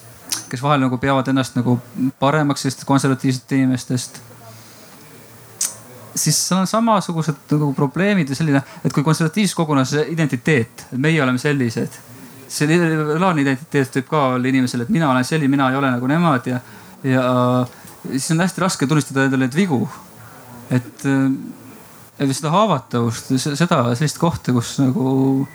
kes 0.52 0.64
vahel 0.64 0.84
nagu 0.86 1.00
peavad 1.02 1.28
ennast 1.32 1.58
nagu 1.60 1.78
paremaks 2.20 2.66
sellistest 2.66 2.88
konservatiivsetest 2.88 3.58
inimestest. 3.58 4.22
siis 6.16 6.38
seal 6.48 6.62
on 6.62 6.68
samasugused 6.68 7.52
nagu 7.52 7.74
probleemid 7.74 8.30
ja 8.30 8.36
selline, 8.36 8.64
et 8.86 8.94
kui 8.94 9.04
konservatiivses 9.04 9.56
kogukonnas 9.56 9.94
identiteet, 10.08 10.88
et 10.92 10.98
meie 10.98 11.24
oleme 11.24 11.40
sellised. 11.40 12.00
see 12.48 12.68
liberaalne 12.68 13.42
identiteet 13.42 13.96
võib 13.96 14.10
ka 14.10 14.26
olla 14.36 14.48
inimesel, 14.48 14.82
et 14.82 14.90
mina 14.90 15.12
olen 15.12 15.26
selline, 15.28 15.52
mina 15.52 15.70
ei 15.72 15.80
ole 15.80 15.92
nagu 15.92 16.08
nemad 16.08 16.48
ja, 16.48 16.60
ja 17.04 17.24
siis 18.10 18.32
on 18.32 18.44
hästi 18.44 18.62
raske 18.62 18.88
tunnistada 18.88 19.26
endale 19.28 19.48
neid 19.48 19.56
vigu. 19.56 19.90
et 20.72 21.04
seda 22.30 22.52
haavatavust, 22.54 23.34
seda 23.42 23.82
sellist 23.98 24.20
kohta, 24.22 24.54
kus 24.54 24.76
nagu 24.82 25.48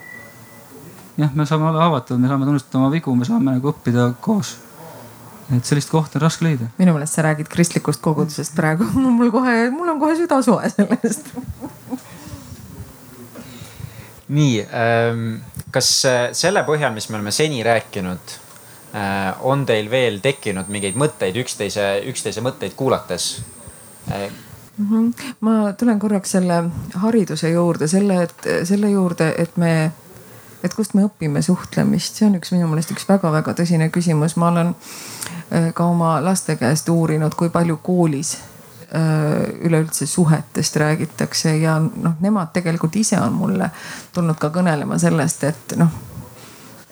jah, 1.16 1.32
me 1.34 1.46
saame 1.46 1.68
olla 1.70 1.84
haavatavad, 1.86 2.20
me 2.20 2.30
saame 2.30 2.48
tunnustada 2.48 2.80
oma 2.80 2.92
vigu, 2.92 3.14
me 3.16 3.28
saame 3.28 3.56
nagu 3.56 3.72
õppida 3.72 4.08
koos. 4.20 4.56
et 5.54 5.62
sellist 5.64 5.90
kohta 5.92 6.18
on 6.18 6.24
raske 6.26 6.44
leida. 6.44 6.66
minu 6.78 6.96
meelest 6.96 7.14
sa 7.14 7.22
räägid 7.22 7.48
kristlikust 7.48 8.02
kogudusest 8.02 8.56
praegu 8.56 8.88
mul 9.18 9.30
kohe, 9.30 9.70
mul 9.70 9.94
on 9.94 10.00
kohe 10.02 10.16
süda 10.18 10.40
soe 10.42 10.70
sellest 10.74 11.30
nii 14.28 14.58
ähm,, 14.74 15.36
kas 15.70 15.90
äh, 16.08 16.24
selle 16.34 16.64
põhjal, 16.66 16.90
mis 16.94 17.06
me 17.10 17.20
oleme 17.20 17.30
seni 17.34 17.62
rääkinud 17.62 18.34
äh,, 18.94 19.46
on 19.46 19.62
teil 19.68 19.90
veel 19.90 20.18
tekkinud 20.24 20.72
mingeid 20.72 20.98
mõtteid 20.98 21.38
üksteise, 21.44 21.86
üksteise 22.10 22.42
mõtteid 22.42 22.74
kuulates 22.78 23.36
äh,? 24.10 24.26
Mm. 24.78 24.86
-hmm. 24.90 25.14
ma 25.40 25.72
tulen 25.72 25.98
korraks 25.98 26.30
selle 26.30 26.64
hariduse 26.94 27.50
juurde, 27.50 27.88
selle, 27.88 28.22
et 28.22 28.48
selle 28.64 28.90
juurde, 28.90 29.34
et 29.38 29.56
me, 29.56 29.92
et 30.64 30.74
kust 30.74 30.94
me 30.94 31.04
õpime 31.04 31.42
suhtlemist, 31.42 32.14
see 32.14 32.26
on 32.28 32.36
üks 32.40 32.52
minu 32.52 32.68
meelest 32.68 32.92
üks 32.94 33.08
väga-väga 33.08 33.54
tõsine 33.60 33.90
küsimus. 33.90 34.36
ma 34.36 34.48
olen 34.48 34.74
äh, 35.52 35.72
ka 35.74 35.84
oma 35.84 36.18
laste 36.24 36.56
käest 36.56 36.88
uurinud, 36.88 37.34
kui 37.34 37.48
palju 37.50 37.76
koolis 37.82 38.36
äh, 38.36 39.48
üleüldse 39.60 40.06
suhetest 40.06 40.76
räägitakse 40.76 41.56
ja 41.56 41.78
noh, 41.80 42.18
nemad 42.20 42.52
tegelikult 42.52 42.96
ise 42.96 43.20
on 43.20 43.32
mulle 43.32 43.70
tulnud 44.12 44.38
ka 44.38 44.48
kõnelema 44.48 44.98
sellest, 44.98 45.44
et 45.44 45.76
noh, 45.76 45.92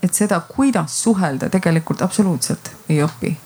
et 0.03 0.15
seda, 0.15 0.41
kuidas 0.41 1.03
suhelda, 1.03 1.49
tegelikult 1.49 2.03
absoluutselt 2.03 2.71
ei 2.89 3.03
õpi 3.03 3.37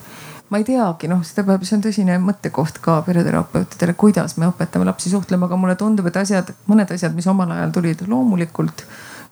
ma 0.49 0.59
ei 0.59 0.65
teagi, 0.65 1.09
noh, 1.11 1.21
seda 1.27 1.45
peab, 1.49 1.65
see 1.67 1.77
on 1.77 1.83
tõsine 1.85 2.17
mõttekoht 2.23 2.81
ka 2.85 3.01
pereterapeutidele, 3.07 3.95
kuidas 4.01 4.39
me 4.41 4.49
õpetame 4.49 4.87
lapsi 4.89 5.13
suhtlema, 5.13 5.47
aga 5.49 5.59
mulle 5.61 5.77
tundub, 5.81 6.09
et 6.09 6.17
asjad, 6.17 6.55
mõned 6.71 6.93
asjad, 6.95 7.15
mis 7.17 7.29
omal 7.29 7.53
ajal 7.53 7.75
tulid 7.77 8.07
loomulikult 8.09 8.87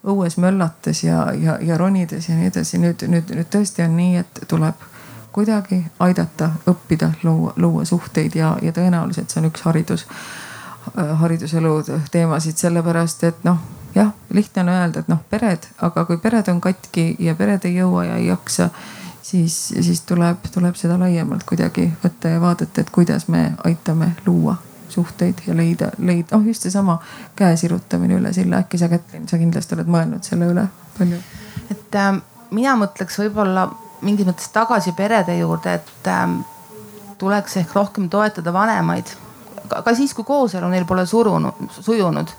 õues 0.07 0.37
möllates 0.43 1.03
ja, 1.07 1.31
ja, 1.35 1.57
ja 1.63 1.79
ronides 1.81 2.29
ja 2.29 2.37
nii 2.37 2.51
edasi. 2.53 2.79
nüüd, 2.79 3.07
nüüd, 3.09 3.33
nüüd 3.39 3.49
tõesti 3.53 3.85
on 3.87 3.97
nii, 3.97 4.21
et 4.23 4.43
tuleb 4.49 4.85
kuidagi 5.37 5.83
aidata, 6.01 6.51
õppida, 6.69 7.11
luua, 7.23 7.53
luua 7.57 7.85
suhteid 7.85 8.37
ja, 8.37 8.55
ja 8.63 8.73
tõenäoliselt 8.73 9.33
see 9.33 9.43
on 9.43 9.51
üks 9.51 9.65
haridus, 9.67 10.07
hariduselu 10.97 11.73
teemasid, 12.13 12.57
sellepärast 12.61 13.25
et 13.29 13.43
noh, 13.45 13.59
jah, 13.97 14.13
lihtne 14.33 14.65
on 14.65 14.71
öelda, 14.73 15.03
et 15.03 15.11
noh, 15.13 15.21
pered, 15.31 15.67
aga 15.85 16.07
kui 16.09 16.21
pered 16.23 16.49
on 16.53 16.61
katki 16.61 17.09
ja 17.21 17.35
pered 17.37 17.65
ei 17.69 17.77
jõua 17.81 18.07
ja 18.07 18.17
ei 18.21 18.31
jaksa 18.31 18.71
siis, 19.27 19.75
siis 19.81 20.01
tuleb, 20.01 20.47
tuleb 20.55 20.77
seda 20.79 20.99
laiemalt 21.01 21.45
kuidagi 21.49 21.89
võtta 22.05 22.31
ja 22.37 22.41
vaadata, 22.41 22.81
et 22.81 22.91
kuidas 22.95 23.27
me 23.33 23.49
aitame 23.67 24.13
luua 24.27 24.57
suhteid 24.89 25.43
ja 25.49 25.57
leida, 25.57 25.91
leida, 25.99 26.37
noh 26.37 26.47
just 26.47 26.63
seesama 26.63 27.01
käe 27.37 27.57
sirutamine 27.59 28.21
üle 28.21 28.33
silla, 28.33 28.63
äkki 28.63 28.79
sa 28.79 28.89
Kätlin, 28.93 29.27
sa 29.29 29.39
kindlasti 29.41 29.75
oled 29.75 29.91
mõelnud 29.91 30.27
selle 30.27 30.51
üle 30.53 30.69
palju? 30.99 31.19
et 31.75 31.99
äh, 31.99 32.13
mina 32.55 32.77
mõtleks 32.79 33.19
võib-olla 33.25 33.67
mingis 34.07 34.29
mõttes 34.29 34.53
tagasi 34.55 34.95
perede 34.97 35.35
juurde, 35.41 35.75
et 35.81 36.11
äh, 36.13 36.27
tuleks 37.19 37.59
ehk 37.65 37.75
rohkem 37.75 38.07
toetada 38.13 38.55
vanemaid 38.55 39.11
ka 39.67 39.95
siis, 39.99 40.13
kui 40.15 40.23
kooselu 40.23 40.69
neil 40.71 40.85
pole 40.87 41.03
surunud, 41.11 41.67
sujunud. 41.81 42.31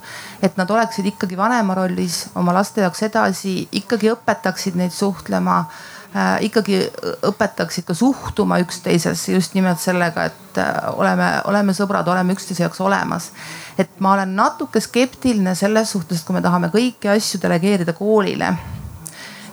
et 0.41 0.55
nad 0.55 0.69
oleksid 0.71 1.11
ikkagi 1.11 1.35
vanema 1.37 1.75
rollis 1.75 2.29
oma 2.39 2.55
laste 2.55 2.81
jaoks 2.81 3.03
edasi, 3.09 3.57
ikkagi 3.83 4.15
õpetaksid 4.15 4.79
neid 4.79 4.95
suhtlema 4.95 5.59
äh,. 5.59 5.96
Ikkagi 6.41 6.79
õpetaksid 7.27 7.85
ka 7.87 7.93
suhtuma 7.93 8.59
üksteisesse 8.63 9.33
just 9.33 9.53
nimelt 9.53 9.79
sellega, 9.79 10.27
et 10.31 10.59
äh, 10.61 10.71
oleme, 10.95 11.27
oleme 11.45 11.75
sõbrad, 11.75 12.07
oleme 12.07 12.33
üksteise 12.33 12.63
jaoks 12.63 12.81
olemas. 12.81 13.31
et 13.77 13.99
ma 13.99 14.13
olen 14.13 14.35
natuke 14.35 14.79
skeptiline 14.79 15.55
selles 15.55 15.91
suhtes, 15.91 16.23
kui 16.23 16.33
me 16.33 16.41
tahame 16.41 16.71
kõiki 16.73 17.11
asju 17.11 17.41
delegeerida 17.43 17.93
koolile 17.93 18.55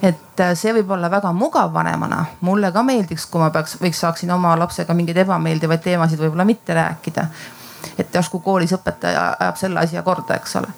et 0.02 0.40
äh, 0.40 0.55
see 0.55 0.72
võib 0.78 0.90
olla 0.96 1.11
väga 1.11 1.32
mugav 1.32 1.72
vanemana, 1.74 2.24
mulle 2.40 2.72
ka 2.72 2.82
meeldiks, 2.82 3.26
kui 3.26 3.42
ma 3.42 3.50
peaks, 3.50 3.76
võiks, 3.80 4.00
saaksin 4.00 4.30
oma 4.30 4.55
lapsega 4.59 4.94
mingeid 4.94 5.24
ebameeldivaid 5.24 5.82
teemasid 5.82 6.20
võib-olla 6.22 6.44
mitte 6.44 6.74
rääkida. 6.74 7.28
Et 7.98 8.14
järsku 8.14 8.40
koolis 8.40 8.72
õpetaja 8.72 9.34
ajab 9.40 9.57
selle 9.61 9.80
asja 9.80 10.02
korda, 10.02 10.38
eks 10.40 10.57
ole 10.57 10.72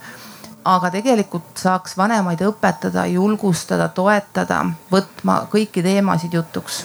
aga 0.67 0.91
tegelikult 0.91 1.61
saaks 1.61 1.97
vanemaid 1.99 2.43
õpetada, 2.47 3.07
julgustada, 3.11 3.89
toetada, 3.95 4.65
võtma 4.93 5.45
kõiki 5.53 5.85
teemasid 5.85 6.35
jutuks. 6.35 6.85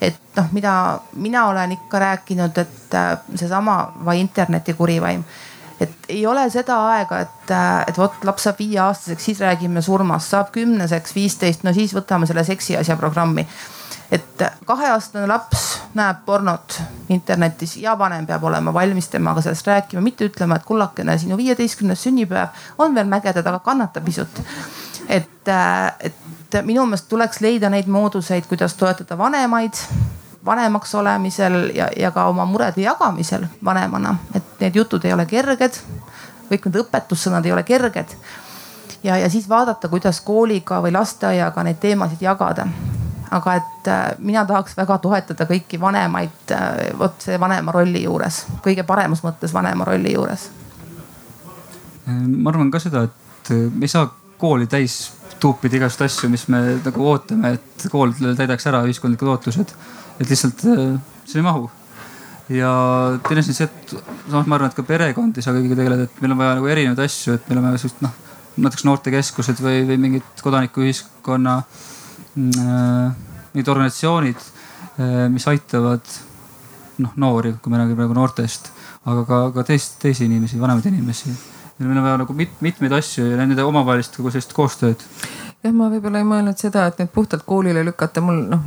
et 0.00 0.36
noh, 0.36 0.48
mida 0.52 1.00
mina 1.12 1.46
olen 1.48 1.72
ikka 1.72 1.98
rääkinud, 1.98 2.58
et 2.58 2.94
äh, 2.94 3.18
seesama 3.34 3.92
vai 4.04 4.20
interneti 4.20 4.74
kurivaim. 4.74 5.24
et 5.80 5.92
ei 6.08 6.26
ole 6.26 6.50
seda 6.50 6.76
aega, 6.88 7.20
et, 7.20 7.50
äh, 7.50 7.84
et 7.88 7.98
vot 7.98 8.24
laps 8.24 8.42
saab 8.42 8.58
viieaastaseks, 8.58 9.24
siis 9.24 9.40
räägime 9.40 9.82
surmast, 9.82 10.30
saab 10.30 10.50
kümneseks, 10.52 11.14
viisteist, 11.14 11.64
no 11.64 11.72
siis 11.72 11.94
võtame 11.94 12.26
selle 12.26 12.44
seksiasja 12.44 12.96
programmi 12.96 13.46
et 14.12 14.42
kaheaastane 14.64 15.26
laps 15.26 15.64
näeb 15.94 16.24
pornot 16.26 16.80
internetis 17.08 17.76
ja 17.76 17.98
vanem 17.98 18.26
peab 18.26 18.44
olema 18.44 18.74
valmis 18.74 19.08
temaga 19.08 19.40
sellest 19.40 19.66
rääkima, 19.66 20.02
mitte 20.02 20.28
ütlema, 20.28 20.56
et 20.56 20.64
kullakene, 20.64 21.18
sinu 21.18 21.36
viieteistkümnes 21.36 22.02
sünnipäev 22.02 22.64
on 22.78 22.94
veel 22.94 23.08
mägedad, 23.08 23.46
aga 23.46 23.58
kannata 23.58 24.00
pisut. 24.00 24.42
et, 25.08 25.48
et 26.00 26.62
minu 26.62 26.86
meelest 26.86 27.08
tuleks 27.08 27.40
leida 27.40 27.70
neid 27.70 27.86
mooduseid, 27.86 28.46
kuidas 28.46 28.74
toetada 28.74 29.18
vanemaid 29.18 29.74
vanemaks 30.44 30.94
olemisel 30.94 31.70
ja, 31.74 31.88
ja 31.96 32.10
ka 32.10 32.26
oma 32.28 32.44
murede 32.44 32.80
jagamisel 32.80 33.46
vanemana, 33.64 34.16
et 34.34 34.60
need 34.60 34.74
jutud 34.76 35.04
ei 35.04 35.12
ole 35.12 35.26
kerged. 35.26 35.80
kõik 36.50 36.66
need 36.68 36.82
õpetussõnad 36.82 37.46
ei 37.46 37.52
ole 37.52 37.62
kerged. 37.62 38.16
ja, 39.02 39.16
ja 39.16 39.30
siis 39.30 39.48
vaadata, 39.48 39.88
kuidas 39.88 40.20
kooliga 40.20 40.82
või 40.82 40.92
lasteaiaga 40.92 41.62
neid 41.62 41.80
teemasid 41.80 42.22
jagada 42.22 42.66
aga 43.34 43.54
et 43.58 43.88
äh, 43.90 44.02
mina 44.22 44.44
tahaks 44.46 44.76
väga 44.78 44.98
toetada 45.02 45.46
kõiki 45.48 45.80
vanemaid 45.80 46.54
äh, 46.54 46.92
vot 46.98 47.26
see 47.26 47.38
vanema 47.40 47.74
rolli 47.74 48.04
juures, 48.04 48.44
kõige 48.64 48.84
paremas 48.86 49.24
mõttes 49.24 49.54
vanema 49.54 49.86
rolli 49.88 50.14
juures. 50.14 50.48
ma 52.06 52.50
arvan 52.52 52.70
ka 52.70 52.82
seda, 52.82 53.06
et 53.08 53.52
äh, 53.54 53.66
me 53.72 53.88
ei 53.88 53.92
saa 53.92 54.08
kooli 54.38 54.68
täis 54.70 54.98
tuupida 55.40 55.80
igast 55.80 56.02
asju, 56.04 56.30
mis 56.30 56.46
me 56.52 56.60
nagu 56.84 57.08
ootame, 57.10 57.56
et 57.58 57.86
kool 57.92 58.12
täidaks 58.24 58.68
ära 58.70 58.84
ühiskondlikud 58.86 59.32
ootused. 59.32 59.72
et 60.20 60.30
lihtsalt 60.30 60.62
see 60.62 61.40
ei 61.40 61.46
mahu. 61.46 61.70
ja 62.48 62.70
teine 63.26 63.42
asi 63.42 63.54
on 63.54 63.58
see, 63.58 63.70
et 63.70 63.96
samas 64.30 64.46
ma 64.46 64.58
arvan, 64.58 64.70
et 64.70 64.78
ka 64.78 64.86
perekond 64.86 65.36
ei 65.36 65.42
saa 65.42 65.56
kõigiga 65.56 65.80
tegeleda, 65.80 66.06
et 66.06 66.22
meil 66.22 66.36
on 66.36 66.44
vaja 66.44 66.60
nagu 66.60 66.70
erinevaid 66.70 67.02
asju, 67.08 67.34
et 67.34 67.50
meil 67.50 67.62
on 67.62 67.68
vaja 67.70 67.82
sihukest 67.82 68.04
noh, 68.04 68.14
näiteks 68.54 68.86
noortekeskused 68.86 69.58
või, 69.64 69.82
või 69.88 69.98
mingid 69.98 70.44
kodanikuühiskonna 70.44 71.56
äh, 71.58 71.82
need 72.34 73.68
organisatsioonid, 73.68 74.46
äh, 74.98 75.26
mis 75.32 75.46
aitavad 75.50 76.14
noh, 77.02 77.12
noori, 77.16 77.54
kui 77.62 77.72
me 77.72 77.80
räägime 77.80 77.98
praegu 77.98 78.16
noortest, 78.16 78.70
aga 79.04 79.24
ka, 79.28 79.40
ka 79.54 79.66
teist, 79.68 79.98
teisi 80.02 80.26
inimesi, 80.28 80.60
vanemaid 80.60 80.90
inimesi. 80.90 81.34
meil 81.78 81.96
on 81.98 82.04
vaja 82.04 82.18
nagu 82.20 82.34
mit, 82.38 82.52
mitmeid 82.62 82.92
asju 82.94 83.24
ja 83.32 83.36
nende 83.40 83.64
omavahelist 83.66 84.14
nagu 84.20 84.30
sellist 84.30 84.52
koostööd 84.54 85.00
jah, 85.64 85.72
ma 85.72 85.88
võib-olla 85.88 86.20
ei 86.20 86.26
mõelnud 86.28 86.60
seda, 86.60 86.84
et 86.88 86.98
nüüd 87.00 87.10
puhtalt 87.14 87.44
koolile 87.48 87.84
lükata, 87.86 88.20
mul 88.24 88.42
noh 88.50 88.64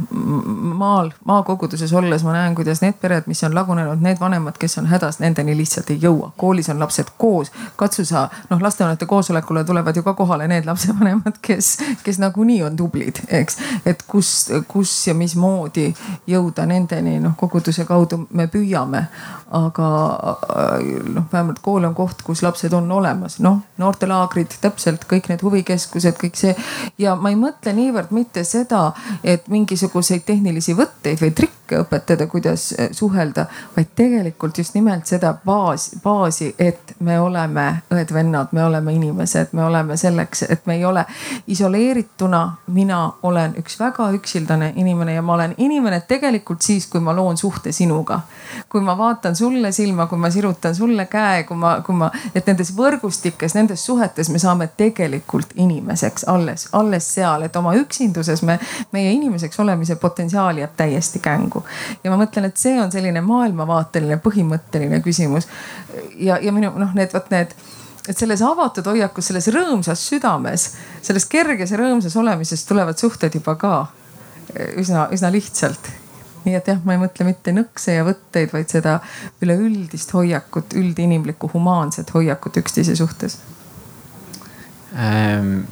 maal, 0.78 1.12
maakoguduses 1.30 1.94
olles 1.94 2.24
ma 2.26 2.34
näen, 2.34 2.56
kuidas 2.58 2.82
need 2.82 2.98
pered, 3.02 3.28
mis 3.30 3.44
on 3.46 3.54
lagunenud, 3.56 4.02
need 4.02 4.20
vanemad, 4.22 4.58
kes 4.60 4.78
on 4.82 4.90
hädas, 4.90 5.20
nendeni 5.22 5.56
lihtsalt 5.58 5.92
ei 5.94 6.00
jõua. 6.02 6.32
koolis 6.38 6.70
on 6.74 6.80
lapsed 6.80 7.14
koos, 7.18 7.52
katsu 7.78 8.06
sa 8.06 8.28
noh, 8.50 8.62
lastevanemate 8.62 9.06
koosolekule 9.06 9.64
tulevad 9.64 9.96
ju 9.96 10.04
ka 10.04 10.14
kohale 10.18 10.48
need 10.48 10.66
lapsevanemad, 10.66 11.38
kes, 11.42 11.78
kes 12.04 12.20
nagunii 12.20 12.64
on 12.64 12.78
tublid, 12.78 13.22
eks. 13.28 13.60
et 13.86 14.04
kus, 14.08 14.34
kus 14.68 14.96
ja 15.08 15.14
mismoodi 15.14 15.92
jõuda 16.28 16.66
nendeni, 16.66 17.20
noh 17.22 17.38
koguduse 17.38 17.86
kaudu 17.86 18.26
me 18.34 18.48
püüame. 18.48 19.08
aga 19.58 19.88
noh, 21.14 21.24
vähemalt 21.32 21.60
kool 21.64 21.86
on 21.88 21.96
koht, 21.96 22.22
kus 22.26 22.42
lapsed 22.44 22.74
on 22.74 22.92
olemas, 22.92 23.40
noh 23.40 23.62
noortelaagrid, 23.78 24.58
täpselt 24.62 25.06
kõik 25.08 25.30
need 25.30 25.46
huvikeskused, 25.46 26.18
kõik 26.20 26.36
see 26.36 26.56
ja 26.98 27.16
ma 27.16 27.30
ei 27.34 27.40
mõtle 27.40 27.74
niivõrd 27.74 28.12
mitte 28.16 28.44
seda, 28.44 28.92
et 29.24 29.48
mingisuguseid 29.48 30.26
tehnilisi 30.26 30.76
võtteid 30.78 31.22
või 31.22 31.32
trikke 31.32 31.57
õpetada, 31.76 32.28
kuidas 32.28 32.72
eh, 32.78 32.90
suhelda, 32.92 33.46
vaid 33.76 33.92
tegelikult 33.96 34.58
just 34.58 34.74
nimelt 34.76 35.06
seda 35.06 35.34
baas, 35.46 35.92
baasi, 36.04 36.56
et 36.60 36.96
me 37.00 37.20
oleme 37.20 37.66
õed-vennad, 37.94 38.52
me 38.52 38.64
oleme 38.64 38.94
inimesed, 38.94 39.54
me 39.58 39.64
oleme 39.64 39.98
selleks, 39.98 40.44
et 40.50 40.66
me 40.66 40.76
ei 40.76 40.86
ole 40.86 41.06
isoleerituna. 41.48 42.58
mina 42.68 43.12
olen 43.24 43.56
üks 43.58 43.80
väga 43.80 44.12
üksildane 44.12 44.74
inimene 44.76 45.14
ja 45.14 45.22
ma 45.22 45.34
olen 45.34 45.54
inimene 45.58 46.02
tegelikult 46.08 46.62
siis, 46.62 46.88
kui 46.88 47.00
ma 47.00 47.16
loon 47.16 47.38
suhte 47.38 47.72
sinuga. 47.72 48.20
kui 48.70 48.82
ma 48.82 48.98
vaatan 48.98 49.36
sulle 49.36 49.72
silma, 49.72 50.08
kui 50.08 50.18
ma 50.18 50.30
sirutan 50.30 50.76
sulle 50.76 51.06
käe, 51.06 51.44
kui 51.44 51.58
ma, 51.58 51.82
kui 51.86 51.96
ma, 51.96 52.12
et 52.36 52.48
nendes 52.48 52.72
võrgustikes, 52.76 53.56
nendes 53.56 53.86
suhetes 53.86 54.30
me 54.30 54.40
saame 54.40 54.70
tegelikult 54.78 55.54
inimeseks 55.56 56.24
alles 56.28 56.68
alles 56.72 57.14
seal, 57.14 57.42
et 57.42 57.56
oma 57.56 57.74
üksinduses 57.78 58.42
me, 58.46 58.60
meie 58.92 59.12
inimeseks 59.12 59.60
olemise 59.60 59.96
potentsiaal 59.96 60.58
jääb 60.58 60.76
täiesti 60.78 61.20
kängu. 61.20 61.57
Ja 62.04 62.12
ma 62.12 62.20
mõtlen, 62.22 62.50
et 62.50 62.58
see 62.62 62.78
on 62.82 62.92
selline 62.94 63.22
maailmavaateline, 63.26 64.20
põhimõtteline 64.24 65.02
küsimus. 65.06 65.50
ja, 66.16 66.40
ja 66.42 66.54
minu 66.56 66.74
noh, 66.78 66.94
need 66.98 67.14
vot 67.14 67.30
need 67.34 67.56
et 68.08 68.16
selles 68.16 68.42
avatud 68.46 68.88
hoiakus, 68.88 69.28
selles 69.28 69.50
rõõmsas 69.52 70.02
südames, 70.10 70.70
selles 71.04 71.26
kerges 71.28 71.74
ja 71.74 71.80
rõõmsas 71.82 72.16
olemises 72.16 72.64
tulevad 72.66 72.98
suhted 73.00 73.34
juba 73.36 73.58
ka 73.60 73.74
üsna, 74.80 75.10
üsna 75.12 75.32
lihtsalt. 75.34 75.92
Nii 76.46 76.56
et 76.56 76.70
jah, 76.72 76.80
ma 76.88 76.96
ei 76.96 77.02
mõtle 77.02 77.26
mitte 77.28 77.52
nõkse 77.52 77.98
ja 77.98 78.06
võtteid, 78.08 78.54
vaid 78.54 78.72
seda 78.72 79.02
üleüldist 79.44 80.14
hoiakut, 80.16 80.78
üldinimlikku 80.80 81.50
humaanset 81.52 82.14
hoiakut 82.16 82.62
üksteise 82.64 82.96
suhtes. 82.96 83.42
Ähm 84.96 85.66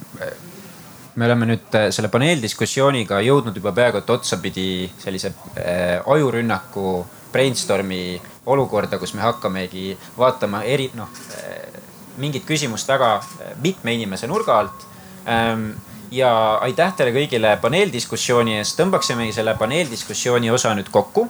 me 1.16 1.26
oleme 1.26 1.48
nüüd 1.50 1.76
äh, 1.78 1.90
selle 1.96 2.10
paneeldiskussiooniga 2.12 3.22
jõudnud 3.24 3.56
juba 3.56 3.72
peaaegu 3.76 4.02
et 4.02 4.10
otsapidi 4.10 4.68
sellise 5.00 5.32
äh, 5.32 6.02
ajurünnaku 6.06 7.06
brainstorm'i 7.32 8.20
olukorda, 8.46 9.00
kus 9.00 9.16
me 9.16 9.24
hakkamegi 9.26 9.96
vaatama 10.18 10.64
eri 10.64 10.90
noh 10.96 11.10
äh, 11.36 11.82
mingit 12.22 12.46
küsimust 12.48 12.88
väga 12.90 13.18
äh, 13.18 13.56
mitme 13.64 13.96
inimese 13.96 14.28
nurga 14.28 14.60
alt 14.60 14.88
ähm,. 15.28 15.74
ja 16.12 16.30
aitäh 16.64 16.94
teile 16.96 17.12
kõigile 17.12 17.56
paneeldiskussiooni 17.60 18.60
eest, 18.60 18.78
tõmbaksimegi 18.80 19.34
selle 19.36 19.56
paneeldiskussiooni 19.60 20.52
osa 20.54 20.76
nüüd 20.78 20.92
kokku 20.94 21.26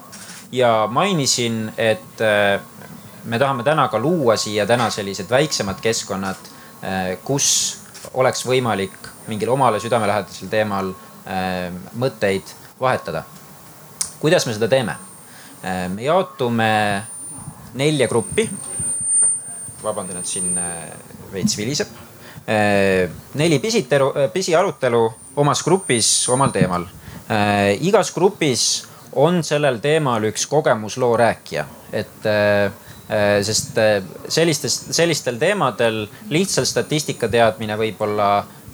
ja 0.51 0.87
mainisin, 0.91 1.71
et 1.77 2.21
äh, 2.21 2.59
me 3.25 3.39
tahame 3.39 3.63
täna 3.63 3.87
ka 3.87 3.99
luua 3.99 4.35
siia 4.37 4.65
täna 4.65 4.89
sellised 4.89 5.29
väiksemad 5.29 5.81
keskkonnad, 5.81 6.51
äh, 6.83 7.15
kus 7.23 7.47
oleks 8.13 8.45
võimalik 8.45 9.04
mingil 9.27 9.49
omale 9.49 9.79
südamelähedasel 9.79 10.49
teemal 10.51 10.91
äh, 11.25 11.73
mõtteid 11.97 12.53
vahetada. 12.79 13.23
kuidas 14.19 14.45
me 14.45 14.53
seda 14.53 14.67
teeme? 14.67 14.97
Äh, 15.63 15.87
me 15.89 16.03
jaotume 16.03 16.71
nelja 17.73 18.07
gruppi. 18.07 18.49
vabandan, 19.83 20.17
et 20.17 20.27
siin 20.27 20.57
äh, 20.57 20.89
veits 21.33 21.57
viliseb. 21.57 21.87
neli 23.33 23.57
pisiteru, 23.59 24.11
pisiarutelu 24.33 24.99
omas 25.35 25.63
grupis 25.63 26.29
omal 26.29 26.51
teemal. 26.53 26.83
igas 27.81 28.11
grupis 28.13 28.85
on 29.17 29.41
sellel 29.43 29.79
teemal 29.81 30.27
üks 30.29 30.45
kogemusloo 30.45 31.17
rääkija, 31.17 31.65
et 31.91 32.27
sest 33.41 33.79
sellistest, 34.29 34.93
sellistel 34.93 35.39
teemadel 35.41 36.03
lihtsalt 36.29 36.69
statistika 36.69 37.27
teadmine 37.27 37.79
võib-olla 37.81 38.29
Äh, 38.45 38.45
äh, 38.45 38.64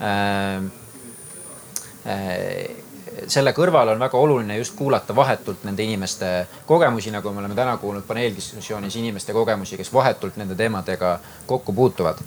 selle 3.28 3.54
kõrval 3.54 3.94
on 3.94 4.00
väga 4.02 4.18
oluline 4.18 4.58
just 4.58 4.76
kuulata 4.76 5.16
vahetult 5.16 5.66
nende 5.68 5.84
inimeste 5.84 6.30
kogemusi, 6.66 7.12
nagu 7.14 7.32
me 7.32 7.44
oleme 7.44 7.56
täna 7.56 7.76
kuulnud 7.78 8.06
paneeldiskussioonis 8.08 8.96
inimeste 9.02 9.34
kogemusi, 9.34 9.78
kes 9.78 9.94
vahetult 9.94 10.40
nende 10.42 10.56
teemadega 10.56 11.20
kokku 11.46 11.74
puutuvad. 11.74 12.18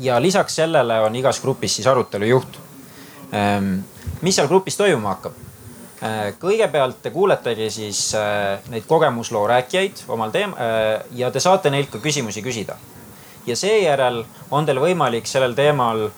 ja 0.00 0.22
lisaks 0.22 0.56
sellele 0.56 1.00
on 1.00 1.16
igas 1.16 1.40
grupis 1.40 1.76
siis 1.76 1.86
arutelu 1.86 2.24
juht. 2.24 2.58
mis 4.20 4.36
seal 4.36 4.48
grupis 4.48 4.76
toimuma 4.76 5.08
hakkab? 5.08 5.32
kõigepealt 6.40 7.02
te 7.02 7.10
kuuletegi 7.10 7.70
siis 7.70 8.14
neid 8.68 8.86
kogemusloo 8.88 9.46
rääkijaid 9.46 10.06
omal 10.08 10.30
teemal 10.30 10.56
ja 11.12 11.30
te 11.30 11.40
saate 11.40 11.70
neilt 11.70 11.90
ka 11.90 11.98
küsimusi 11.98 12.42
küsida 12.42 12.76
ja 13.46 13.56
seejärel 13.56 14.24
on 14.50 14.66
teil 14.66 14.80
võimalik 14.80 15.28
sellel 15.28 15.54
teemal 15.54 16.08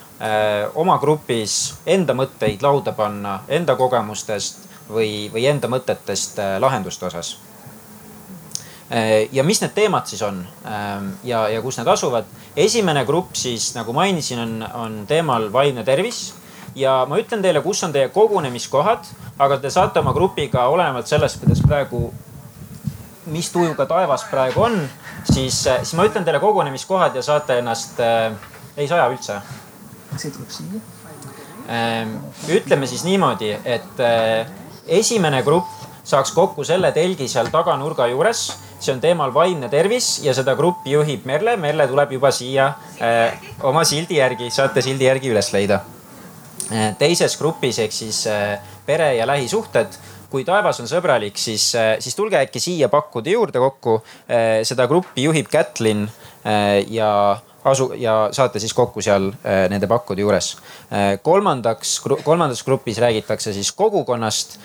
oma 0.79 0.99
grupis 1.03 1.75
enda 1.87 2.15
mõtteid 2.15 2.63
lauda 2.63 2.93
panna, 2.95 3.41
enda 3.49 3.75
kogemustest 3.77 4.69
või, 4.91 5.31
või 5.33 5.47
enda 5.51 5.69
mõtetest 5.69 6.39
äh, 6.39 6.59
lahenduste 6.61 7.07
osas 7.07 7.37
äh,. 8.91 9.29
ja 9.33 9.45
mis 9.45 9.61
need 9.63 9.75
teemad 9.75 10.07
siis 10.07 10.23
on 10.23 10.43
ähm, 10.67 11.13
ja, 11.25 11.49
ja 11.49 11.63
kus 11.63 11.79
need 11.79 11.89
asuvad? 11.89 12.29
esimene 12.57 13.05
grupp 13.05 13.35
siis 13.35 13.73
nagu 13.75 13.93
mainisin, 13.93 14.39
on, 14.39 14.69
on 14.75 14.99
teemal 15.09 15.51
vaimne 15.53 15.85
tervis 15.85 16.35
ja 16.77 17.03
ma 17.09 17.19
ütlen 17.21 17.43
teile, 17.43 17.63
kus 17.63 17.83
on 17.85 17.93
teie 17.93 18.09
kogunemiskohad, 18.09 19.09
aga 19.39 19.59
te 19.59 19.71
saate 19.71 20.01
oma 20.01 20.13
grupiga 20.17 20.67
olenevalt 20.73 21.07
sellest, 21.07 21.41
kuidas 21.41 21.61
praegu 21.67 22.13
mis 23.33 23.51
tujuga 23.53 23.87
taevas 23.87 24.25
praegu 24.31 24.65
on, 24.67 24.81
siis, 25.31 25.67
äh, 25.67 25.83
siis 25.83 25.95
ma 25.95 26.07
ütlen 26.09 26.25
teile 26.25 26.41
kogunemiskohad 26.41 27.17
ja 27.17 27.23
saate 27.23 27.59
ennast 27.63 28.01
äh,, 28.01 28.33
ei 28.77 28.89
saja 28.89 29.09
üldse. 29.13 29.41
See 30.19 30.35
tuleb 30.35 30.51
siia 30.51 30.81
ähm,. 31.69 32.19
ütleme 32.49 32.87
siis 32.91 33.05
niimoodi, 33.05 33.53
et 33.65 34.01
äh, 34.03 34.51
esimene 34.87 35.43
grupp 35.47 35.83
saaks 36.05 36.33
kokku 36.35 36.65
selle 36.67 36.91
telgi 36.93 37.29
seal 37.31 37.51
taganurga 37.53 38.09
juures. 38.11 38.53
see 38.83 38.91
on 38.91 39.01
teemal 39.01 39.31
vaimne 39.35 39.69
tervis 39.71 40.19
ja 40.25 40.33
seda 40.35 40.57
gruppi 40.59 40.91
juhib 40.91 41.23
Merle. 41.25 41.57
Merle 41.57 41.87
tuleb 41.87 42.17
juba 42.19 42.33
siia 42.35 42.73
äh, 42.99 43.39
oma 43.63 43.85
sildi 43.87 44.19
järgi, 44.19 44.51
saate 44.51 44.83
sildi 44.83 45.07
järgi 45.07 45.31
üles 45.31 45.53
leida 45.55 45.81
äh,. 46.73 46.97
teises 46.99 47.37
grupis 47.39 47.79
ehk 47.79 47.95
siis 47.95 48.27
äh, 48.27 48.59
pere 48.87 49.15
ja 49.17 49.27
lähisuhted 49.27 50.01
kui 50.33 50.47
taevas 50.49 50.81
on 50.81 50.89
sõbralik, 50.89 51.37
siis, 51.37 51.75
äh, 51.77 51.95
siis 52.01 52.17
tulge 52.17 52.41
äkki 52.41 52.61
siia 52.61 52.89
pakkude 52.89 53.35
juurde 53.35 53.61
kokku. 53.61 53.99
Seda 54.65 54.87
gruppi 54.89 55.27
juhib 55.27 55.51
Kätlin 55.53 56.07
ja 56.89 57.11
asu 57.65 57.93
ja 57.97 58.29
saate 58.33 58.61
siis 58.61 58.75
kokku 58.75 59.03
seal 59.03 59.31
nende 59.71 59.87
pakkude 59.87 60.23
juures. 60.23 60.57
kolmandaks, 61.23 62.01
kolmandas 62.25 62.65
grupis 62.65 62.99
räägitakse 62.99 63.53
siis 63.53 63.73
kogukonnast. 63.73 64.59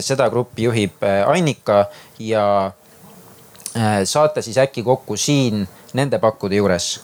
seda 0.00 0.30
gruppi 0.30 0.62
juhib 0.62 1.04
Annika 1.26 1.86
ja 2.18 2.72
saate 4.04 4.42
siis 4.42 4.58
äkki 4.58 4.82
kokku 4.82 5.16
siin 5.16 5.68
nende 5.94 6.18
pakkude 6.18 6.56
juures. 6.56 7.00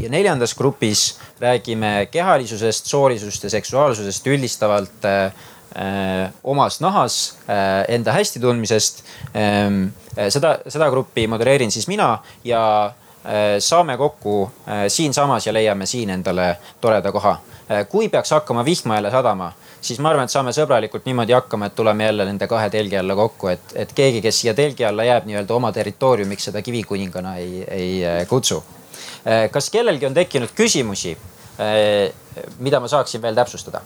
ja 0.00 0.08
neljandas 0.08 0.54
grupis 0.54 1.18
räägime 1.40 2.08
kehalisusest, 2.10 2.86
soolisusest 2.86 3.44
ja 3.44 3.50
seksuaalsusest 3.50 4.26
üldistavalt 4.26 5.06
Äh, 5.76 6.30
omas 6.42 6.80
nahas 6.80 7.36
äh, 7.48 7.84
enda 7.94 8.12
hästi 8.12 8.40
tundmisest. 8.40 9.02
Äh, 9.36 10.30
seda, 10.32 10.54
seda 10.72 10.88
gruppi 10.88 11.26
modereerin 11.28 11.72
siis 11.74 11.84
mina 11.90 12.22
ja 12.44 12.94
saame 13.58 13.96
kokku 13.96 14.50
siinsamas 14.88 15.46
ja 15.46 15.52
leiame 15.52 15.86
siin 15.86 16.10
endale 16.10 16.56
toreda 16.80 17.12
koha. 17.12 17.36
kui 17.90 18.08
peaks 18.08 18.30
hakkama 18.30 18.64
vihma 18.64 18.94
jälle 18.94 19.10
sadama, 19.10 19.52
siis 19.80 19.98
ma 19.98 20.12
arvan, 20.12 20.24
et 20.24 20.30
saame 20.30 20.52
sõbralikult 20.54 21.08
niimoodi 21.08 21.34
hakkama, 21.34 21.66
et 21.66 21.74
tuleme 21.74 22.04
jälle 22.04 22.24
nende 22.24 22.46
kahe 22.46 22.70
telgi 22.70 22.98
alla 22.98 23.16
kokku, 23.18 23.48
et, 23.50 23.74
et 23.74 23.92
keegi, 23.92 24.22
kes 24.22 24.40
siia 24.40 24.54
telgi 24.54 24.86
alla 24.86 25.04
jääb 25.04 25.26
nii-öelda 25.26 25.54
oma 25.54 25.72
territooriumiks, 25.72 26.46
seda 26.50 26.62
kivikuningana 26.62 27.36
ei, 27.42 27.64
ei 27.66 28.26
kutsu. 28.30 28.62
kas 29.50 29.70
kellelgi 29.70 30.06
on 30.06 30.14
tekkinud 30.14 30.54
küsimusi, 30.54 31.16
mida 32.58 32.80
ma 32.80 32.88
saaksin 32.88 33.22
veel 33.22 33.34
täpsustada? 33.34 33.82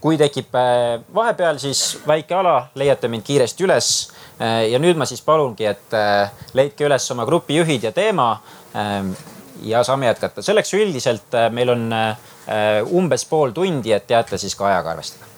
kui 0.00 0.18
tekib 0.20 0.54
äh, 0.56 1.00
vahepeal, 1.14 1.58
siis 1.60 1.98
väike 2.08 2.34
ala, 2.34 2.70
leiate 2.74 3.08
mind 3.12 3.24
kiiresti 3.26 3.66
üles. 3.66 3.90
Äh, 4.40 4.70
ja 4.72 4.80
nüüd 4.80 4.96
ma 4.96 5.06
siis 5.08 5.22
palungi, 5.24 5.66
et 5.68 5.96
äh, 5.96 6.30
leidke 6.56 6.88
üles 6.88 7.10
oma 7.12 7.26
grupijuhid 7.28 7.84
ja 7.88 7.92
teema. 7.96 8.32
Ähm, 8.76 9.12
ja 9.66 9.84
saame 9.84 10.08
jätkata, 10.08 10.42
selleks 10.42 10.72
üldiselt 10.78 11.34
meil 11.52 11.68
on 11.74 11.90
umbes 12.96 13.26
pool 13.28 13.52
tundi, 13.52 13.92
et 13.92 14.06
teate 14.08 14.38
siis 14.40 14.56
ka 14.56 14.70
ajaga 14.70 14.94
arvestada 14.94 15.29